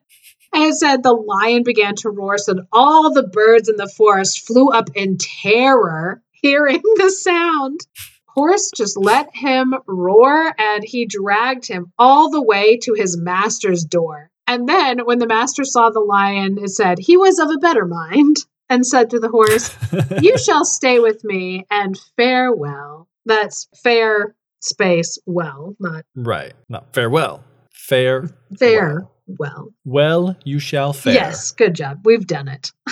And 0.53 0.75
said 0.75 1.03
the 1.03 1.13
lion 1.13 1.63
began 1.63 1.95
to 1.97 2.09
roar, 2.09 2.37
so 2.37 2.55
that 2.55 2.65
all 2.71 3.13
the 3.13 3.27
birds 3.27 3.69
in 3.69 3.75
the 3.75 3.87
forest 3.89 4.47
flew 4.47 4.71
up 4.71 4.89
in 4.95 5.17
terror, 5.17 6.23
hearing 6.41 6.81
the 6.95 7.09
sound. 7.09 7.79
Horse 8.27 8.71
just 8.75 8.97
let 8.97 9.29
him 9.33 9.73
roar, 9.87 10.53
and 10.57 10.83
he 10.83 11.05
dragged 11.05 11.67
him 11.67 11.91
all 11.97 12.29
the 12.29 12.43
way 12.43 12.77
to 12.83 12.93
his 12.93 13.17
master's 13.17 13.83
door. 13.83 14.29
And 14.47 14.67
then, 14.67 14.99
when 14.99 15.19
the 15.19 15.27
master 15.27 15.63
saw 15.63 15.89
the 15.89 15.99
lion, 15.99 16.57
it 16.57 16.69
said, 16.69 16.99
He 16.99 17.17
was 17.17 17.39
of 17.39 17.49
a 17.49 17.57
better 17.57 17.85
mind, 17.85 18.37
and 18.69 18.85
said 18.85 19.09
to 19.11 19.19
the 19.19 19.29
horse, 19.29 19.75
You 20.21 20.37
shall 20.37 20.65
stay 20.65 20.99
with 20.99 21.23
me, 21.23 21.65
and 21.69 21.99
fare 22.15 22.53
well. 22.53 23.07
That's 23.25 23.67
fair 23.83 24.35
space 24.61 25.17
well, 25.25 25.75
not 25.79 26.05
right. 26.15 26.53
Not 26.67 26.93
farewell. 26.93 27.43
Fair. 27.71 28.29
fair 28.57 29.07
well. 29.27 29.69
Well, 29.85 30.37
you 30.43 30.59
shall 30.59 30.93
fare. 30.93 31.13
Yes, 31.13 31.51
good 31.51 31.75
job. 31.75 32.01
We've 32.03 32.25
done 32.25 32.47
it. 32.47 32.71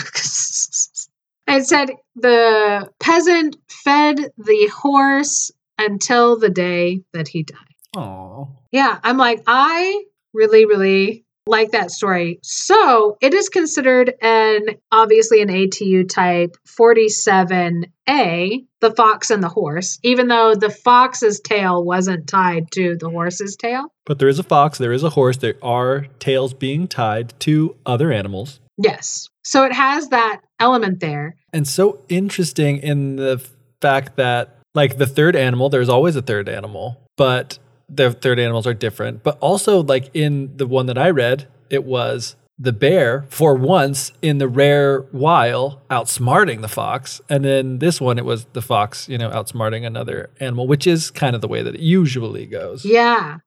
it 1.47 1.65
said 1.65 1.91
the 2.15 2.89
peasant 2.99 3.57
fed 3.69 4.17
the 4.37 4.71
horse 4.75 5.51
until 5.77 6.37
the 6.39 6.49
day 6.49 7.01
that 7.13 7.27
he 7.27 7.43
died. 7.43 7.57
Oh. 7.95 8.49
Yeah, 8.71 8.99
I'm 9.03 9.17
like, 9.17 9.43
I 9.47 10.03
really, 10.33 10.65
really 10.65 11.25
like 11.47 11.71
that 11.71 11.91
story. 11.91 12.39
So 12.43 13.17
it 13.21 13.33
is 13.33 13.49
considered 13.49 14.13
an 14.21 14.65
obviously 14.91 15.41
an 15.41 15.49
ATU 15.49 16.07
type 16.07 16.57
47A, 16.67 18.65
the 18.81 18.91
fox 18.95 19.29
and 19.29 19.41
the 19.41 19.49
horse, 19.49 19.97
even 20.03 20.27
though 20.27 20.55
the 20.55 20.69
fox's 20.69 21.39
tail 21.39 21.83
wasn't 21.83 22.27
tied 22.27 22.71
to 22.71 22.97
the 22.97 23.09
horse's 23.09 23.55
tail. 23.55 23.85
But 24.05 24.19
there 24.19 24.27
is 24.27 24.39
a 24.39 24.43
fox, 24.43 24.77
there 24.77 24.93
is 24.93 25.03
a 25.03 25.11
horse, 25.11 25.37
there 25.37 25.55
are 25.61 26.07
tails 26.19 26.53
being 26.53 26.87
tied 26.87 27.33
to 27.41 27.75
other 27.85 28.11
animals. 28.11 28.59
Yes. 28.78 29.28
So 29.43 29.63
it 29.65 29.73
has 29.73 30.09
that 30.09 30.41
element 30.59 30.99
there. 30.99 31.36
And 31.53 31.67
so 31.67 32.01
interesting 32.09 32.78
in 32.78 33.15
the 33.15 33.43
fact 33.82 34.17
that, 34.17 34.57
like, 34.75 34.97
the 34.97 35.07
third 35.07 35.36
animal, 35.36 35.69
there's 35.69 35.89
always 35.89 36.15
a 36.15 36.21
third 36.21 36.49
animal, 36.49 37.01
but 37.15 37.57
the 37.89 38.11
third 38.11 38.39
animals 38.39 38.67
are 38.67 38.73
different. 38.73 39.23
But 39.23 39.38
also, 39.39 39.82
like, 39.82 40.09
in 40.13 40.55
the 40.57 40.67
one 40.67 40.86
that 40.88 40.97
I 40.97 41.09
read, 41.09 41.47
it 41.69 41.86
was 41.86 42.36
the 42.59 42.73
bear, 42.73 43.25
for 43.30 43.53
once 43.55 44.11
in 44.21 44.39
the 44.39 44.47
rare 44.47 45.01
while, 45.11 45.82
outsmarting 45.91 46.61
the 46.61 46.67
fox. 46.67 47.21
And 47.30 47.45
then 47.45 47.78
this 47.80 48.01
one, 48.01 48.17
it 48.17 48.25
was 48.25 48.45
the 48.53 48.63
fox, 48.63 49.07
you 49.07 49.17
know, 49.17 49.30
outsmarting 49.30 49.86
another 49.86 50.32
animal, 50.39 50.67
which 50.67 50.88
is 50.88 51.11
kind 51.11 51.36
of 51.36 51.41
the 51.41 51.47
way 51.47 51.61
that 51.61 51.75
it 51.75 51.82
usually 51.82 52.47
goes. 52.47 52.84
Yeah. 52.84 53.38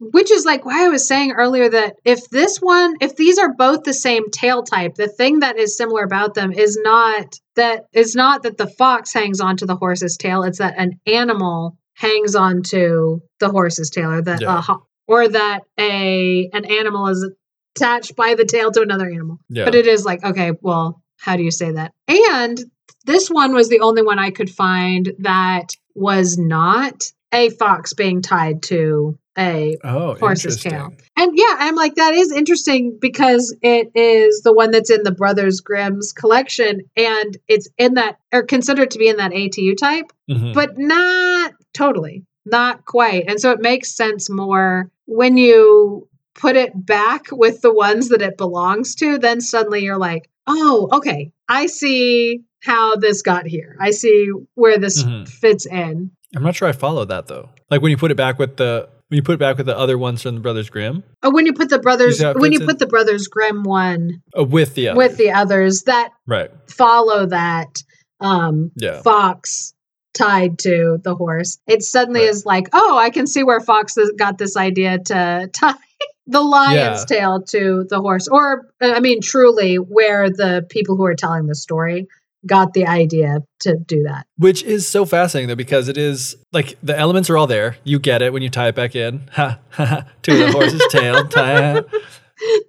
Which 0.00 0.30
is 0.30 0.46
like 0.46 0.64
why 0.64 0.86
I 0.86 0.88
was 0.88 1.06
saying 1.06 1.32
earlier 1.32 1.68
that 1.68 1.96
if 2.04 2.30
this 2.30 2.56
one, 2.58 2.96
if 3.02 3.16
these 3.16 3.38
are 3.38 3.52
both 3.52 3.84
the 3.84 3.92
same 3.92 4.30
tale 4.30 4.62
type, 4.62 4.94
the 4.94 5.08
thing 5.08 5.40
that 5.40 5.58
is 5.58 5.76
similar 5.76 6.02
about 6.02 6.34
them 6.34 6.52
is 6.52 6.78
not 6.82 7.34
that 7.56 7.84
is 7.92 8.14
not 8.14 8.42
that 8.44 8.56
the 8.56 8.66
fox 8.66 9.12
hangs 9.12 9.40
onto 9.40 9.66
the 9.66 9.76
horse's 9.76 10.16
tail. 10.16 10.42
It's 10.42 10.58
that 10.58 10.74
an 10.78 10.98
animal 11.06 11.76
hangs 11.94 12.34
onto 12.34 13.20
the 13.40 13.50
horse's 13.50 13.90
tail, 13.90 14.10
or 14.10 14.22
that 14.22 14.40
Yeah. 14.40 14.62
a 14.66 14.74
or 15.06 15.28
that 15.28 15.60
a 15.78 16.48
an 16.54 16.64
animal 16.64 17.08
is 17.08 17.30
attached 17.76 18.16
by 18.16 18.34
the 18.34 18.46
tail 18.46 18.70
to 18.72 18.80
another 18.80 19.06
animal. 19.06 19.38
Yeah. 19.50 19.66
But 19.66 19.74
it 19.74 19.86
is 19.86 20.06
like 20.06 20.24
okay, 20.24 20.52
well, 20.62 21.02
how 21.18 21.36
do 21.36 21.42
you 21.42 21.50
say 21.50 21.72
that? 21.72 21.92
And 22.08 22.58
this 23.04 23.28
one 23.28 23.52
was 23.54 23.68
the 23.68 23.80
only 23.80 24.02
one 24.02 24.18
I 24.18 24.30
could 24.30 24.48
find 24.50 25.12
that 25.18 25.68
was 25.94 26.38
not 26.38 27.12
a 27.32 27.50
fox 27.50 27.92
being 27.92 28.22
tied 28.22 28.62
to 28.64 29.18
a 29.38 29.76
oh, 29.84 30.14
horse's 30.16 30.62
tail. 30.62 30.92
And 31.16 31.32
yeah, 31.36 31.56
I'm 31.58 31.74
like, 31.76 31.94
that 31.96 32.14
is 32.14 32.32
interesting 32.32 32.98
because 33.00 33.54
it 33.62 33.90
is 33.94 34.42
the 34.42 34.52
one 34.52 34.70
that's 34.70 34.90
in 34.90 35.02
the 35.02 35.12
Brothers 35.12 35.60
Grimm's 35.60 36.12
collection 36.12 36.80
and 36.96 37.36
it's 37.48 37.68
in 37.78 37.94
that, 37.94 38.18
or 38.32 38.42
considered 38.42 38.90
to 38.92 38.98
be 38.98 39.08
in 39.08 39.16
that 39.18 39.32
ATU 39.32 39.76
type, 39.76 40.06
Mhm. 40.30 40.54
but 40.54 40.78
not 40.78 41.52
totally, 41.74 42.24
not 42.44 42.84
quite. 42.84 43.24
And 43.28 43.40
so 43.40 43.52
it 43.52 43.60
makes 43.60 43.94
sense 43.94 44.28
more 44.30 44.90
when 45.06 45.36
you 45.36 46.08
put 46.34 46.56
it 46.56 46.72
back 46.74 47.26
with 47.30 47.60
the 47.60 47.72
ones 47.72 48.08
that 48.08 48.22
it 48.22 48.36
belongs 48.38 48.94
to, 48.96 49.18
then 49.18 49.40
suddenly 49.40 49.82
you're 49.84 49.98
like, 49.98 50.28
oh, 50.46 50.88
okay, 50.92 51.32
I 51.48 51.66
see 51.66 52.42
how 52.62 52.96
this 52.96 53.22
got 53.22 53.46
here. 53.46 53.76
I 53.80 53.90
see 53.90 54.28
where 54.54 54.78
this 54.78 55.02
Mhm. 55.02 55.28
fits 55.28 55.66
in. 55.66 56.10
I'm 56.36 56.42
not 56.42 56.54
sure 56.54 56.68
I 56.68 56.72
follow 56.72 57.04
that 57.06 57.26
though. 57.26 57.48
Like 57.70 57.82
when 57.82 57.90
you 57.90 57.96
put 57.96 58.10
it 58.10 58.16
back 58.16 58.38
with 58.38 58.56
the 58.56 58.88
when 59.10 59.16
you 59.16 59.22
put 59.22 59.34
it 59.34 59.38
back 59.38 59.56
with 59.56 59.66
the 59.66 59.76
other 59.76 59.98
ones 59.98 60.22
from 60.22 60.36
the 60.36 60.40
Brothers 60.40 60.70
Grimm, 60.70 61.02
Oh, 61.22 61.30
when 61.30 61.44
you 61.44 61.52
put 61.52 61.68
the 61.68 61.80
brothers, 61.80 62.22
when 62.22 62.52
you 62.52 62.60
in? 62.60 62.66
put 62.66 62.78
the 62.78 62.86
brothers 62.86 63.26
Grimm 63.26 63.64
one 63.64 64.22
uh, 64.38 64.44
with 64.44 64.74
the 64.74 64.88
others. 64.90 64.96
with 64.96 65.16
the 65.18 65.32
others 65.32 65.82
that 65.82 66.10
right. 66.28 66.50
follow 66.68 67.26
that 67.26 67.82
um, 68.20 68.70
Yeah. 68.76 69.02
fox 69.02 69.74
tied 70.14 70.60
to 70.60 70.98
the 71.02 71.14
horse, 71.16 71.58
it 71.66 71.82
suddenly 71.82 72.20
Right. 72.20 72.28
is 72.30 72.46
like, 72.46 72.68
oh, 72.72 72.96
I 72.96 73.10
can 73.10 73.26
see 73.26 73.42
where 73.42 73.60
Fox 73.60 73.96
got 74.16 74.38
this 74.38 74.56
idea 74.56 74.98
to 75.06 75.50
tie 75.54 75.74
the 76.26 76.40
lion's 76.40 77.04
Yeah. 77.10 77.16
tail 77.18 77.42
to 77.50 77.84
the 77.88 78.00
horse, 78.00 78.28
or 78.28 78.66
uh, 78.80 78.92
I 78.94 79.00
mean, 79.00 79.20
truly, 79.20 79.76
where 79.76 80.30
the 80.30 80.64
people 80.68 80.96
who 80.96 81.04
are 81.04 81.14
telling 81.16 81.46
the 81.46 81.54
story 81.56 82.06
got 82.46 82.72
the 82.72 82.86
idea 82.86 83.38
to 83.60 83.76
do 83.86 84.02
that. 84.04 84.26
Which 84.38 84.62
is 84.62 84.86
so 84.88 85.04
fascinating 85.04 85.48
though, 85.48 85.56
because 85.56 85.88
it 85.88 85.96
is 85.96 86.36
like 86.52 86.78
the 86.82 86.98
elements 86.98 87.28
are 87.30 87.36
all 87.36 87.46
there. 87.46 87.76
You 87.84 87.98
get 87.98 88.22
it 88.22 88.32
when 88.32 88.42
you 88.42 88.48
tie 88.48 88.68
it 88.68 88.74
back 88.74 88.94
in. 88.96 89.28
Ha 89.32 89.58
ha 89.70 89.84
ha. 89.86 90.04
To 90.22 90.36
the 90.36 90.52
horse's 90.52 90.82
tail. 90.90 91.26
Tie 91.28 91.82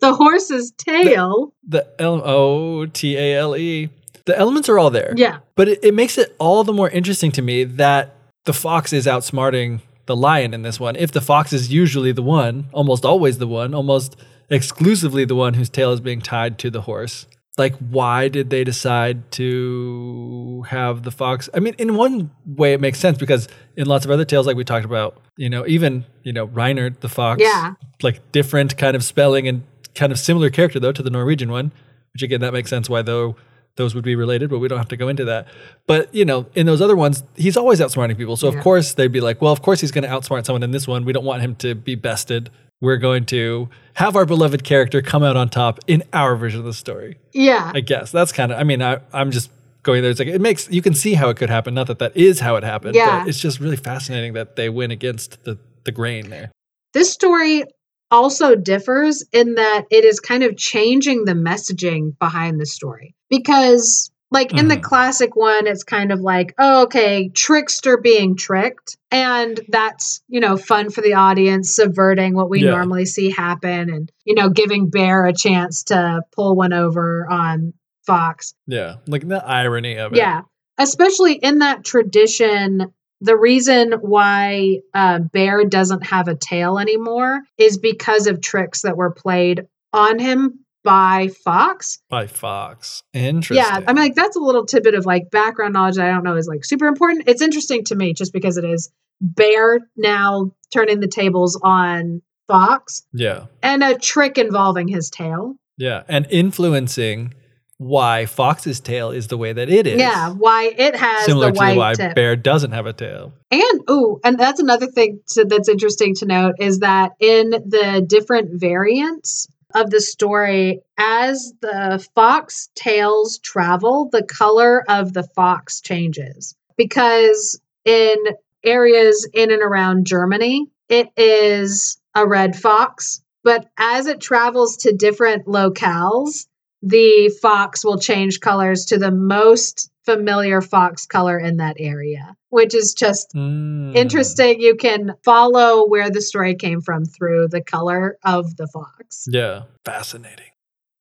The 0.01 0.13
horse's 0.13 0.73
tail, 0.77 1.53
the 1.67 1.87
L 1.99 2.21
O 2.25 2.85
T 2.85 3.15
A 3.17 3.37
L 3.37 3.55
E. 3.55 3.89
The 4.25 4.37
elements 4.37 4.69
are 4.69 4.77
all 4.77 4.89
there. 4.91 5.13
yeah, 5.17 5.39
But 5.55 5.67
it, 5.67 5.79
it 5.83 5.93
makes 5.95 6.17
it 6.17 6.35
all 6.37 6.63
the 6.63 6.73
more 6.73 6.89
interesting 6.89 7.31
to 7.31 7.41
me 7.41 7.63
that 7.63 8.15
the 8.45 8.53
fox 8.53 8.93
is 8.93 9.07
outsmarting 9.07 9.81
the 10.05 10.15
lion 10.15 10.53
in 10.53 10.61
this 10.61 10.79
one. 10.79 10.95
If 10.95 11.11
the 11.11 11.21
fox 11.21 11.53
is 11.53 11.71
usually 11.73 12.11
the 12.11 12.21
one, 12.21 12.65
almost 12.71 13.03
always 13.03 13.39
the 13.39 13.47
one, 13.47 13.73
almost 13.73 14.15
exclusively 14.49 15.25
the 15.25 15.35
one 15.35 15.55
whose 15.55 15.69
tail 15.69 15.91
is 15.91 15.99
being 16.01 16.21
tied 16.21 16.59
to 16.59 16.69
the 16.69 16.81
horse. 16.81 17.25
Like, 17.57 17.75
why 17.77 18.29
did 18.29 18.49
they 18.49 18.63
decide 18.63 19.29
to 19.33 20.63
have 20.69 21.03
the 21.03 21.11
fox? 21.11 21.49
I 21.53 21.59
mean, 21.59 21.75
in 21.77 21.95
one 21.95 22.31
way, 22.45 22.73
it 22.73 22.79
makes 22.81 22.97
sense 22.99 23.17
because 23.17 23.47
in 23.75 23.87
lots 23.87 24.05
of 24.05 24.11
other 24.11 24.23
tales, 24.25 24.47
like 24.47 24.55
we 24.55 24.63
talked 24.63 24.85
about, 24.85 25.21
you 25.35 25.49
know, 25.49 25.65
even, 25.67 26.05
you 26.23 26.31
know, 26.31 26.45
Reynard 26.45 27.01
the 27.01 27.09
fox, 27.09 27.41
Yeah. 27.41 27.73
like 28.01 28.31
different 28.31 28.77
kind 28.77 28.95
of 28.95 29.03
spelling 29.03 29.47
and 29.47 29.63
kind 29.95 30.11
of 30.13 30.19
similar 30.19 30.49
character, 30.49 30.79
though, 30.79 30.93
to 30.93 31.03
the 31.03 31.09
Norwegian 31.09 31.51
one, 31.51 31.73
which 32.13 32.23
again, 32.23 32.39
that 32.41 32.53
makes 32.53 32.69
sense 32.69 32.89
why, 32.89 33.01
though, 33.01 33.35
those 33.75 33.95
would 33.95 34.03
be 34.03 34.15
related, 34.15 34.49
but 34.49 34.59
we 34.59 34.67
don't 34.69 34.77
have 34.77 34.87
to 34.89 34.97
go 34.97 35.09
into 35.09 35.25
that. 35.25 35.47
But, 35.87 36.13
you 36.15 36.23
know, 36.25 36.45
in 36.55 36.65
those 36.65 36.81
other 36.81 36.95
ones, 36.95 37.23
he's 37.35 37.57
always 37.57 37.79
outsmarting 37.81 38.17
people. 38.17 38.37
So, 38.37 38.49
Yeah. 38.49 38.57
of 38.57 38.63
course, 38.63 38.93
they'd 38.93 39.11
be 39.11 39.21
like, 39.21 39.41
well, 39.41 39.51
of 39.51 39.61
course, 39.61 39.81
he's 39.81 39.91
going 39.91 40.03
to 40.03 40.09
outsmart 40.09 40.45
someone 40.45 40.63
in 40.63 40.71
this 40.71 40.87
one. 40.87 41.03
We 41.05 41.11
don't 41.13 41.25
want 41.25 41.41
him 41.41 41.55
to 41.55 41.75
be 41.75 41.95
bested. 41.95 42.49
We're 42.81 42.97
going 42.97 43.25
to 43.27 43.69
have 43.93 44.15
our 44.15 44.25
beloved 44.25 44.63
character 44.63 45.01
come 45.01 45.23
out 45.23 45.37
on 45.37 45.49
top 45.49 45.79
in 45.87 46.03
our 46.13 46.35
version 46.35 46.59
of 46.59 46.65
the 46.65 46.73
story. 46.73 47.17
yeah, 47.33 47.71
I 47.73 47.79
guess 47.81 48.11
that's 48.11 48.31
kind 48.31 48.51
of, 48.51 48.59
I 48.59 48.63
mean, 48.63 48.81
I, 48.81 48.99
I'm 49.13 49.31
just 49.31 49.49
going 49.83 50.01
there. 50.01 50.11
It's 50.11 50.19
like, 50.19 50.27
it 50.29 50.41
makes, 50.41 50.69
you 50.69 50.81
can 50.81 50.93
see 50.93 51.13
how 51.13 51.29
it 51.29 51.37
could 51.37 51.49
happen. 51.49 51.73
Not 51.73 51.87
that 51.87 51.99
that 51.99 52.15
is 52.17 52.39
how 52.39 52.55
it 52.55 52.63
happened, 52.63 52.95
Yeah. 52.95 53.19
but 53.21 53.29
it's 53.29 53.39
just 53.39 53.59
really 53.59 53.77
fascinating 53.77 54.33
that 54.33 54.55
they 54.55 54.69
win 54.69 54.91
against 54.91 55.43
the, 55.43 55.57
the 55.85 55.91
grain 55.91 56.29
there. 56.29 56.51
this 56.93 57.11
story 57.11 57.63
also 58.11 58.55
differs 58.55 59.23
in 59.31 59.55
that 59.55 59.85
it 59.89 60.03
is 60.03 60.19
kind 60.19 60.43
of 60.43 60.57
changing 60.57 61.23
the 61.25 61.33
messaging 61.33 62.17
behind 62.19 62.59
the 62.59 62.65
story 62.65 63.15
because 63.29 64.10
like 64.31 64.53
in 64.53 64.67
the 64.69 64.77
Mhm. 64.77 64.81
classic 64.83 65.35
one 65.35 65.67
it's 65.67 65.83
kind 65.83 66.11
of 66.11 66.19
like 66.21 66.53
oh 66.57 66.83
okay 66.83 67.29
trickster 67.29 67.97
being 67.97 68.35
tricked 68.35 68.97
and 69.11 69.59
that's 69.69 70.21
you 70.27 70.39
know 70.39 70.57
fun 70.57 70.89
for 70.89 71.01
the 71.01 71.13
audience 71.13 71.75
subverting 71.75 72.33
what 72.33 72.49
we 72.49 72.63
Yeah. 72.63 72.71
normally 72.71 73.05
see 73.05 73.29
happen 73.29 73.89
and 73.89 74.11
you 74.25 74.33
know 74.35 74.49
giving 74.49 74.89
bear 74.89 75.25
a 75.25 75.33
chance 75.33 75.83
to 75.85 76.21
pull 76.35 76.55
one 76.55 76.73
over 76.73 77.27
on 77.29 77.73
fox 78.05 78.53
Yeah. 78.67 78.95
Like 79.07 79.27
the 79.27 79.45
irony 79.45 79.97
of 79.97 80.13
it. 80.13 80.17
yeah, 80.17 80.41
especially 80.77 81.33
in 81.35 81.59
that 81.59 81.83
tradition. 81.85 82.91
The 83.23 83.37
reason 83.37 83.91
why 84.01 84.79
uh, 84.95 85.19
Bear 85.19 85.63
doesn't 85.65 86.07
have 86.07 86.27
a 86.27 86.33
tail 86.35 86.79
anymore 86.79 87.41
is 87.59 87.77
because 87.77 88.25
of 88.25 88.41
tricks 88.41 88.81
that 88.81 88.97
were 88.97 89.11
played 89.11 89.67
on 89.93 90.17
him 90.17 90.65
by 90.83 91.29
Fox. 91.43 91.99
By 92.09 92.27
Fox. 92.27 93.03
Interesting. 93.13 93.57
Yeah, 93.57 93.81
I 93.87 93.93
mean, 93.93 94.03
like 94.03 94.15
that's 94.15 94.35
a 94.35 94.39
little 94.39 94.65
tidbit 94.65 94.95
of 94.95 95.05
like 95.05 95.31
background 95.31 95.73
knowledge 95.73 95.95
that 95.95 96.07
I 96.07 96.11
don't 96.11 96.23
know 96.23 96.35
is 96.35 96.47
like 96.47 96.65
super 96.65 96.87
important. 96.87 97.27
It's 97.27 97.41
interesting 97.41 97.83
to 97.85 97.95
me 97.95 98.13
just 98.13 98.33
because 98.33 98.57
it 98.57 98.65
is 98.65 98.91
Bear 99.23 99.79
now 99.95 100.51
turning 100.73 100.99
the 100.99 101.07
tables 101.07 101.59
on 101.61 102.23
Fox 102.47 103.03
yeah. 103.13 103.45
and 103.61 103.83
a 103.83 103.97
trick 103.97 104.39
involving 104.39 104.87
his 104.87 105.11
tail. 105.11 105.55
Yeah. 105.77 106.03
And 106.07 106.25
influencing 106.31 107.35
why 107.77 108.25
Fox's 108.25 108.79
tail 108.79 109.11
is 109.11 109.27
the 109.27 109.37
way 109.37 109.53
that 109.53 109.69
it 109.69 109.87
is. 109.87 109.99
Yeah, 109.99 110.29
why 110.29 110.73
it 110.77 110.95
has 110.95 111.25
Similar 111.25 111.51
the 111.51 111.59
to 111.59 111.75
why 111.75 111.93
tip. 111.93 112.15
Bear 112.15 112.35
doesn't 112.35 112.71
have 112.71 112.85
a 112.85 112.93
tail. 112.93 113.33
And 113.49 113.81
oh, 113.87 114.19
and 114.23 114.39
that's 114.39 114.59
another 114.59 114.87
thing 114.87 115.21
to, 115.29 115.45
that's 115.45 115.67
interesting 115.67 116.13
to 116.15 116.25
note 116.25 116.55
is 116.59 116.79
that 116.79 117.13
in 117.19 117.49
the 117.49 118.05
different 118.07 118.59
variants 118.59 119.47
of 119.75 119.89
the 119.89 120.01
story, 120.01 120.81
as 120.97 121.53
the 121.61 122.05
fox 122.15 122.69
tales 122.75 123.39
travel, 123.39 124.09
the 124.11 124.23
color 124.23 124.83
of 124.89 125.13
the 125.13 125.23
fox 125.23 125.81
changes. 125.81 126.55
Because 126.77 127.59
in 127.85 128.15
areas 128.63 129.27
in 129.33 129.51
and 129.51 129.61
around 129.61 130.05
Germany, 130.05 130.67
it 130.89 131.09
is 131.17 131.99
a 132.15 132.27
red 132.27 132.55
fox, 132.55 133.21
but 133.43 133.67
as 133.77 134.07
it 134.07 134.19
travels 134.19 134.77
to 134.77 134.93
different 134.95 135.45
locales, 135.45 136.47
the 136.81 137.29
fox 137.41 137.85
will 137.85 137.99
change 137.99 138.39
colors 138.39 138.85
to 138.85 138.97
the 138.97 139.11
most 139.11 139.90
familiar 140.05 140.61
fox 140.61 141.05
color 141.05 141.37
in 141.39 141.57
that 141.57 141.75
area, 141.79 142.35
which 142.49 142.73
is 142.73 142.93
just 142.93 143.33
Mm. 143.35 143.95
interesting. 143.95 144.59
You 144.61 144.75
can 144.75 145.13
follow 145.23 145.87
where 145.87 146.09
the 146.09 146.21
story 146.21 146.55
came 146.55 146.81
from 146.81 147.05
through 147.05 147.49
the 147.49 147.61
color 147.61 148.17
of 148.23 148.55
the 148.57 148.67
fox. 148.67 149.25
Yeah. 149.29 149.63
Fascinating. 149.85 150.45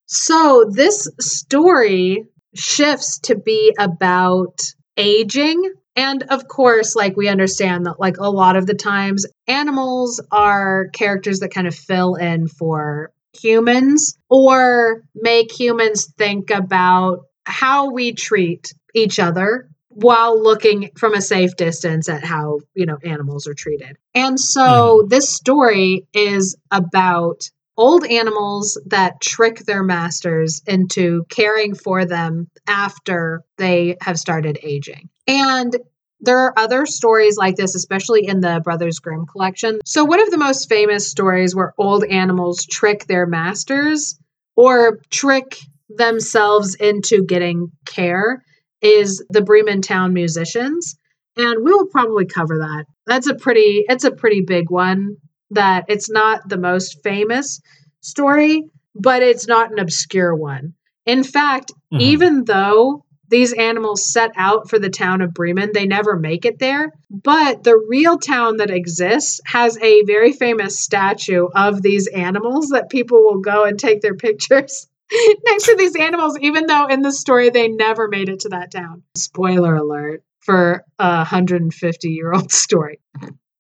So 0.07 0.65
this 0.71 1.09
story 1.21 2.27
shifts 2.55 3.21
to 3.21 3.37
be 3.37 3.75
about 3.79 4.61
aging. 4.97 5.73
And 5.97 6.23
of 6.25 6.49
course, 6.49 6.97
like 6.97 7.17
we 7.17 7.29
understand 7.29 7.87
that, 7.87 8.01
like 8.01 8.19
a 8.19 8.31
lot 8.31 8.57
of 8.57 8.67
the 8.67 8.75
times, 8.75 9.27
animals 9.47 10.21
are 10.31 10.89
characters 10.93 11.41
that 11.41 11.53
kind 11.55 11.67
of 11.67 11.75
fill 11.75 12.15
in 12.17 12.49
for 12.49 13.13
humans 13.41 14.17
or 14.29 15.03
make 15.15 15.53
humans 15.53 16.07
think 16.19 16.51
about 16.51 17.21
how 17.45 17.91
we 17.93 18.13
treat 18.13 18.73
each 18.95 19.19
other 19.19 19.69
while 19.89 20.41
looking 20.41 20.91
from 20.97 21.15
a 21.15 21.21
safe 21.21 21.57
distance 21.57 22.09
at 22.09 22.25
how 22.25 22.61
you 22.75 22.87
know 22.87 22.99
animals 23.03 23.47
are 23.47 23.55
treated. 23.55 23.97
And 24.15 24.39
so 24.39 24.63
mm-hmm. 24.63 25.09
this 25.09 25.29
story 25.35 26.07
is 26.15 26.57
about 26.71 27.51
old 27.77 28.05
animals 28.05 28.81
that 28.87 29.21
trick 29.21 29.61
their 29.61 29.83
masters 29.83 30.63
into 30.67 31.25
caring 31.29 31.75
for 31.75 32.05
them 32.05 32.49
after 32.67 33.43
they 33.57 33.97
have 34.01 34.19
started 34.19 34.59
aging. 34.63 35.09
And 35.27 35.77
there 36.21 36.39
are 36.39 36.59
other 36.59 36.85
stories 36.85 37.39
like 37.39 37.57
this, 37.57 37.75
especially 37.75 38.27
in 38.27 38.41
the 38.41 38.61
Brothers 38.63 38.99
Grimm 38.99 39.27
collection. 39.27 39.81
So, 39.87 40.05
one 40.05 40.21
of 40.21 40.31
the 40.31 40.37
most 40.37 40.69
famous 40.69 41.11
stories 41.11 41.55
where 41.55 41.73
old 41.79 42.05
animals 42.05 42.67
trick 42.67 43.07
their 43.07 43.27
masters 43.27 44.19
or 44.57 45.01
trick 45.11 45.59
themselves 45.89 46.75
into 46.75 47.25
getting 47.25 47.73
care 47.87 48.45
is 48.83 49.25
the 49.31 49.43
Bremen 49.43 49.83
Town 49.83 50.13
musicians. 50.13 50.97
And 51.37 51.65
we 51.65 51.73
will 51.73 51.87
probably 51.87 52.27
cover 52.27 52.59
that. 52.59 52.87
That's 53.07 53.29
a 53.29 53.35
pretty 53.35 53.85
it's 53.89 54.05
a 54.05 54.11
pretty 54.11 54.43
big 54.43 54.71
one 54.71 55.17
that 55.51 55.87
it's 55.89 56.11
not 56.11 56.49
the 56.49 56.59
most 56.59 57.03
famous 57.03 57.61
story, 58.01 58.65
but 58.95 59.23
it's 59.23 59.47
not 59.47 59.73
an 59.73 59.79
obscure 59.79 60.35
one. 60.35 60.75
In 61.07 61.23
fact, 61.25 61.73
Mhm. 61.93 62.01
even 62.01 62.45
though 62.45 63.05
these 63.31 63.53
animals 63.53 64.13
set 64.13 64.33
out 64.37 64.69
for 64.69 64.79
the 64.79 64.91
town 64.91 65.21
of 65.23 65.33
Bremen. 65.33 65.71
They 65.73 65.87
never 65.87 66.19
make 66.19 66.45
it 66.45 66.59
there. 66.59 66.93
But 67.11 67.63
the 67.63 67.81
real 67.89 68.19
town 68.19 68.57
that 68.57 68.71
exists 68.71 69.41
has 69.47 69.79
a 69.79 70.03
very 70.03 70.33
famous 70.33 70.81
statue 70.81 71.47
of 71.55 71.81
these 71.81 72.09
animals 72.09 72.71
that 72.71 72.91
people 72.91 73.23
will 73.23 73.39
go 73.39 73.65
and 73.65 73.79
take 73.79 74.01
their 74.03 74.15
pictures 74.27 74.89
next 75.47 75.65
to 75.65 75.77
these 75.77 75.97
animals, 75.97 76.39
even 76.41 76.67
though 76.67 76.87
in 76.87 77.03
the 77.03 77.13
story 77.13 77.51
they 77.51 77.69
never 77.69 78.09
made 78.09 78.29
it 78.29 78.41
to 78.41 78.51
that 78.51 78.71
town. 78.71 79.03
Spoiler 79.17 79.75
alert 79.75 80.23
for 80.41 80.85
a 80.99 81.17
150 81.19 82.09
year 82.09 82.33
old 82.33 82.53
story. 82.53 83.01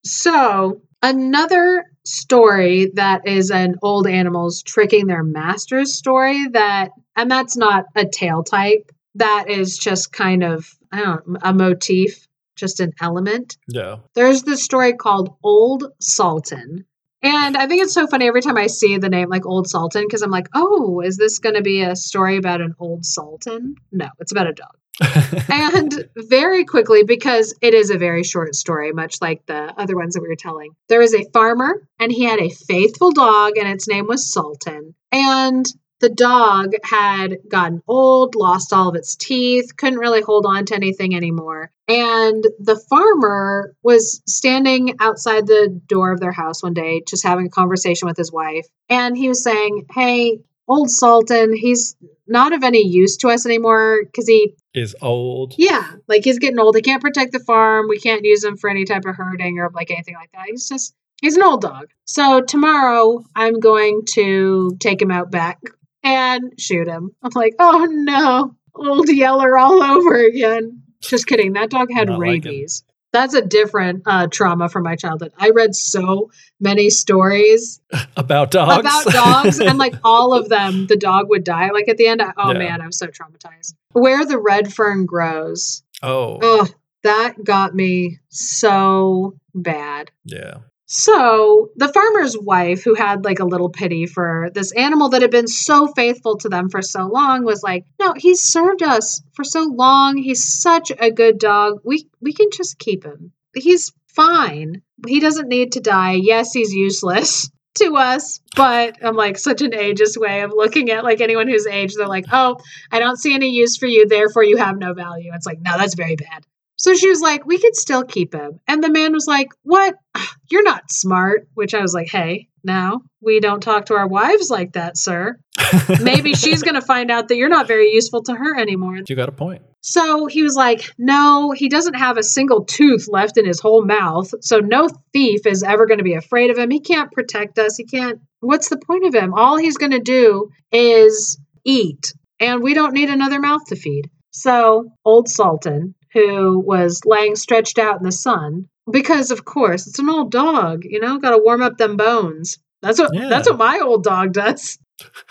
So, 0.04 0.80
another 1.02 1.84
story 2.04 2.90
that 2.94 3.26
is 3.26 3.50
an 3.50 3.76
old 3.82 4.06
animals 4.06 4.62
tricking 4.62 5.06
their 5.06 5.22
masters 5.22 5.94
story 5.94 6.48
that, 6.48 6.90
and 7.16 7.30
that's 7.30 7.56
not 7.56 7.84
a 7.94 8.06
tale 8.06 8.42
type 8.42 8.90
that 9.16 9.50
is 9.50 9.76
just 9.76 10.12
kind 10.12 10.42
of 10.42 10.72
I 10.92 11.02
don't 11.02 11.28
know, 11.28 11.38
a 11.42 11.52
motif, 11.52 12.26
just 12.56 12.80
an 12.80 12.92
element. 13.00 13.56
Yeah. 13.68 13.96
There's 14.14 14.42
this 14.42 14.62
story 14.62 14.94
called 14.94 15.36
Old 15.42 15.84
Sultan. 16.00 16.84
And 17.22 17.56
I 17.56 17.66
think 17.66 17.82
it's 17.82 17.92
so 17.92 18.06
funny 18.06 18.26
every 18.26 18.40
time 18.40 18.56
I 18.56 18.66
see 18.66 18.96
the 18.96 19.10
name 19.10 19.28
like 19.28 19.44
Old 19.44 19.68
Sultan 19.68 20.04
because 20.06 20.22
I'm 20.22 20.30
like, 20.30 20.48
oh, 20.54 21.00
is 21.00 21.16
this 21.16 21.38
going 21.38 21.54
to 21.54 21.62
be 21.62 21.82
a 21.82 21.94
story 21.94 22.36
about 22.36 22.60
an 22.60 22.74
old 22.78 23.04
sultan? 23.04 23.74
No, 23.92 24.08
it's 24.18 24.32
about 24.32 24.46
a 24.46 24.54
dog. 24.54 24.74
and 25.48 26.08
very 26.16 26.64
quickly, 26.64 27.04
because 27.04 27.54
it 27.62 27.74
is 27.74 27.90
a 27.90 27.98
very 27.98 28.22
short 28.22 28.54
story, 28.54 28.92
much 28.92 29.16
like 29.20 29.44
the 29.46 29.72
other 29.78 29.96
ones 29.96 30.14
that 30.14 30.22
we 30.22 30.28
were 30.28 30.36
telling, 30.36 30.72
there 30.88 31.00
was 31.00 31.14
a 31.14 31.24
farmer 31.32 31.86
and 31.98 32.12
he 32.12 32.24
had 32.24 32.38
a 32.38 32.50
faithful 32.50 33.10
dog, 33.10 33.56
and 33.56 33.68
its 33.68 33.88
name 33.88 34.06
was 34.06 34.30
Sultan. 34.30 34.94
And 35.10 35.64
the 36.00 36.08
dog 36.08 36.72
had 36.82 37.38
gotten 37.48 37.82
old, 37.86 38.34
lost 38.34 38.72
all 38.72 38.88
of 38.88 38.94
its 38.96 39.16
teeth, 39.16 39.76
couldn't 39.76 39.98
really 39.98 40.22
hold 40.22 40.46
on 40.46 40.64
to 40.66 40.74
anything 40.74 41.14
anymore. 41.14 41.70
And 41.88 42.44
the 42.58 42.80
farmer 42.88 43.74
was 43.82 44.22
standing 44.26 44.96
outside 45.00 45.46
the 45.46 45.80
door 45.86 46.12
of 46.12 46.20
their 46.20 46.32
house 46.32 46.62
one 46.62 46.74
day, 46.74 47.02
just 47.06 47.24
having 47.24 47.46
a 47.46 47.50
conversation 47.50 48.08
with 48.08 48.16
his 48.16 48.32
wife. 48.32 48.66
And 48.88 49.16
he 49.16 49.28
was 49.28 49.42
saying, 49.42 49.86
Hey, 49.92 50.38
old 50.68 50.90
Sultan, 50.90 51.54
he's 51.54 51.96
not 52.26 52.52
of 52.52 52.62
any 52.62 52.86
use 52.86 53.16
to 53.18 53.28
us 53.28 53.44
anymore 53.44 54.02
because 54.04 54.28
he 54.28 54.54
Is 54.72 54.94
old. 55.02 55.54
yeah, 55.58 55.92
like 56.06 56.24
he's 56.24 56.38
getting 56.38 56.60
old. 56.60 56.76
He 56.76 56.82
can't 56.82 57.02
protect 57.02 57.32
the 57.32 57.40
farm. 57.40 57.88
We 57.88 57.98
can't 57.98 58.24
use 58.24 58.44
him 58.44 58.56
for 58.56 58.70
any 58.70 58.84
type 58.84 59.04
of 59.04 59.16
herding 59.16 59.58
or 59.58 59.70
like 59.74 59.90
anything 59.90 60.14
like 60.14 60.30
that. 60.32 60.46
He's 60.46 60.68
just 60.68 60.94
he's 61.20 61.36
an 61.36 61.42
old 61.42 61.60
dog. 61.62 61.88
So 62.04 62.40
tomorrow 62.40 63.24
I'm 63.34 63.58
going 63.58 64.02
to 64.12 64.76
take 64.80 65.02
him 65.02 65.10
out 65.10 65.30
back 65.30 65.58
and 66.02 66.52
shoot 66.58 66.88
him. 66.88 67.10
I'm 67.22 67.30
like, 67.34 67.54
oh 67.58 67.86
no, 67.90 68.54
old 68.74 69.08
Yeller 69.08 69.56
all 69.58 69.82
over 69.82 70.14
again. 70.24 70.82
Just 71.00 71.26
kidding. 71.26 71.54
That 71.54 71.70
dog 71.70 71.88
had 71.92 72.08
Not 72.08 72.18
like 72.18 72.44
rabies. 72.44 72.84
That's 73.12 73.34
a 73.34 73.42
different 73.42 74.02
uh, 74.06 74.28
trauma 74.28 74.68
from 74.68 74.84
my 74.84 74.94
childhood. 74.94 75.32
I 75.36 75.50
read 75.50 75.74
so 75.74 76.30
many 76.60 76.90
stories 76.90 77.80
About 78.16 78.52
dogs. 78.52 78.78
about 78.86 79.04
dogs, 79.12 79.58
and 79.58 79.78
like 79.78 79.94
all 80.04 80.32
of 80.32 80.48
them, 80.48 80.86
the 80.86 80.96
dog 80.96 81.28
would 81.28 81.42
die. 81.42 81.70
Like 81.70 81.88
at 81.88 81.96
the 81.96 82.06
end, 82.06 82.22
I, 82.22 82.32
oh 82.36 82.52
Yeah. 82.52 82.58
man, 82.58 82.80
I 82.80 82.86
was 82.86 82.98
so 82.98 83.08
traumatized. 83.08 83.74
Where 83.92 84.24
the 84.24 84.38
red 84.38 84.72
fern 84.72 85.06
grows, 85.06 85.82
oh, 86.02 86.38
oh, 86.40 86.68
that 87.02 87.42
got 87.42 87.74
me 87.74 88.18
so 88.28 89.34
bad. 89.54 90.12
yeah. 90.24 90.58
So 90.92 91.70
the 91.76 91.92
farmer's 91.92 92.36
wife, 92.36 92.82
who 92.82 92.94
had 92.96 93.24
like 93.24 93.38
a 93.38 93.44
little 93.44 93.68
pity 93.68 94.06
for 94.06 94.50
this 94.54 94.72
animal 94.72 95.10
that 95.10 95.22
had 95.22 95.30
been 95.30 95.46
so 95.46 95.86
faithful 95.86 96.36
to 96.38 96.48
them 96.48 96.68
for 96.68 96.82
so 96.82 97.06
long, 97.06 97.44
was 97.44 97.62
like, 97.62 97.84
"No, 98.00 98.12
he's 98.16 98.40
served 98.40 98.82
us 98.82 99.22
for 99.32 99.44
so 99.44 99.62
long. 99.72 100.16
He's 100.16 100.60
such 100.60 100.90
a 100.98 101.12
good 101.12 101.38
dog. 101.38 101.78
We 101.84 102.08
we 102.20 102.32
can 102.32 102.48
just 102.52 102.80
keep 102.80 103.04
him. 103.04 103.30
He's 103.54 103.92
fine. 104.08 104.82
He 105.06 105.20
doesn't 105.20 105.46
need 105.46 105.72
to 105.72 105.80
die. 105.80 106.14
Yes, 106.14 106.52
he's 106.52 106.74
useless." 106.74 107.48
To 107.76 107.96
us, 107.96 108.40
but 108.56 108.96
I'm 109.00 109.14
like 109.14 109.38
such 109.38 109.62
an 109.62 109.70
ageist 109.70 110.18
way 110.18 110.42
of 110.42 110.50
looking 110.52 110.90
at 110.90 111.04
like 111.04 111.20
anyone 111.20 111.46
who's 111.46 111.68
aged. 111.68 111.96
They're 111.96 112.08
like, 112.08 112.26
oh, 112.32 112.56
I 112.90 112.98
don't 112.98 113.16
see 113.16 113.32
any 113.32 113.50
use 113.50 113.76
for 113.76 113.86
you, 113.86 114.06
therefore 114.06 114.42
you 114.42 114.56
have 114.56 114.76
no 114.76 114.92
value. 114.92 115.30
It's 115.32 115.46
like, 115.46 115.60
no, 115.60 115.78
that's 115.78 115.94
very 115.94 116.16
bad. 116.16 116.44
So 116.80 116.94
she 116.94 117.10
was 117.10 117.20
like, 117.20 117.44
we 117.44 117.58
could 117.58 117.76
still 117.76 118.04
keep 118.04 118.32
him. 118.32 118.58
And 118.66 118.82
the 118.82 118.90
man 118.90 119.12
was 119.12 119.26
like, 119.26 119.48
what? 119.64 119.96
You're 120.50 120.62
not 120.62 120.90
smart. 120.90 121.46
Which 121.52 121.74
I 121.74 121.82
was 121.82 121.92
like, 121.92 122.08
hey, 122.08 122.48
now 122.64 123.02
we 123.20 123.38
don't 123.38 123.60
talk 123.60 123.86
to 123.86 123.94
our 123.96 124.08
wives 124.08 124.48
like 124.48 124.72
that, 124.72 124.96
sir. 124.96 125.38
Maybe 126.02 126.32
she's 126.32 126.62
going 126.62 126.76
to 126.76 126.80
find 126.80 127.10
out 127.10 127.28
that 127.28 127.36
you're 127.36 127.50
not 127.50 127.68
very 127.68 127.90
useful 127.92 128.22
to 128.24 128.34
her 128.34 128.58
anymore. 128.58 128.98
You 129.06 129.14
got 129.14 129.28
a 129.28 129.32
point. 129.32 129.62
So 129.82 130.24
he 130.26 130.42
was 130.42 130.56
like, 130.56 130.90
no, 130.96 131.52
he 131.52 131.68
doesn't 131.68 131.94
have 131.94 132.16
a 132.16 132.22
single 132.22 132.64
tooth 132.64 133.08
left 133.08 133.36
in 133.36 133.46
his 133.46 133.60
whole 133.60 133.84
mouth. 133.84 134.32
So 134.40 134.60
no 134.60 134.88
thief 135.12 135.46
is 135.46 135.62
ever 135.62 135.86
going 135.86 135.98
to 135.98 136.04
be 136.04 136.14
afraid 136.14 136.50
of 136.50 136.56
him. 136.56 136.70
He 136.70 136.80
can't 136.80 137.12
protect 137.12 137.58
us. 137.58 137.76
He 137.76 137.84
can't. 137.84 138.20
What's 138.40 138.70
the 138.70 138.78
point 138.78 139.04
of 139.04 139.14
him? 139.14 139.34
All 139.34 139.58
he's 139.58 139.76
going 139.76 139.92
to 139.92 140.00
do 140.00 140.50
is 140.72 141.38
eat. 141.64 142.14
And 142.40 142.62
we 142.62 142.72
don't 142.72 142.94
need 142.94 143.10
another 143.10 143.38
mouth 143.38 143.66
to 143.66 143.76
feed. 143.76 144.10
So 144.30 144.92
old 145.04 145.28
Sultan, 145.28 145.94
who 146.12 146.58
was 146.58 147.00
laying 147.04 147.36
stretched 147.36 147.78
out 147.78 147.98
in 147.98 148.04
the 148.04 148.12
sun, 148.12 148.68
because 148.90 149.30
of 149.30 149.44
course 149.44 149.86
it's 149.86 149.98
an 149.98 150.08
old 150.10 150.30
dog, 150.32 150.82
you 150.84 151.00
know, 151.00 151.18
got 151.18 151.30
to 151.30 151.42
warm 151.42 151.62
up 151.62 151.76
them 151.78 151.96
bones. 151.96 152.58
That's 152.82 152.98
what 152.98 153.14
Yeah. 153.14 153.28
that's 153.28 153.48
what 153.48 153.58
my 153.58 153.78
old 153.82 154.04
dog 154.04 154.32
does. 154.32 154.78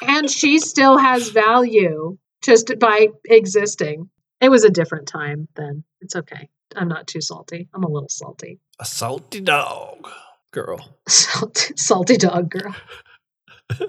And 0.01 0.29
she 0.29 0.59
still 0.59 0.97
has 0.97 1.29
value 1.29 2.17
just 2.41 2.71
by 2.79 3.09
existing. 3.25 4.09
It 4.41 4.49
was 4.49 4.63
a 4.63 4.69
different 4.69 5.07
time 5.07 5.47
then. 5.55 5.83
It's 6.01 6.15
okay. 6.15 6.49
I'm 6.75 6.87
not 6.87 7.07
too 7.07 7.21
salty. 7.21 7.67
I'm 7.73 7.83
a 7.83 7.89
little 7.89 8.09
salty. 8.09 8.59
A 8.79 8.85
salty 8.85 9.41
dog. 9.41 10.07
Girl. 10.51 10.79
Salty, 11.07 11.73
salty 11.75 12.17
dog 12.17 12.49
girl. 12.49 12.75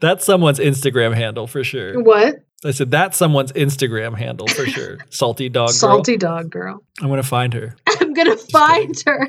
That's 0.00 0.24
someone's 0.24 0.58
Instagram 0.58 1.14
handle 1.14 1.46
for 1.46 1.62
sure. 1.64 2.02
What? 2.02 2.36
I 2.64 2.70
said 2.70 2.90
that's 2.90 3.16
someone's 3.16 3.52
Instagram 3.52 4.16
handle 4.16 4.46
for 4.46 4.66
sure. 4.66 4.98
Salty 5.10 5.48
dog 5.48 5.68
girl. 5.68 5.72
Salty 5.72 6.16
dog 6.16 6.50
girl. 6.50 6.82
I'm 7.00 7.08
gonna 7.08 7.22
find 7.22 7.52
her. 7.54 7.76
I'm 7.88 8.12
gonna 8.12 8.36
find 8.36 9.00
her. 9.06 9.28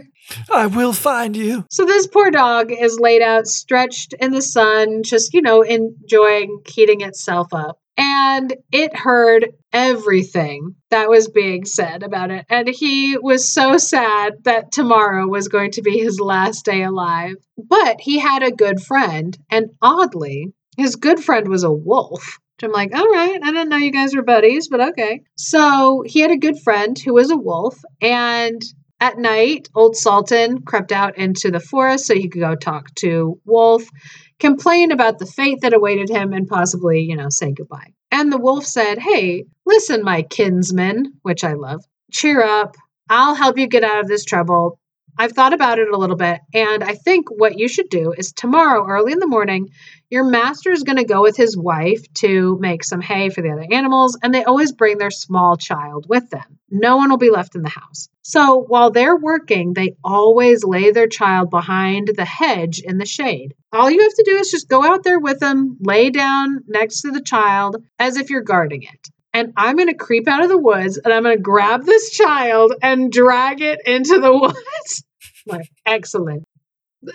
I 0.51 0.67
will 0.67 0.93
find 0.93 1.36
you. 1.36 1.65
So 1.69 1.86
this 1.86 2.07
poor 2.07 2.31
dog 2.31 2.71
is 2.71 2.99
laid 2.99 3.21
out, 3.21 3.47
stretched 3.47 4.13
in 4.13 4.31
the 4.31 4.41
sun, 4.41 5.03
just, 5.03 5.34
you 5.34 5.41
know, 5.41 5.61
enjoying 5.61 6.61
heating 6.65 7.01
itself 7.01 7.53
up. 7.53 7.79
And 7.97 8.55
it 8.71 8.95
heard 8.95 9.49
everything 9.71 10.75
that 10.89 11.09
was 11.09 11.27
being 11.27 11.65
said 11.65 12.01
about 12.01 12.31
it. 12.31 12.45
And 12.49 12.67
he 12.67 13.17
was 13.17 13.53
so 13.53 13.77
sad 13.77 14.34
that 14.45 14.71
tomorrow 14.71 15.27
was 15.27 15.47
going 15.47 15.71
to 15.71 15.84
be 15.84 15.99
his 15.99 16.19
last 16.19 16.65
day 16.65 16.84
alive. 16.84 17.36
But 17.57 18.01
he 18.01 18.17
had 18.17 18.41
a 18.41 18.51
good 18.51 18.81
friend. 18.81 19.38
And 19.51 19.71
oddly, 19.81 20.53
his 20.75 20.95
good 20.95 21.23
friend 21.23 21.49
was 21.49 21.63
a 21.63 21.71
wolf. 21.71 22.39
I'm 22.64 22.72
like, 22.72 22.95
all 22.95 23.07
right, 23.07 23.39
I 23.41 23.51
didn't 23.51 23.70
know 23.70 23.78
you 23.78 23.91
guys 23.91 24.16
were 24.16 24.24
buddies, 24.24 24.68
but 24.68 24.82
okay. 24.89 25.22
So 25.38 26.03
he 26.05 26.20
had 26.20 26.32
a 26.32 26.38
good 26.38 26.59
friend 26.59 26.97
who 26.97 27.14
was 27.14 27.32
a 27.32 27.38
wolf. 27.38 27.78
And 28.01 28.61
at 28.99 29.18
night, 29.18 29.70
old 29.76 29.95
Sultan 29.95 30.61
crept 30.61 30.91
out 30.91 31.18
into 31.18 31.51
the 31.51 31.59
forest 31.59 32.05
so 32.05 32.14
he 32.14 32.30
could 32.30 32.39
go 32.39 32.55
talk 32.55 32.93
to 32.95 33.39
Wolf, 33.45 33.84
complain 34.39 34.91
about 34.91 35.20
the 35.20 35.26
fate 35.26 35.59
that 35.61 35.74
awaited 35.74 36.09
him, 36.09 36.32
and 36.32 36.47
possibly, 36.47 37.01
you 37.01 37.16
know, 37.16 37.28
say 37.30 37.51
goodbye. 37.51 37.93
And 38.11 38.32
the 38.32 38.38
wolf 38.38 38.66
said, 38.66 38.99
Hey, 38.99 39.45
listen, 39.66 40.03
my 40.03 40.22
kinsman, 40.22 41.14
which 41.24 41.43
I 41.43 41.53
love, 41.53 41.84
cheer 42.11 42.41
up. 42.43 42.76
I'll 43.09 43.36
help 43.36 43.57
you 43.57 43.68
get 43.68 43.84
out 43.84 43.99
of 43.99 44.07
this 44.07 44.24
trouble. 44.24 44.80
I've 45.18 45.34
thought 45.34 45.53
about 45.53 45.80
it 45.80 45.89
a 45.89 45.97
little 45.97 46.16
bit, 46.16 46.39
and 46.53 46.84
I 46.84 46.95
think 46.95 47.30
what 47.30 47.57
you 47.57 47.68
should 47.68 47.89
do 47.89 48.14
is 48.18 48.32
tomorrow, 48.32 48.86
early 48.88 49.11
in 49.11 49.20
the 49.20 49.28
morning, 49.28 49.70
your 50.09 50.24
master 50.24 50.72
is 50.72 50.84
going 50.84 50.97
to 50.97 51.05
go 51.05 51.22
with 51.22 51.38
his 51.38 51.57
wife 51.57 52.01
to 52.16 52.57
make 52.59 52.84
some 52.84 53.01
hay 53.01 53.30
for 53.30 53.41
the 53.41 53.51
other 53.51 53.66
animals, 53.72 54.18
and 54.22 54.34
they 54.34 54.43
always 54.43 54.72
bring 54.72 54.97
their 54.97 55.11
small 55.11 55.57
child 55.57 56.05
with 56.07 56.30
them. 56.30 56.59
No 56.70 56.97
one 56.97 57.09
will 57.09 57.18
be 57.18 57.32
left 57.32 57.55
in 57.55 57.61
the 57.61 57.70
house. 57.70 58.09
So 58.24 58.59
while 58.59 58.89
they're 58.89 59.18
working, 59.18 59.74
they 59.74 59.95
always 60.03 60.64
lay 60.64 60.91
their 60.91 61.07
child 61.07 61.49
behind 61.49 62.09
the 62.16 62.26
hedge 62.26 62.80
in 62.84 62.97
the 62.97 63.05
shade. 63.05 63.53
All 63.72 63.91
you 63.91 64.01
have 64.01 64.14
to 64.14 64.24
do 64.26 64.38
is 64.38 64.49
just 64.49 64.70
go 64.70 64.84
out 64.84 65.03
there 65.03 65.20
with 65.20 65.39
them, 65.39 65.78
lay 65.82 66.09
down 66.09 66.64
next 66.68 67.01
to 67.01 67.11
the 67.11 67.22
child 67.22 67.84
as 67.99 68.18
if 68.18 68.30
you're 68.30 68.41
guarding 68.41 68.84
it. 68.84 69.09
And 69.34 69.53
I'm 69.57 69.75
going 69.75 69.89
to 69.89 69.95
creep 69.95 70.27
out 70.27 70.43
of 70.43 70.49
the 70.49 70.57
woods 70.57 70.97
and 70.97 71.13
I'm 71.13 71.23
going 71.23 71.36
to 71.36 71.41
grab 71.41 71.86
this 71.86 72.11
child 72.11 72.73
and 72.81 73.11
drag 73.11 73.61
it 73.61 73.79
into 73.86 74.19
the 74.19 74.31
woods. 74.38 75.03
like, 75.47 75.69
excellent. 75.86 76.43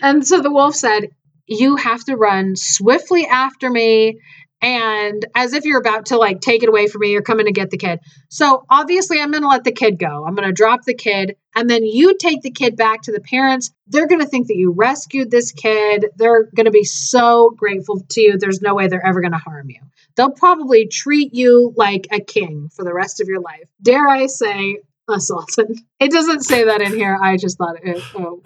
And 0.03 0.27
so 0.27 0.41
the 0.41 0.53
wolf 0.53 0.75
said, 0.75 1.09
You 1.47 1.77
have 1.77 2.05
to 2.05 2.17
run 2.17 2.57
swiftly 2.57 3.27
after 3.27 3.71
me. 3.71 4.19
And 4.61 5.25
as 5.37 5.53
if 5.53 5.65
you're 5.65 5.79
about 5.79 6.07
to 6.07 6.19
like 6.19 6.41
take 6.41 6.63
it 6.63 6.69
away 6.69 6.89
from 6.89 7.01
me, 7.01 7.13
you're 7.13 7.23
coming 7.23 7.47
to 7.47 7.53
get 7.53 7.71
the 7.71 7.77
kid. 7.77 8.01
So 8.29 8.65
obviously, 8.69 9.21
I'm 9.21 9.31
going 9.31 9.43
to 9.43 9.49
let 9.49 9.65
the 9.65 9.73
kid 9.73 9.99
go. 9.99 10.25
I'm 10.27 10.35
going 10.35 10.49
to 10.49 10.53
drop 10.53 10.81
the 10.85 10.95
kid. 10.95 11.37
And 11.55 11.71
then 11.71 11.85
you 11.85 12.17
take 12.17 12.43
the 12.43 12.51
kid 12.51 12.77
back 12.77 13.03
to 13.03 13.13
the 13.13 13.21
parents. 13.21 13.71
They're 13.87 14.09
going 14.09 14.21
to 14.21 14.27
think 14.27 14.49
that 14.49 14.57
you 14.57 14.73
rescued 14.73 15.31
this 15.31 15.53
kid. 15.53 16.07
They're 16.17 16.45
going 16.55 16.67
to 16.67 16.73
be 16.73 16.85
so 16.85 17.51
grateful 17.57 18.05
to 18.11 18.21
you. 18.21 18.39
There's 18.39 18.61
no 18.61 18.75
way 18.75 18.89
they're 18.89 19.05
ever 19.05 19.21
going 19.21 19.33
to 19.33 19.39
harm 19.39 19.71
you. 19.71 19.81
They'll 20.17 20.31
probably 20.31 20.89
treat 20.89 21.35
you 21.35 21.73
like 21.77 22.09
a 22.11 22.21
king 22.21 22.69
for 22.75 22.85
the 22.85 22.93
rest 22.93 23.21
of 23.21 23.29
your 23.29 23.41
life. 23.41 23.71
Dare 23.81 24.09
I 24.09 24.27
say, 24.27 24.81
a 25.09 25.21
sultan? 25.21 25.75
It 26.01 26.11
doesn't 26.11 26.43
say 26.43 26.65
that 26.65 26.81
in 26.81 26.95
here. 26.95 27.19
I 27.21 27.37
just 27.37 27.59
thought 27.59 27.77
it. 27.83 28.03
Oh, 28.15 28.41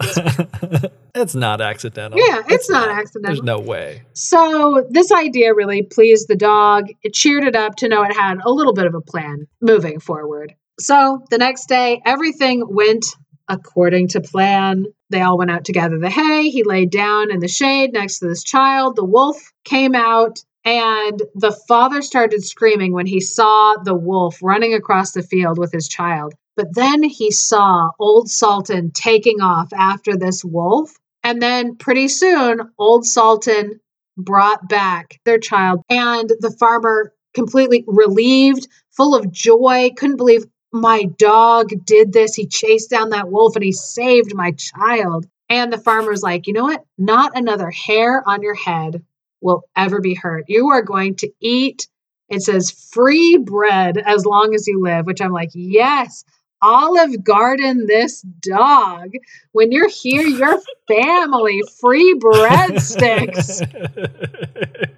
it's 1.15 1.35
not 1.35 1.61
accidental. 1.61 2.19
Yeah, 2.19 2.41
it's 2.47 2.69
not 2.69 2.89
accidental. 2.89 3.35
There's 3.35 3.43
no 3.43 3.59
way. 3.59 4.03
So 4.13 4.85
this 4.89 5.11
idea 5.11 5.53
really 5.53 5.83
pleased 5.83 6.27
the 6.27 6.35
dog. 6.35 6.85
It 7.01 7.13
cheered 7.13 7.43
it 7.43 7.55
up 7.55 7.75
to 7.77 7.89
know 7.89 8.03
it 8.03 8.15
had 8.15 8.39
a 8.43 8.51
little 8.51 8.73
bit 8.73 8.85
of 8.85 8.95
a 8.95 9.01
plan 9.01 9.47
moving 9.61 9.99
forward. 9.99 10.55
So 10.79 11.23
the 11.29 11.37
next 11.37 11.67
day, 11.67 12.01
everything 12.05 12.63
went 12.67 13.05
according 13.47 14.09
to 14.09 14.21
plan. 14.21 14.85
They 15.09 15.21
all 15.21 15.37
went 15.37 15.51
out 15.51 15.65
to 15.65 15.73
gather 15.73 15.99
the 15.99 16.09
hay. 16.09 16.49
He 16.49 16.63
laid 16.63 16.91
down 16.91 17.31
in 17.31 17.39
the 17.39 17.47
shade 17.47 17.93
next 17.93 18.19
to 18.19 18.27
this 18.27 18.43
child. 18.43 18.95
The 18.95 19.05
wolf 19.05 19.51
came 19.63 19.95
out, 19.95 20.39
and 20.65 21.21
the 21.35 21.51
father 21.67 22.01
started 22.01 22.43
screaming 22.43 22.93
when 22.93 23.05
he 23.05 23.19
saw 23.19 23.75
the 23.83 23.95
wolf 23.95 24.39
running 24.41 24.73
across 24.73 25.11
the 25.11 25.23
field 25.23 25.57
with 25.57 25.71
his 25.71 25.87
child. 25.87 26.33
But 26.55 26.75
then 26.75 27.03
he 27.03 27.31
saw 27.31 27.89
old 27.99 28.29
Sultan 28.29 28.91
taking 28.91 29.41
off 29.41 29.73
after 29.73 30.15
this 30.15 30.43
wolf. 30.43 30.93
And 31.23 31.41
then 31.41 31.77
pretty 31.77 32.09
soon, 32.09 32.71
old 32.77 33.05
Sultan 33.05 33.79
brought 34.17 34.67
back 34.67 35.19
their 35.25 35.39
child, 35.39 35.81
and 35.89 36.29
the 36.39 36.55
farmer, 36.59 37.13
completely 37.33 37.83
relieved, 37.87 38.67
full 38.91 39.15
of 39.15 39.31
joy, 39.31 39.89
couldn't 39.97 40.17
believe 40.17 40.45
my 40.71 41.05
dog 41.17 41.69
did 41.85 42.11
this. 42.11 42.35
He 42.35 42.47
chased 42.47 42.89
down 42.89 43.09
that 43.09 43.29
wolf 43.31 43.55
and 43.55 43.63
he 43.63 43.71
saved 43.71 44.35
my 44.35 44.51
child. 44.51 45.25
And 45.49 45.71
the 45.71 45.77
farmer's 45.77 46.23
like, 46.23 46.47
you 46.47 46.53
know 46.53 46.63
what? 46.63 46.83
Not 46.97 47.37
another 47.37 47.69
hair 47.69 48.23
on 48.27 48.41
your 48.41 48.55
head 48.55 49.03
will 49.41 49.63
ever 49.75 49.99
be 49.99 50.15
hurt. 50.15 50.45
You 50.47 50.69
are 50.69 50.81
going 50.81 51.15
to 51.17 51.31
eat, 51.39 51.87
it 52.29 52.41
says 52.41 52.71
free 52.91 53.37
bread 53.37 53.97
as 53.97 54.25
long 54.25 54.55
as 54.55 54.67
you 54.67 54.81
live, 54.81 55.05
which 55.05 55.21
I'm 55.21 55.33
like, 55.33 55.51
yes, 55.53 56.23
Olive 56.63 57.21
Garden 57.25 57.87
this 57.87 58.21
dog. 58.21 59.11
When 59.51 59.73
you're 59.73 59.89
here, 59.89 60.21
your 60.21 60.61
family 60.87 61.61
free 61.81 62.17
breadsticks. 62.17 63.61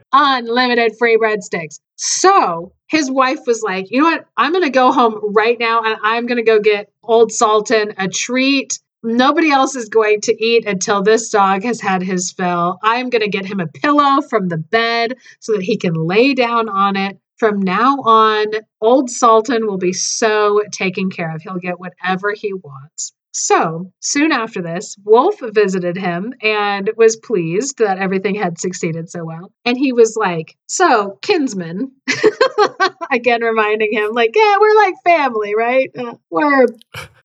Unlimited 0.14 0.96
free 1.00 1.18
breadsticks. 1.18 1.80
So 1.96 2.72
his 2.88 3.10
wife 3.10 3.40
was 3.48 3.64
like, 3.64 3.90
you 3.90 4.00
know 4.00 4.12
what? 4.12 4.28
I'm 4.38 4.52
going 4.52 4.64
to 4.64 4.70
go 4.70 4.92
home 4.92 5.20
right 5.34 5.58
now 5.60 5.82
and 5.82 5.98
I'm 6.04 6.28
going 6.28 6.38
to 6.38 6.44
go 6.44 6.60
get 6.60 6.92
Old 7.04 7.32
Sultan 7.32 7.94
a 7.98 8.08
treat. 8.08 8.80
Nobody 9.02 9.50
else 9.50 9.76
is 9.76 9.90
going 9.90 10.22
to 10.22 10.44
eat 10.44 10.68
until 10.68 11.02
this 11.02 11.30
dog 11.30 11.64
has 11.64 11.82
had 11.82 12.04
his 12.04 12.32
fill. 12.32 12.78
I'm 12.84 13.10
going 13.10 13.24
to 13.24 13.28
get 13.30 13.46
him 13.46 13.60
a 13.60 13.68
pillow 13.68 14.22
from 14.22 14.50
the 14.50 14.58
bed 14.58 15.16
so 15.40 15.54
that 15.54 15.64
he 15.64 15.78
can 15.78 15.96
lay 15.96 16.36
down 16.36 16.70
on 16.70 16.96
it. 16.96 17.18
From 17.38 17.60
now 17.60 17.98
on, 17.98 18.46
Old 18.82 19.10
Sultan 19.10 19.68
will 19.68 19.78
be 19.78 19.94
so 19.94 20.62
taken 20.72 21.10
care 21.10 21.36
of. 21.36 21.42
He'll 21.42 21.58
get 21.58 21.80
whatever 21.80 22.34
he 22.34 22.54
wants. 22.54 23.14
So, 23.38 23.92
soon 24.00 24.32
after 24.32 24.62
this, 24.62 24.96
Wolf 25.04 25.36
visited 25.42 25.98
him 25.98 26.34
and 26.42 26.90
was 26.96 27.18
pleased 27.18 27.80
that 27.80 27.98
everything 27.98 28.36
had 28.36 28.58
succeeded 28.58 29.10
so 29.10 29.26
well. 29.26 29.52
And 29.66 29.78
he 29.78 29.92
was 29.92 30.16
like, 30.16 30.56
So, 30.68 31.20
kinsman, 31.22 31.92
again 33.12 33.42
reminding 33.44 33.92
him, 33.92 34.12
like, 34.14 34.32
yeah, 34.34 34.56
we're 34.58 34.76
like 34.76 34.96
family, 35.04 35.54
right? 35.54 35.92
Uh, 35.98 36.14
we're 36.30 36.68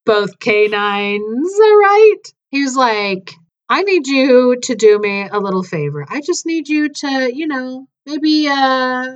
both 0.04 0.40
canines, 0.40 1.54
right? 1.60 2.22
He 2.50 2.64
was 2.64 2.74
like, 2.74 3.32
I 3.68 3.84
need 3.84 4.08
you 4.08 4.56
to 4.64 4.74
do 4.74 4.98
me 4.98 5.28
a 5.28 5.38
little 5.38 5.62
favor. 5.62 6.04
I 6.08 6.20
just 6.22 6.44
need 6.44 6.68
you 6.68 6.88
to, 6.88 7.30
you 7.32 7.46
know, 7.46 7.86
maybe 8.04 8.48
uh 8.48 9.06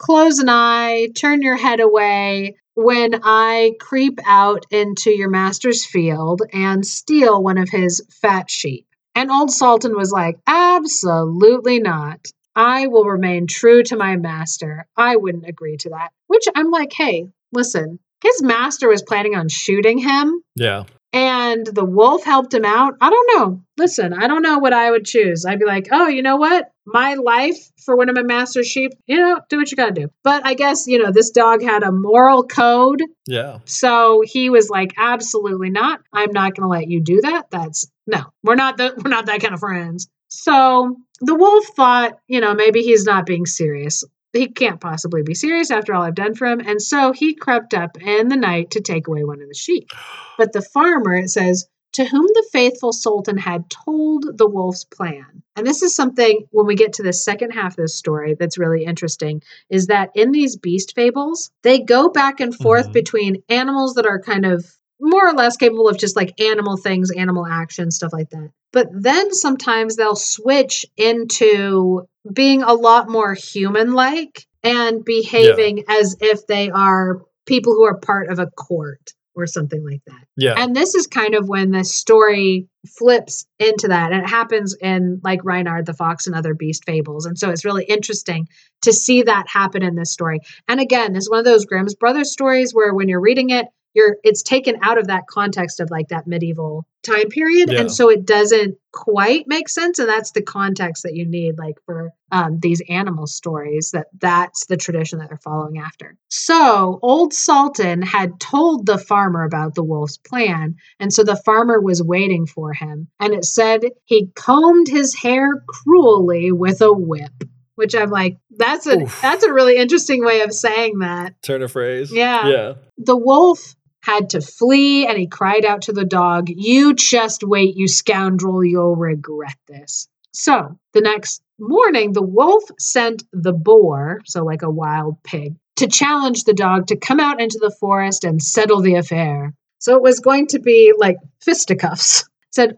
close 0.00 0.38
an 0.38 0.48
eye, 0.48 1.08
turn 1.14 1.42
your 1.42 1.56
head 1.56 1.78
away 1.78 2.56
when 2.74 3.20
I 3.22 3.72
creep 3.78 4.18
out 4.24 4.64
into 4.70 5.10
your 5.10 5.28
master's 5.28 5.84
field 5.84 6.42
and 6.52 6.84
steal 6.84 7.42
one 7.42 7.58
of 7.58 7.68
his 7.68 8.02
fat 8.22 8.50
sheep. 8.50 8.86
And 9.14 9.30
old 9.30 9.50
Sultan 9.50 9.94
was 9.94 10.10
like, 10.10 10.38
Absolutely 10.46 11.80
not. 11.80 12.26
I 12.56 12.86
will 12.86 13.04
remain 13.04 13.46
true 13.46 13.82
to 13.84 13.96
my 13.96 14.16
master. 14.16 14.86
I 14.96 15.16
wouldn't 15.16 15.46
agree 15.46 15.76
to 15.78 15.90
that. 15.90 16.10
Which 16.26 16.44
I'm 16.54 16.70
like, 16.70 16.92
hey, 16.92 17.28
listen, 17.52 17.98
his 18.22 18.42
master 18.42 18.88
was 18.88 19.02
planning 19.02 19.34
on 19.34 19.48
shooting 19.48 19.98
him 19.98 20.42
Yeah. 20.56 20.84
And 21.12 21.66
the 21.66 21.84
wolf 21.84 22.24
helped 22.24 22.54
him 22.54 22.64
out. 22.64 22.94
I 23.00 23.10
don't 23.10 23.30
know. 23.34 23.62
Listen, 23.76 24.12
I 24.12 24.28
don't 24.28 24.42
know 24.42 24.58
what 24.58 24.72
I 24.72 24.90
would 24.90 25.04
choose. 25.04 25.44
I'd 25.44 25.58
be 25.58 25.64
like, 25.64 25.88
oh, 25.90 26.06
you 26.06 26.22
know 26.22 26.36
what? 26.36 26.70
My 26.86 27.14
life 27.14 27.58
for 27.84 27.96
one 27.96 28.08
of 28.08 28.14
my 28.14 28.22
master 28.22 28.62
sheep, 28.62 28.92
you 29.06 29.16
know, 29.16 29.40
do 29.48 29.56
what 29.58 29.70
you 29.70 29.76
gotta 29.76 29.92
do. 29.92 30.08
But 30.22 30.46
I 30.46 30.54
guess, 30.54 30.86
you 30.86 30.98
know, 30.98 31.10
this 31.10 31.30
dog 31.30 31.62
had 31.62 31.82
a 31.82 31.92
moral 31.92 32.44
code. 32.44 33.02
Yeah. 33.26 33.58
So 33.64 34.22
he 34.24 34.50
was 34.50 34.68
like, 34.70 34.94
absolutely 34.96 35.70
not. 35.70 36.00
I'm 36.12 36.32
not 36.32 36.54
gonna 36.54 36.68
let 36.68 36.88
you 36.88 37.02
do 37.02 37.20
that. 37.22 37.50
That's 37.50 37.90
no, 38.06 38.22
we're 38.42 38.54
not 38.54 38.76
the, 38.76 38.94
we're 39.02 39.10
not 39.10 39.26
that 39.26 39.40
kind 39.40 39.54
of 39.54 39.60
friends. 39.60 40.08
So 40.28 40.96
the 41.20 41.34
wolf 41.34 41.66
thought, 41.74 42.18
you 42.28 42.40
know, 42.40 42.54
maybe 42.54 42.82
he's 42.82 43.04
not 43.04 43.26
being 43.26 43.46
serious. 43.46 44.04
He 44.32 44.46
can't 44.48 44.80
possibly 44.80 45.22
be 45.22 45.34
serious 45.34 45.70
after 45.70 45.92
all 45.94 46.02
I've 46.02 46.14
done 46.14 46.34
for 46.34 46.46
him. 46.46 46.60
And 46.60 46.80
so 46.80 47.12
he 47.12 47.34
crept 47.34 47.74
up 47.74 48.00
in 48.00 48.28
the 48.28 48.36
night 48.36 48.70
to 48.72 48.80
take 48.80 49.08
away 49.08 49.24
one 49.24 49.42
of 49.42 49.48
the 49.48 49.54
sheep. 49.54 49.90
But 50.38 50.52
the 50.52 50.62
farmer, 50.62 51.14
it 51.14 51.30
says, 51.30 51.66
to 51.94 52.04
whom 52.04 52.26
the 52.26 52.48
faithful 52.52 52.92
sultan 52.92 53.36
had 53.36 53.68
told 53.68 54.24
the 54.38 54.46
wolf's 54.48 54.84
plan. 54.84 55.42
And 55.56 55.66
this 55.66 55.82
is 55.82 55.94
something 55.94 56.46
when 56.52 56.66
we 56.66 56.76
get 56.76 56.92
to 56.94 57.02
the 57.02 57.12
second 57.12 57.50
half 57.50 57.72
of 57.72 57.76
this 57.76 57.96
story 57.96 58.36
that's 58.38 58.58
really 58.58 58.84
interesting 58.84 59.42
is 59.68 59.88
that 59.88 60.10
in 60.14 60.30
these 60.30 60.56
beast 60.56 60.94
fables, 60.94 61.50
they 61.62 61.80
go 61.80 62.08
back 62.08 62.38
and 62.38 62.54
forth 62.54 62.90
Mhm. 62.90 62.92
between 62.92 63.42
animals 63.48 63.94
that 63.94 64.06
are 64.06 64.20
kind 64.20 64.46
of 64.46 64.64
more 65.00 65.28
or 65.28 65.32
less 65.32 65.56
capable 65.56 65.88
of 65.88 65.98
just 65.98 66.16
like 66.16 66.40
animal 66.40 66.76
things, 66.76 67.10
animal 67.10 67.46
action, 67.46 67.90
stuff 67.90 68.12
like 68.12 68.30
that. 68.30 68.50
But 68.72 68.88
then 68.92 69.32
sometimes 69.32 69.96
they'll 69.96 70.16
switch 70.16 70.86
into 70.96 72.06
being 72.32 72.62
a 72.62 72.74
lot 72.74 73.08
more 73.08 73.34
human 73.34 73.92
like 73.92 74.46
and 74.62 75.04
behaving 75.04 75.84
as 75.88 76.16
if 76.20 76.46
they 76.46 76.70
are 76.70 77.22
people 77.46 77.72
who 77.72 77.84
are 77.84 77.98
part 77.98 78.28
of 78.30 78.38
a 78.38 78.46
court 78.46 79.12
or 79.34 79.46
something 79.46 79.84
like 79.84 80.02
that. 80.06 80.24
Yeah. 80.36 80.54
And 80.56 80.74
this 80.74 80.94
is 80.94 81.06
kind 81.06 81.34
of 81.34 81.48
when 81.48 81.70
the 81.70 81.84
story 81.84 82.68
flips 82.98 83.46
into 83.58 83.88
that. 83.88 84.12
And 84.12 84.22
it 84.22 84.28
happens 84.28 84.76
in 84.80 85.20
like 85.22 85.44
Reynard 85.44 85.86
the 85.86 85.94
Fox 85.94 86.26
and 86.26 86.36
other 86.36 86.54
beast 86.54 86.84
fables. 86.84 87.26
And 87.26 87.38
so 87.38 87.50
it's 87.50 87.64
really 87.64 87.84
interesting 87.84 88.48
to 88.82 88.92
see 88.92 89.22
that 89.22 89.46
happen 89.48 89.82
in 89.82 89.94
this 89.94 90.12
story. 90.12 90.40
And 90.68 90.80
again, 90.80 91.16
it's 91.16 91.30
one 91.30 91.38
of 91.38 91.44
those 91.44 91.64
Grimm's 91.64 91.94
Brothers 91.94 92.32
stories 92.32 92.72
where 92.72 92.92
when 92.92 93.08
you're 93.08 93.20
reading 93.20 93.50
it, 93.50 93.66
you're 93.94 94.16
it's 94.22 94.42
taken 94.42 94.76
out 94.82 94.98
of 94.98 95.08
that 95.08 95.26
context 95.28 95.80
of 95.80 95.90
like 95.90 96.08
that 96.08 96.26
medieval 96.26 96.86
time 97.02 97.28
period 97.28 97.70
Yeah. 97.70 97.80
and 97.80 97.90
so 97.92 98.10
it 98.10 98.26
doesn't 98.26 98.76
quite 98.92 99.44
make 99.46 99.68
sense 99.68 99.98
and 99.98 100.08
that's 100.08 100.32
the 100.32 100.42
context 100.42 101.02
that 101.04 101.14
you 101.14 101.26
need 101.26 101.58
like 101.58 101.76
for 101.86 102.10
um, 102.30 102.58
these 102.60 102.82
animal 102.88 103.26
stories 103.26 103.90
that 103.94 104.06
that's 104.20 104.66
the 104.66 104.76
tradition 104.76 105.18
that 105.18 105.28
they're 105.28 105.38
following 105.38 105.78
after 105.78 106.16
so 106.28 106.98
old 107.02 107.32
sultan 107.32 108.02
had 108.02 108.38
told 108.38 108.86
the 108.86 108.98
farmer 108.98 109.44
about 109.44 109.74
the 109.74 109.82
wolf's 109.84 110.18
plan 110.18 110.76
and 110.98 111.12
so 111.12 111.24
the 111.24 111.36
farmer 111.44 111.80
was 111.80 112.02
waiting 112.02 112.46
for 112.46 112.72
him 112.72 113.08
and 113.18 113.32
it 113.34 113.44
said 113.44 113.80
he 114.04 114.28
combed 114.34 114.88
his 114.88 115.14
hair 115.14 115.48
cruelly 115.66 116.52
with 116.52 116.80
a 116.82 116.92
whip 116.92 117.44
which 117.76 117.94
i'm 117.94 118.10
like 118.10 118.36
that's 118.58 118.86
a 118.86 119.00
Oof. 119.00 119.20
that's 119.22 119.42
a 119.44 119.52
really 119.52 119.76
interesting 119.76 120.22
way 120.24 120.42
of 120.42 120.52
saying 120.52 120.98
that 120.98 121.34
Turn 121.42 121.62
a 121.62 121.68
phrase. 121.68 122.12
Yeah. 122.12 122.46
Yeah. 122.46 122.72
the 122.98 123.16
wolf 123.16 123.74
had 124.02 124.30
to 124.30 124.40
flee 124.40 125.06
and 125.06 125.18
he 125.18 125.26
cried 125.26 125.64
out 125.64 125.82
to 125.82 125.92
the 125.92 126.04
dog, 126.04 126.48
You 126.48 126.94
just 126.94 127.44
wait, 127.44 127.76
you 127.76 127.88
scoundrel, 127.88 128.64
you'll 128.64 128.96
regret 128.96 129.56
this. 129.68 130.08
So 130.32 130.78
the 130.92 131.00
next 131.00 131.42
morning, 131.58 132.12
the 132.12 132.22
wolf 132.22 132.64
sent 132.78 133.24
the 133.32 133.52
boar, 133.52 134.20
so 134.24 134.44
like 134.44 134.62
a 134.62 134.70
wild 134.70 135.22
pig, 135.22 135.56
to 135.76 135.86
challenge 135.86 136.44
the 136.44 136.54
dog 136.54 136.86
to 136.88 136.96
come 136.96 137.20
out 137.20 137.40
into 137.40 137.58
the 137.60 137.74
forest 137.80 138.24
and 138.24 138.42
settle 138.42 138.80
the 138.80 138.94
affair. 138.94 139.54
So 139.78 139.96
it 139.96 140.02
was 140.02 140.20
going 140.20 140.48
to 140.48 140.60
be 140.60 140.92
like 140.96 141.16
fisticuffs. 141.40 142.22
It 142.22 142.54
said 142.54 142.76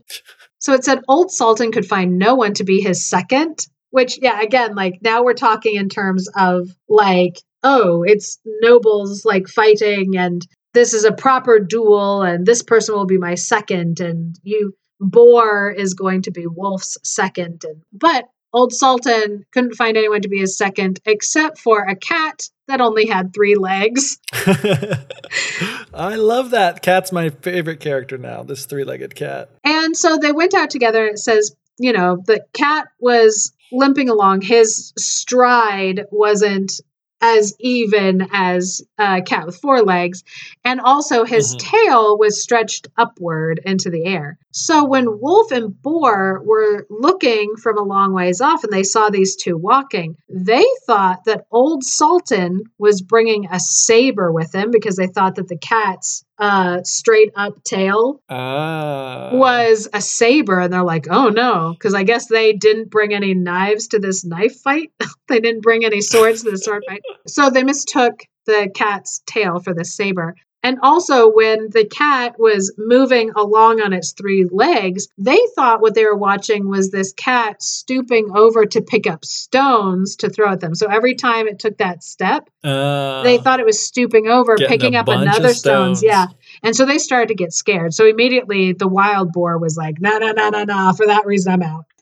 so 0.59 0.75
it 0.75 0.85
said 0.85 1.01
old 1.09 1.33
Sultan 1.33 1.73
could 1.73 1.87
find 1.87 2.19
no 2.19 2.37
one 2.37 2.55
to 2.55 2.65
be 2.65 2.81
his 2.81 3.05
second, 3.05 3.67
which 3.91 4.19
yeah, 4.23 4.41
again, 4.41 4.77
like 4.77 5.01
now 5.03 5.25
we're 5.25 5.35
talking 5.35 5.75
in 5.75 5.89
terms 5.89 6.29
of 6.37 6.69
like, 6.89 7.41
oh, 7.65 8.05
it's 8.05 8.39
nobles 8.61 9.25
like 9.25 9.49
fighting 9.49 10.17
and 10.17 10.47
this 10.75 10.95
is 10.95 11.05
a 11.05 11.13
proper 11.13 11.59
duel 11.59 12.23
and 12.23 12.47
this 12.47 12.63
person 12.63 12.95
will 12.95 13.07
be 13.07 13.19
my 13.19 13.35
second 13.35 14.01
and 14.01 14.39
you 14.43 14.75
boar 15.01 15.71
is 15.71 15.95
going 15.95 16.23
to 16.23 16.31
be 16.31 16.47
wolf's 16.47 16.97
second 17.03 17.65
and 17.65 17.83
but 17.93 18.25
old 18.53 18.73
sultan 18.73 19.45
couldn't 19.53 19.75
find 19.75 19.97
anyone 19.97 20.21
to 20.23 20.29
be 20.29 20.39
his 20.39 20.57
second 20.57 21.01
except 21.05 21.59
for 21.59 21.83
a 21.83 21.97
cat 21.97 22.49
that 22.69 22.81
only 22.81 23.07
had 23.07 23.33
three 23.35 23.55
legs 23.57 24.19
I 25.95 26.17
love 26.17 26.51
that. 26.53 26.81
Cat's 26.83 27.13
my 27.13 27.29
favorite 27.29 27.81
character 27.81 28.17
now. 28.17 28.43
This 28.45 28.65
three-legged 28.65 29.15
cat. 29.15 29.51
and 29.63 29.95
so 29.97 30.17
they 30.17 30.33
went 30.33 30.55
out 30.55 30.71
together 30.71 31.05
and 31.07 31.15
it 31.15 31.19
says 31.19 31.55
you 31.79 31.93
know 31.93 32.19
the 32.27 32.45
cat 32.53 32.89
was 33.01 33.53
limping 33.73 34.09
along 34.09 34.41
his 34.43 34.93
stride 34.99 36.05
wasn't 36.11 36.81
as 37.23 37.55
even 37.61 38.29
as 38.33 38.83
a 38.99 39.23
cat 39.23 39.47
with 39.47 39.57
four 39.57 39.83
legs 39.83 40.25
and 40.65 40.81
also 40.81 41.25
his 41.25 41.55
Mhm. 41.55 41.59
tail 41.61 42.19
was 42.19 42.43
stretched 42.43 42.89
upward 42.99 43.61
into 43.65 43.89
the 43.91 44.05
air 44.05 44.39
so 44.51 44.85
when 44.85 45.21
wolf 45.21 45.51
and 45.53 45.81
boar 45.83 46.43
were 46.45 46.87
looking 46.91 47.55
from 47.57 47.79
a 47.79 47.83
long 47.83 48.13
ways 48.13 48.41
off 48.41 48.65
and 48.65 48.73
they 48.73 48.83
saw 48.83 49.09
these 49.09 49.37
two 49.37 49.57
walking 49.57 50.17
they 50.29 50.65
thought 50.87 51.25
that 51.25 51.47
old 51.53 51.85
sultan 51.85 52.63
was 52.79 53.01
bringing 53.01 53.47
a 53.51 53.61
saber 53.61 54.31
with 54.33 54.53
him 54.55 54.71
because 54.71 54.97
they 54.97 55.07
thought 55.07 55.37
that 55.37 55.49
the 55.49 55.57
cat's 55.59 56.25
uh, 56.39 56.83
straight 56.83 57.31
up 57.37 57.63
tail 57.63 58.21
Ah. 58.29 59.31
was 59.33 59.89
a 59.93 60.01
saber 60.01 60.61
and 60.61 60.73
they're 60.73 60.83
like 60.83 61.07
oh 61.11 61.29
no 61.29 61.73
because 61.73 61.95
i 61.95 62.03
guess 62.03 62.27
they 62.27 62.53
didn't 62.53 62.91
bring 62.91 63.13
any 63.15 63.35
knives 63.35 63.89
to 63.89 63.99
this 63.99 64.25
knife 64.25 64.57
fight. 64.61 64.91
They 65.29 65.41
didn't 65.41 65.63
bring 65.63 65.85
any 65.85 66.03
swords 66.03 66.43
to 66.43 66.51
the 66.51 66.59
sword 66.59 66.83
fight. 66.87 67.01
So 67.27 67.49
they 67.49 67.63
mistook 67.65 68.25
the 68.45 68.71
cat's 68.75 69.23
tail 69.25 69.61
for 69.61 69.73
the 69.73 69.85
saber 69.85 70.35
And 70.63 70.79
also, 70.83 71.31
when 71.31 71.71
the 71.71 71.85
cat 71.85 72.37
was 72.39 72.73
moving 72.79 73.33
along 73.35 73.81
on 73.81 73.93
its 73.93 74.13
three 74.13 74.47
legs, 74.51 75.09
they 75.19 75.41
thought 75.57 75.81
what 75.81 75.95
they 75.95 76.05
were 76.05 76.17
watching 76.17 76.69
was 76.69 76.91
this 76.91 77.13
cat 77.13 77.63
stooping 77.63 78.31
over 78.35 78.65
to 78.67 78.81
pick 78.81 79.07
up 79.07 79.25
stones 79.25 80.17
to 80.17 80.31
throw 80.31 80.53
at 80.53 80.61
them. 80.61 80.75
So 80.75 80.87
every 80.87 81.15
time 81.17 81.49
it 81.49 81.59
took 81.59 81.79
that 81.79 82.03
step, 82.05 82.49
Uh, 82.63 83.23
they 83.23 83.39
thought 83.39 83.59
it 83.61 83.67
was 83.67 83.85
stooping 83.85 84.29
over, 84.29 84.57
picking 84.57 84.95
up 84.95 85.09
another 85.09 85.53
stones. 85.53 85.99
stones. 85.99 86.03
Yeah. 86.03 86.27
And 86.63 86.77
so 86.77 86.87
they 86.87 86.99
started 86.99 87.29
to 87.29 87.35
get 87.35 87.53
scared. 87.53 87.93
So 87.93 88.07
immediately 88.07 88.73
the 88.73 88.89
wild 88.89 89.33
boar 89.33 89.59
was 89.59 89.77
like, 89.77 90.01
no, 90.01 90.19
no, 90.19 90.33
no, 90.33 90.51
no, 90.51 90.65
no. 90.65 90.93
For 90.93 91.07
that 91.07 91.27
reason, 91.27 91.53
I'm 91.53 91.63
out. 91.63 91.85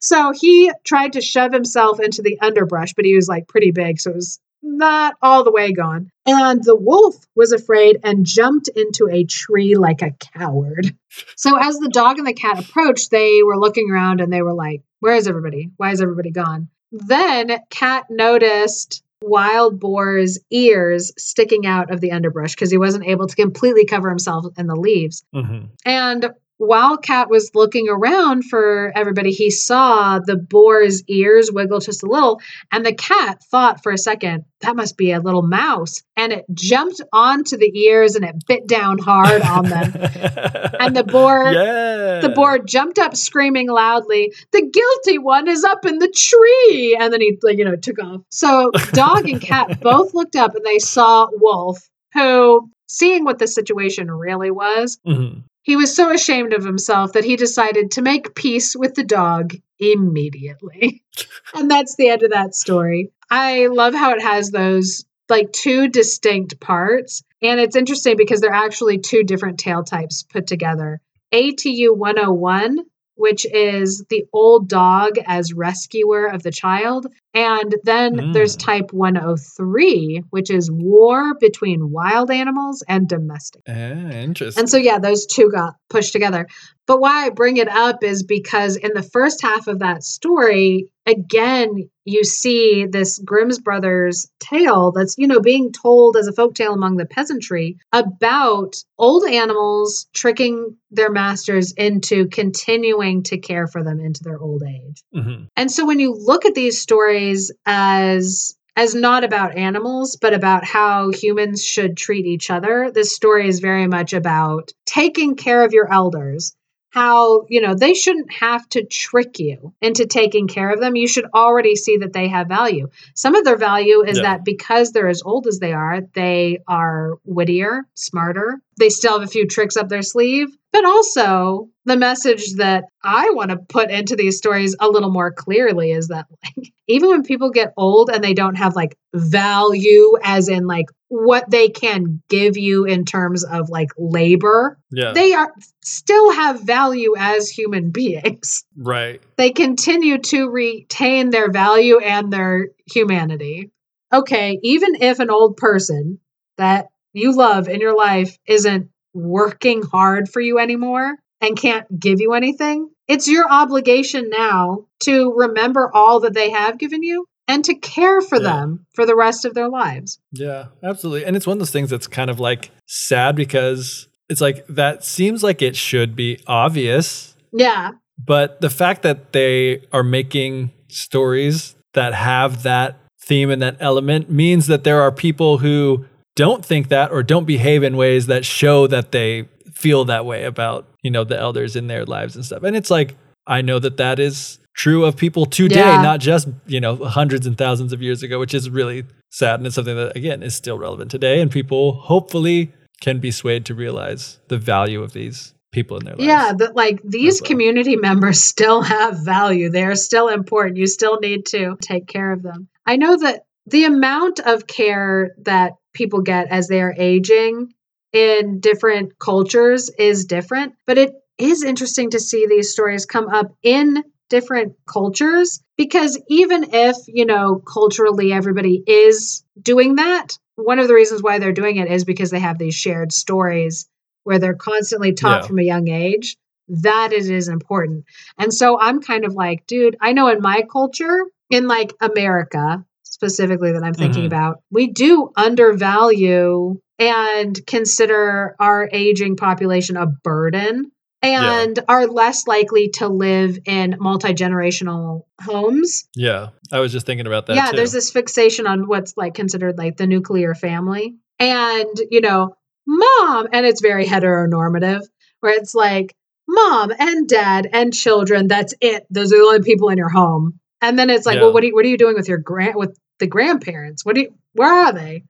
So 0.00 0.32
he 0.32 0.72
tried 0.84 1.14
to 1.14 1.20
shove 1.20 1.52
himself 1.52 2.00
into 2.00 2.22
the 2.22 2.38
underbrush, 2.40 2.94
but 2.94 3.04
he 3.04 3.14
was 3.16 3.28
like 3.28 3.48
pretty 3.48 3.72
big. 3.72 4.00
So 4.00 4.10
it 4.10 4.16
was 4.16 4.40
not 4.62 5.14
all 5.22 5.44
the 5.44 5.52
way 5.52 5.72
gone. 5.72 6.10
And 6.26 6.62
the 6.62 6.76
wolf 6.76 7.14
was 7.34 7.52
afraid 7.52 8.00
and 8.04 8.26
jumped 8.26 8.68
into 8.68 9.08
a 9.10 9.24
tree 9.24 9.76
like 9.76 10.02
a 10.02 10.12
coward. 10.12 10.94
So 11.36 11.56
as 11.58 11.78
the 11.78 11.88
dog 11.88 12.18
and 12.18 12.26
the 12.26 12.32
cat 12.32 12.58
approached, 12.58 13.10
they 13.10 13.42
were 13.42 13.58
looking 13.58 13.90
around 13.90 14.20
and 14.20 14.32
they 14.32 14.42
were 14.42 14.54
like, 14.54 14.82
Where 15.00 15.14
is 15.14 15.26
everybody? 15.26 15.70
Why 15.76 15.92
is 15.92 16.00
everybody 16.00 16.30
gone? 16.30 16.68
Then 16.92 17.58
Cat 17.70 18.06
noticed 18.10 19.02
wild 19.20 19.80
boar's 19.80 20.38
ears 20.50 21.12
sticking 21.18 21.66
out 21.66 21.90
of 21.90 22.00
the 22.00 22.12
underbrush 22.12 22.54
because 22.54 22.70
he 22.70 22.78
wasn't 22.78 23.06
able 23.06 23.26
to 23.26 23.34
completely 23.34 23.84
cover 23.84 24.08
himself 24.08 24.46
in 24.56 24.66
the 24.66 24.76
leaves. 24.76 25.24
mhm. 25.34 25.68
And 25.84 26.30
while 26.58 26.98
Cat 26.98 27.30
was 27.30 27.52
looking 27.54 27.88
around 27.88 28.44
for 28.44 28.92
everybody, 28.94 29.30
he 29.30 29.50
saw 29.50 30.18
the 30.18 30.36
boar's 30.36 31.02
ears 31.08 31.50
wiggle 31.52 31.80
just 31.80 32.02
a 32.02 32.06
little. 32.06 32.40
And 32.70 32.84
the 32.84 32.94
cat 32.94 33.42
thought 33.50 33.82
for 33.82 33.92
a 33.92 33.98
second, 33.98 34.44
that 34.60 34.74
must 34.74 34.96
be 34.96 35.12
a 35.12 35.20
little 35.20 35.42
mouse. 35.42 36.02
And 36.16 36.32
it 36.32 36.44
jumped 36.52 37.00
onto 37.12 37.56
the 37.56 37.70
ears 37.78 38.16
and 38.16 38.24
it 38.24 38.34
bit 38.46 38.66
down 38.66 38.98
hard 38.98 39.42
on 39.42 39.64
them. 39.68 39.92
And 40.80 40.96
the 40.96 41.04
boar 41.04 41.52
yeah. 41.52 42.20
the 42.20 42.32
boar 42.34 42.58
jumped 42.58 42.98
up 42.98 43.16
screaming 43.16 43.68
loudly, 43.68 44.32
The 44.52 44.62
guilty 44.62 45.18
one 45.18 45.48
is 45.48 45.64
up 45.64 45.84
in 45.84 45.98
the 45.98 46.08
tree. 46.08 46.96
And 46.98 47.12
then 47.12 47.20
he, 47.20 47.38
like, 47.42 47.58
you 47.58 47.64
know, 47.64 47.76
took 47.76 48.02
off. 48.02 48.22
So 48.30 48.70
dog 48.92 49.28
and 49.28 49.40
cat 49.40 49.80
both 49.82 50.14
looked 50.14 50.36
up 50.36 50.54
and 50.54 50.64
they 50.64 50.78
saw 50.78 51.28
Wolf, 51.32 51.78
who, 52.14 52.70
seeing 52.88 53.24
what 53.24 53.38
the 53.38 53.46
situation 53.46 54.10
really 54.10 54.50
was, 54.50 54.98
Mhm. 55.06 55.42
He 55.68 55.76
was 55.76 55.94
so 55.94 56.10
ashamed 56.10 56.54
of 56.54 56.64
himself 56.64 57.12
that 57.12 57.26
he 57.26 57.36
decided 57.36 57.90
to 57.90 58.02
make 58.02 58.34
peace 58.34 58.74
with 58.74 58.94
the 58.94 59.04
dog 59.04 59.54
immediately. 59.78 61.04
and 61.54 61.70
that's 61.70 61.94
the 61.94 62.08
end 62.08 62.22
of 62.22 62.30
that 62.30 62.54
story. 62.54 63.12
I 63.30 63.66
love 63.66 63.92
how 63.92 64.14
it 64.14 64.22
has 64.22 64.50
those 64.50 65.04
like 65.28 65.52
two 65.52 65.88
distinct 65.88 66.58
parts. 66.58 67.22
And 67.42 67.60
it's 67.60 67.76
interesting 67.76 68.16
because 68.16 68.40
they're 68.40 68.50
actually 68.50 68.96
two 68.96 69.24
different 69.24 69.58
tale 69.58 69.84
types 69.84 70.22
put 70.22 70.46
together. 70.46 71.02
ATU 71.34 71.94
101, 71.94 72.78
which 73.16 73.44
is 73.44 74.06
the 74.08 74.24
old 74.32 74.70
dog 74.70 75.18
as 75.26 75.52
rescuer 75.52 76.28
of 76.28 76.42
the 76.42 76.50
child. 76.50 77.08
And 77.34 77.74
then 77.84 78.16
Mm. 78.16 78.32
there's 78.32 78.56
type 78.56 78.92
103, 78.92 80.22
which 80.30 80.50
is 80.50 80.70
war 80.72 81.34
between 81.40 81.90
wild 81.90 82.30
animals 82.30 82.82
and 82.88 83.08
domestic. 83.08 83.62
Ah, 83.68 83.72
interesting. 83.72 84.60
And 84.60 84.68
so, 84.68 84.76
yeah, 84.78 84.98
those 84.98 85.26
two 85.26 85.50
got 85.50 85.74
pushed 85.90 86.12
together. 86.12 86.46
But 86.86 87.00
why 87.00 87.26
I 87.26 87.30
bring 87.30 87.58
it 87.58 87.68
up 87.68 88.02
is 88.02 88.22
because 88.22 88.76
in 88.76 88.92
the 88.94 89.02
first 89.02 89.42
half 89.42 89.66
of 89.68 89.80
that 89.80 90.02
story, 90.02 90.90
again, 91.06 91.90
you 92.06 92.24
see 92.24 92.86
this 92.90 93.18
Grimm's 93.18 93.58
Brothers 93.58 94.26
tale 94.40 94.92
that's, 94.92 95.14
you 95.18 95.26
know, 95.26 95.40
being 95.40 95.70
told 95.72 96.16
as 96.16 96.28
a 96.28 96.32
folk 96.32 96.54
tale 96.54 96.72
among 96.72 96.96
the 96.96 97.04
peasantry 97.04 97.76
about 97.92 98.76
old 98.98 99.24
animals 99.24 100.06
tricking 100.14 100.76
their 100.90 101.10
masters 101.10 101.74
into 101.76 102.26
continuing 102.28 103.22
to 103.24 103.36
care 103.36 103.66
for 103.66 103.84
them 103.84 104.00
into 104.00 104.22
their 104.24 104.38
old 104.38 104.62
age. 104.62 105.02
Mhm. 105.14 105.48
And 105.56 105.70
so 105.70 105.84
when 105.86 106.00
you 106.00 106.14
look 106.18 106.46
at 106.46 106.54
these 106.54 106.80
stories 106.80 107.17
as 107.66 108.54
as 108.76 108.94
not 108.94 109.24
about 109.24 109.56
animals 109.56 110.16
but 110.20 110.34
about 110.34 110.64
how 110.64 111.10
humans 111.10 111.64
should 111.64 111.96
treat 111.96 112.26
each 112.26 112.50
other, 112.50 112.90
this 112.94 113.14
story 113.14 113.48
is 113.48 113.58
very 113.60 113.88
much 113.88 114.12
about 114.12 114.70
taking 114.86 115.34
care 115.34 115.64
of 115.64 115.72
your 115.72 115.92
elders. 115.92 116.54
How, 116.90 117.44
you 117.48 117.60
know, 117.60 117.74
they 117.74 117.94
shouldn't 117.94 118.32
have 118.32 118.68
to 118.70 118.84
trick 118.84 119.38
you 119.38 119.74
into 119.82 120.06
taking 120.06 120.48
care 120.48 120.70
of 120.70 120.80
them. 120.80 120.96
You 120.96 121.06
should 121.06 121.26
already 121.34 121.76
see 121.76 121.98
that 121.98 122.12
they 122.14 122.28
have 122.28 122.48
value. 122.48 122.88
Some 123.14 123.34
of 123.34 123.44
their 123.44 123.58
value 123.58 124.02
is 124.04 124.16
Yeah. 124.16 124.22
that 124.22 124.44
because 124.44 124.92
they're 124.92 125.08
as 125.08 125.22
old 125.22 125.46
as 125.46 125.58
they 125.58 125.72
are, 125.72 126.00
they 126.14 126.58
are 126.66 127.18
wittier, 127.24 127.82
smarter. 127.94 128.60
They 128.78 128.88
still 128.88 129.18
have 129.18 129.28
a 129.28 129.30
few 129.30 129.46
tricks 129.46 129.76
up 129.76 129.88
their 129.88 130.02
sleeve, 130.02 130.48
but 130.72 130.84
also 130.84 131.68
the 131.84 131.96
message 131.96 132.54
that 132.54 132.84
I 133.02 133.30
want 133.30 133.50
to 133.50 133.56
put 133.56 133.90
into 133.90 134.16
these 134.16 134.38
stories 134.38 134.74
a 134.80 134.88
little 134.88 135.10
more 135.10 135.32
clearly 135.32 135.92
is 135.92 136.08
that 136.08 136.26
like 136.42 136.72
even 136.88 137.10
when 137.10 137.22
people 137.22 137.50
get 137.50 137.74
old 137.76 138.08
and 138.10 138.24
they 138.24 138.34
don't 138.34 138.56
have 138.56 138.76
like 138.76 138.96
value 139.14 140.16
as 140.22 140.48
in 140.48 140.66
like 140.66 140.86
what 141.08 141.50
they 141.50 141.68
can 141.68 142.22
give 142.28 142.56
you 142.56 142.84
in 142.84 143.04
terms 143.04 143.44
of 143.44 143.70
like 143.70 143.88
labor, 143.96 144.78
Yeah. 144.90 145.12
they 145.12 145.32
are 145.34 145.52
still 145.82 146.32
have 146.32 146.62
value 146.62 147.14
as 147.18 147.48
human 147.48 147.90
beings. 147.92 148.64
right. 148.76 149.22
They 149.36 149.50
continue 149.50 150.18
to 150.18 150.48
retain 150.50 151.30
their 151.30 151.50
value 151.50 151.98
and 151.98 152.32
their 152.32 152.68
humanity. 152.86 153.70
Okay, 154.12 154.58
even 154.62 154.96
if 155.02 155.18
an 155.18 155.30
old 155.30 155.56
person 155.56 156.18
that 156.56 156.88
you 157.12 157.34
love 157.36 157.68
in 157.68 157.80
your 157.80 157.96
life 157.96 158.36
isn't 158.46 158.90
working 159.14 159.82
hard 159.82 160.28
for 160.28 160.40
you 160.40 160.58
anymore 160.58 161.14
and 161.40 161.56
can't 161.56 161.86
give 161.98 162.20
you 162.20 162.32
anything, 162.32 162.90
it's 163.06 163.28
your 163.28 163.50
obligation 163.50 164.28
now 164.30 164.84
to 165.04 165.32
remember 165.36 165.90
all 165.92 166.20
that 166.20 166.34
they 166.34 166.50
have 166.50 166.78
given 166.78 167.02
you 167.02 167.26
and 167.48 167.64
to 167.64 167.74
care 167.74 168.20
for 168.20 168.36
Yeah. 168.36 168.42
them 168.44 168.86
for 168.94 169.04
the 169.06 169.16
rest 169.16 169.44
of 169.44 169.54
their 169.54 169.68
lives. 169.68 170.18
Yeah, 170.32 170.66
absolutely. 170.82 171.24
And 171.24 171.34
it's 171.36 171.46
one 171.46 171.54
of 171.56 171.58
those 171.58 171.70
things 171.70 171.90
that's 171.90 172.06
kind 172.06 172.30
of 172.30 172.38
like 172.38 172.70
sad 172.86 173.34
because 173.34 174.06
it's 174.28 174.40
like 174.40 174.66
that 174.68 175.04
seems 175.04 175.42
like 175.42 175.62
it 175.62 175.74
should 175.74 176.14
be 176.14 176.38
obvious, 176.46 177.34
Yeah. 177.52 177.92
but 178.22 178.60
the 178.60 178.70
fact 178.70 179.02
that 179.02 179.32
they 179.32 179.82
are 179.92 180.02
making 180.04 180.70
stories 180.88 181.74
that 181.94 182.14
have 182.14 182.62
that 182.62 182.96
theme 183.20 183.50
and 183.50 183.60
that 183.62 183.76
element 183.80 184.30
means 184.30 184.66
that 184.66 184.84
there 184.84 185.00
are 185.00 185.10
people 185.10 185.58
who 185.58 186.04
don't 186.36 186.64
think 186.64 186.88
that 186.88 187.10
or 187.10 187.22
don't 187.22 187.46
behave 187.46 187.82
in 187.82 187.96
ways 187.96 188.26
that 188.26 188.44
show 188.44 188.86
that 188.86 189.10
they 189.12 189.48
feel 189.74 190.04
that 190.04 190.24
way 190.24 190.44
about, 190.44 190.86
you 191.02 191.10
know, 191.10 191.24
the 191.24 191.38
elders 191.38 191.74
in 191.76 191.86
their 191.88 192.04
lives 192.04 192.36
and 192.36 192.44
stuff. 192.44 192.62
And 192.62 192.76
it's 192.76 192.90
like 192.90 193.16
I 193.48 193.62
know 193.62 193.78
that 193.78 193.96
that 193.96 194.20
is 194.20 194.58
true 194.74 195.04
of 195.04 195.16
people 195.16 195.46
today, 195.46 195.80
Yeah. 195.80 196.02
not 196.02 196.20
just, 196.20 196.46
you 196.66 196.80
know, 196.80 196.94
hundreds 196.96 197.46
and 197.46 197.58
thousands 197.58 197.92
of 197.92 198.00
years 198.02 198.22
ago, 198.22 198.38
which 198.38 198.54
is 198.54 198.70
really 198.70 199.04
sad 199.30 199.58
and 199.58 199.66
it's 199.66 199.74
something 199.74 199.96
that 199.96 200.16
again 200.16 200.42
is 200.42 200.54
still 200.54 200.78
relevant 200.78 201.10
today 201.10 201.40
and 201.40 201.50
people 201.50 201.92
hopefully 201.94 202.72
can 203.00 203.18
be 203.18 203.30
swayed 203.30 203.64
to 203.66 203.74
realize 203.74 204.38
the 204.48 204.56
value 204.58 205.02
of 205.02 205.12
these 205.12 205.52
people 205.72 205.96
in 205.98 206.04
their 206.04 206.14
lives. 206.14 206.24
Yeah, 206.26 206.52
that 206.58 206.76
like 206.76 207.00
these 207.04 207.40
well. 207.42 207.48
community 207.48 207.96
members 208.08 208.42
still 208.44 208.82
have 208.82 209.18
value. 209.24 209.68
They're 209.70 209.94
still 209.96 210.28
important. 210.28 210.76
You 210.76 210.86
still 210.86 211.18
need 211.20 211.46
to 211.46 211.76
take 211.82 212.06
care 212.06 212.32
of 212.32 212.42
them. 212.42 212.68
I 212.86 212.96
know 212.96 213.16
that 213.16 213.44
the 213.66 213.84
amount 213.84 214.40
of 214.40 214.66
care 214.66 215.34
that 215.42 215.72
people 215.92 216.22
get 216.22 216.48
as 216.50 216.68
they 216.68 216.80
are 216.80 216.94
aging 216.96 217.72
in 218.12 218.60
different 218.60 219.18
cultures 219.18 219.90
is 219.90 220.24
different, 220.24 220.74
but 220.86 220.96
it 220.98 221.12
is 221.38 221.62
interesting 221.62 222.10
to 222.10 222.20
see 222.20 222.46
these 222.46 222.72
stories 222.72 223.06
come 223.06 223.28
up 223.28 223.46
in 223.62 224.02
different 224.28 224.74
cultures 224.86 225.62
because 225.76 226.20
even 226.28 226.66
if, 226.74 226.96
you 227.06 227.24
know, 227.24 227.56
culturally 227.66 228.32
everybody 228.32 228.82
is 228.86 229.44
doing 229.60 229.94
that, 229.96 230.38
one 230.56 230.78
of 230.78 230.88
the 230.88 230.94
reasons 230.94 231.22
why 231.22 231.38
they're 231.38 231.52
doing 231.52 231.76
it 231.76 231.90
is 231.90 232.04
because 232.04 232.30
they 232.30 232.40
have 232.40 232.58
these 232.58 232.74
shared 232.74 233.12
stories 233.12 233.88
where 234.24 234.38
they're 234.38 234.54
constantly 234.54 235.12
taught 235.12 235.42
Yeah. 235.42 235.46
from 235.46 235.58
a 235.58 235.62
young 235.62 235.88
age 235.88 236.36
that 236.68 237.12
it 237.12 237.26
is 237.30 237.48
important. 237.48 238.04
And 238.36 238.52
so 238.52 238.78
I'm 238.78 239.00
kind 239.00 239.24
of 239.24 239.32
like, 239.32 239.66
dude, 239.66 239.96
I 240.00 240.12
know 240.12 240.28
in 240.28 240.42
my 240.42 240.64
culture, 240.70 241.18
in 241.48 241.66
like 241.66 241.94
America 242.00 242.84
specifically 243.04 243.72
that 243.72 243.82
I'm 243.82 243.94
thinking 243.94 244.24
Mhm. 244.24 244.26
about, 244.26 244.60
we 244.70 244.88
do 244.88 245.30
undervalue 245.34 246.78
and 246.98 247.58
consider 247.66 248.54
our 248.60 248.88
aging 248.92 249.36
population 249.36 249.96
a 249.96 250.06
burden 250.06 250.90
Yeah. 251.22 251.62
and 251.62 251.78
are 251.88 252.06
less 252.06 252.46
likely 252.46 252.90
to 252.90 253.08
live 253.08 253.58
in 253.64 253.96
multi 253.98 254.34
generational 254.34 255.22
homes. 255.40 256.08
Yeah. 256.14 256.48
I 256.72 256.80
was 256.80 256.92
just 256.92 257.06
thinking 257.06 257.26
about 257.26 257.46
that. 257.46 257.56
yeah, 257.56 257.70
too. 257.70 257.76
there's 257.76 257.92
this 257.92 258.10
fixation 258.10 258.66
on 258.66 258.86
what's 258.86 259.16
like 259.16 259.34
considered 259.34 259.78
like 259.78 259.96
the 259.96 260.06
nuclear 260.06 260.54
family. 260.54 261.16
And, 261.40 261.88
you 262.10 262.20
know, 262.20 262.56
mom, 262.86 263.48
and 263.52 263.66
it's 263.66 263.80
very 263.80 264.04
heteronormative, 264.06 265.02
where 265.40 265.54
it's 265.54 265.74
like 265.74 266.14
mom 266.48 266.92
and 266.98 267.28
dad 267.28 267.68
and 267.72 267.92
children, 267.92 268.48
that's 268.48 268.74
it. 268.80 269.06
Those 269.10 269.32
are 269.32 269.38
the 269.38 269.42
only 269.42 269.62
people 269.62 269.88
in 269.88 269.98
your 269.98 270.08
home. 270.08 270.60
And 270.80 270.98
then 270.98 271.10
it's 271.10 271.26
like, 271.26 271.36
Yeah. 271.36 271.42
well, 271.42 271.52
what 271.52 271.62
are 271.62 271.66
you, 271.66 271.74
what 271.74 271.84
are 271.84 271.88
you 271.88 271.98
doing 271.98 272.14
with 272.14 272.28
your 272.28 272.38
grand 272.38 272.74
with 272.76 272.96
the 273.18 273.26
grandparents? 273.26 274.04
What 274.04 274.14
do 274.14 274.22
you 274.22 274.34
where 274.54 274.72
are 274.72 274.92
they? 274.92 275.24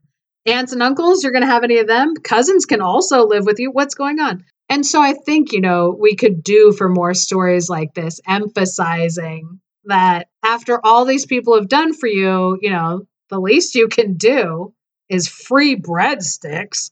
aunts 0.47 0.73
and 0.73 0.83
uncles, 0.83 1.23
you're 1.23 1.33
going 1.33 1.43
to 1.43 1.51
have 1.51 1.65
any 1.65 1.79
of 1.79 1.87
them. 1.87 2.15
Cousins 2.15 2.65
can 2.67 2.81
also 2.81 3.27
live 3.27 3.45
with 3.45 3.59
you. 3.59 3.71
What's 3.71 3.95
going 3.95 4.19
on? 4.19 4.45
And 4.69 4.85
so 4.85 5.01
I 5.01 5.15
think, 5.15 5.53
you 5.53 5.61
know, 5.61 5.97
we 5.99 6.15
could 6.15 6.43
do 6.43 6.73
for 6.73 6.89
more 6.89 7.15
stories 7.15 7.69
like 7.69 7.95
this, 7.95 8.21
emphasizing 8.27 9.61
that 9.85 10.29
after 10.43 10.85
all 10.85 11.05
these 11.05 11.27
people 11.27 11.55
have 11.55 11.69
done 11.69 11.95
for 11.95 12.07
you, 12.07 12.59
you 12.61 12.71
know, 12.71 13.07
the 13.31 13.41
least 13.41 13.75
you 13.75 13.89
can 13.89 14.15
do 14.15 14.75
is 15.09 15.29
free 15.29 15.77
breadsticks. 15.77 16.91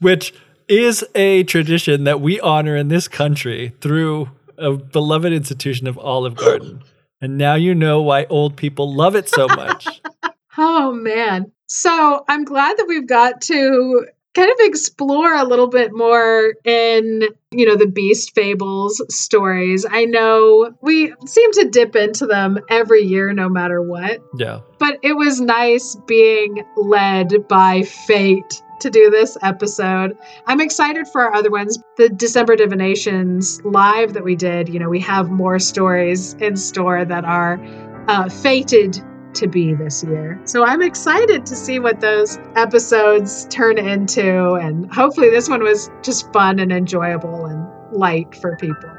Which 0.00 0.34
is 0.68 1.04
a 1.14 1.44
tradition 1.44 2.04
that 2.04 2.20
we 2.20 2.40
honor 2.40 2.76
in 2.76 2.88
this 2.88 3.06
country 3.08 3.74
through 3.80 4.30
a 4.56 4.72
beloved 4.72 5.32
institution 5.32 5.86
of 5.86 5.98
Olive 5.98 6.36
Garden. 6.36 6.82
and 7.20 7.36
now 7.36 7.54
you 7.54 7.74
know 7.74 8.00
why 8.00 8.24
old 8.26 8.56
people 8.56 8.94
love 8.94 9.14
it 9.14 9.28
so 9.28 9.46
much. 9.48 10.00
Oh 10.58 10.92
man. 10.92 11.50
So 11.66 12.26
I'm 12.28 12.44
glad 12.44 12.76
that 12.76 12.84
we've 12.86 13.08
got 13.08 13.40
to 13.42 14.06
kind 14.34 14.50
of 14.50 14.56
explore 14.60 15.34
a 15.34 15.44
little 15.44 15.68
bit 15.68 15.90
more 15.92 16.54
in 16.64 17.22
you 17.50 17.66
know 17.66 17.76
the 17.76 17.86
beast 17.86 18.34
fables 18.34 19.02
stories. 19.14 19.84
I 19.88 20.04
know 20.06 20.72
we 20.80 21.12
seem 21.26 21.52
to 21.52 21.68
dip 21.68 21.96
into 21.96 22.26
them 22.26 22.58
every 22.68 23.02
year 23.02 23.32
no 23.32 23.48
matter 23.48 23.82
what. 23.82 24.22
Yeah. 24.36 24.60
But 24.78 24.98
it 25.02 25.14
was 25.14 25.40
nice 25.40 25.96
being 26.06 26.64
led 26.76 27.46
by 27.48 27.82
fate 27.82 28.62
to 28.80 28.90
do 28.90 29.10
this 29.10 29.36
episode. 29.42 30.16
I'm 30.46 30.60
excited 30.60 31.06
for 31.08 31.22
our 31.22 31.34
other 31.34 31.50
ones. 31.50 31.78
The 31.96 32.08
december 32.08 32.56
divinations 32.56 33.62
live 33.64 34.14
that 34.14 34.24
we 34.24 34.34
did 34.34 34.68
you 34.68 34.78
know 34.78 34.88
we 34.88 35.00
have 35.00 35.30
more 35.30 35.58
stories 35.58 36.34
in 36.34 36.56
store 36.56 37.04
that 37.04 37.24
are 37.24 37.60
uh, 38.08 38.28
fated 38.28 39.00
to 39.34 39.46
be 39.46 39.74
this 39.74 40.02
year. 40.04 40.40
So 40.44 40.64
I'm 40.64 40.82
excited 40.82 41.46
to 41.46 41.56
see 41.56 41.78
what 41.78 42.00
those 42.00 42.38
episodes 42.56 43.46
turn 43.46 43.78
into. 43.78 44.54
And 44.54 44.92
hopefully, 44.92 45.30
this 45.30 45.48
one 45.48 45.62
was 45.62 45.90
just 46.02 46.32
fun 46.32 46.58
and 46.58 46.72
enjoyable 46.72 47.46
and 47.46 47.66
light 47.92 48.34
for 48.34 48.56
people. 48.56 48.90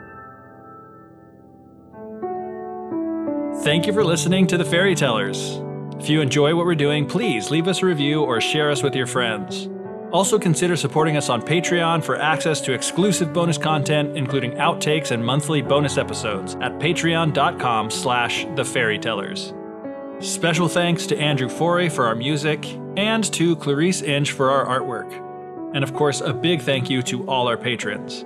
Thank 3.63 3.87
you 3.87 3.93
for 3.93 4.03
listening 4.03 4.47
to 4.47 4.57
the 4.57 4.65
Fairy 4.65 4.93
Tellers. 4.93 5.61
If 5.97 6.09
you 6.09 6.19
enjoy 6.19 6.53
what 6.53 6.65
we're 6.65 6.75
doing, 6.75 7.05
please 7.05 7.49
leave 7.49 7.67
us 7.67 7.81
a 7.81 7.85
review 7.85 8.23
or 8.23 8.41
share 8.41 8.69
us 8.69 8.83
with 8.83 8.93
your 8.93 9.07
friends. 9.07 9.69
Also 10.11 10.37
consider 10.37 10.75
supporting 10.75 11.17
us 11.17 11.29
on 11.29 11.41
Patreon 11.41 12.03
for 12.03 12.17
access 12.17 12.61
to 12.61 12.73
exclusive 12.73 13.33
bonus 13.33 13.57
content, 13.57 14.15
including 14.15 14.51
outtakes 14.53 15.11
and 15.11 15.25
monthly 15.25 15.61
bonus 15.61 15.97
episodes 15.97 16.55
at 16.55 16.77
patreon.com 16.77 17.89
slash 17.89 18.45
the 18.55 18.65
fairy 18.65 18.99
tellers. 18.99 19.53
Special 20.23 20.69
thanks 20.69 21.05
to 21.07 21.17
Andrew 21.17 21.49
Forey 21.49 21.89
for 21.89 22.05
our 22.05 22.15
music 22.15 22.65
and 22.95 23.25
to 23.33 23.57
Clarice 23.57 24.01
Inch 24.01 24.31
for 24.31 24.49
our 24.49 24.65
artwork. 24.79 25.11
And 25.75 25.83
of 25.83 25.93
course, 25.93 26.21
a 26.21 26.31
big 26.31 26.61
thank 26.61 26.89
you 26.89 27.01
to 27.03 27.27
all 27.27 27.49
our 27.49 27.57
patrons. 27.57 28.23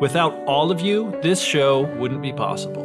Without 0.00 0.34
all 0.46 0.72
of 0.72 0.80
you, 0.80 1.16
this 1.22 1.40
show 1.40 1.82
wouldn't 1.98 2.20
be 2.20 2.32
possible. 2.32 2.82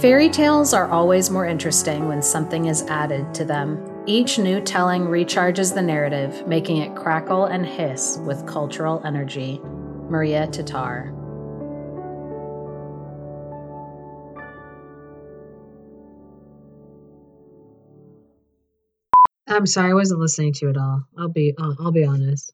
Fairy 0.00 0.28
tales 0.28 0.74
are 0.74 0.90
always 0.90 1.30
more 1.30 1.46
interesting 1.46 2.08
when 2.08 2.22
something 2.22 2.66
is 2.66 2.82
added 2.88 3.32
to 3.34 3.44
them. 3.44 4.02
Each 4.06 4.36
new 4.36 4.60
telling 4.60 5.02
recharges 5.02 5.72
the 5.72 5.82
narrative, 5.82 6.44
making 6.48 6.78
it 6.78 6.96
crackle 6.96 7.44
and 7.44 7.64
hiss 7.64 8.18
with 8.22 8.48
cultural 8.48 9.00
energy. 9.04 9.60
Maria 9.62 10.48
Tatar. 10.48 11.12
I'm 19.48 19.66
sorry, 19.66 19.90
I 19.90 19.94
wasn't 19.94 20.20
listening 20.20 20.52
to 20.54 20.70
at 20.70 20.76
all. 20.76 21.04
I'll 21.18 21.28
be 21.28 21.54
I'll, 21.58 21.76
I'll 21.80 21.92
be 21.92 22.04
honest. 22.04 22.52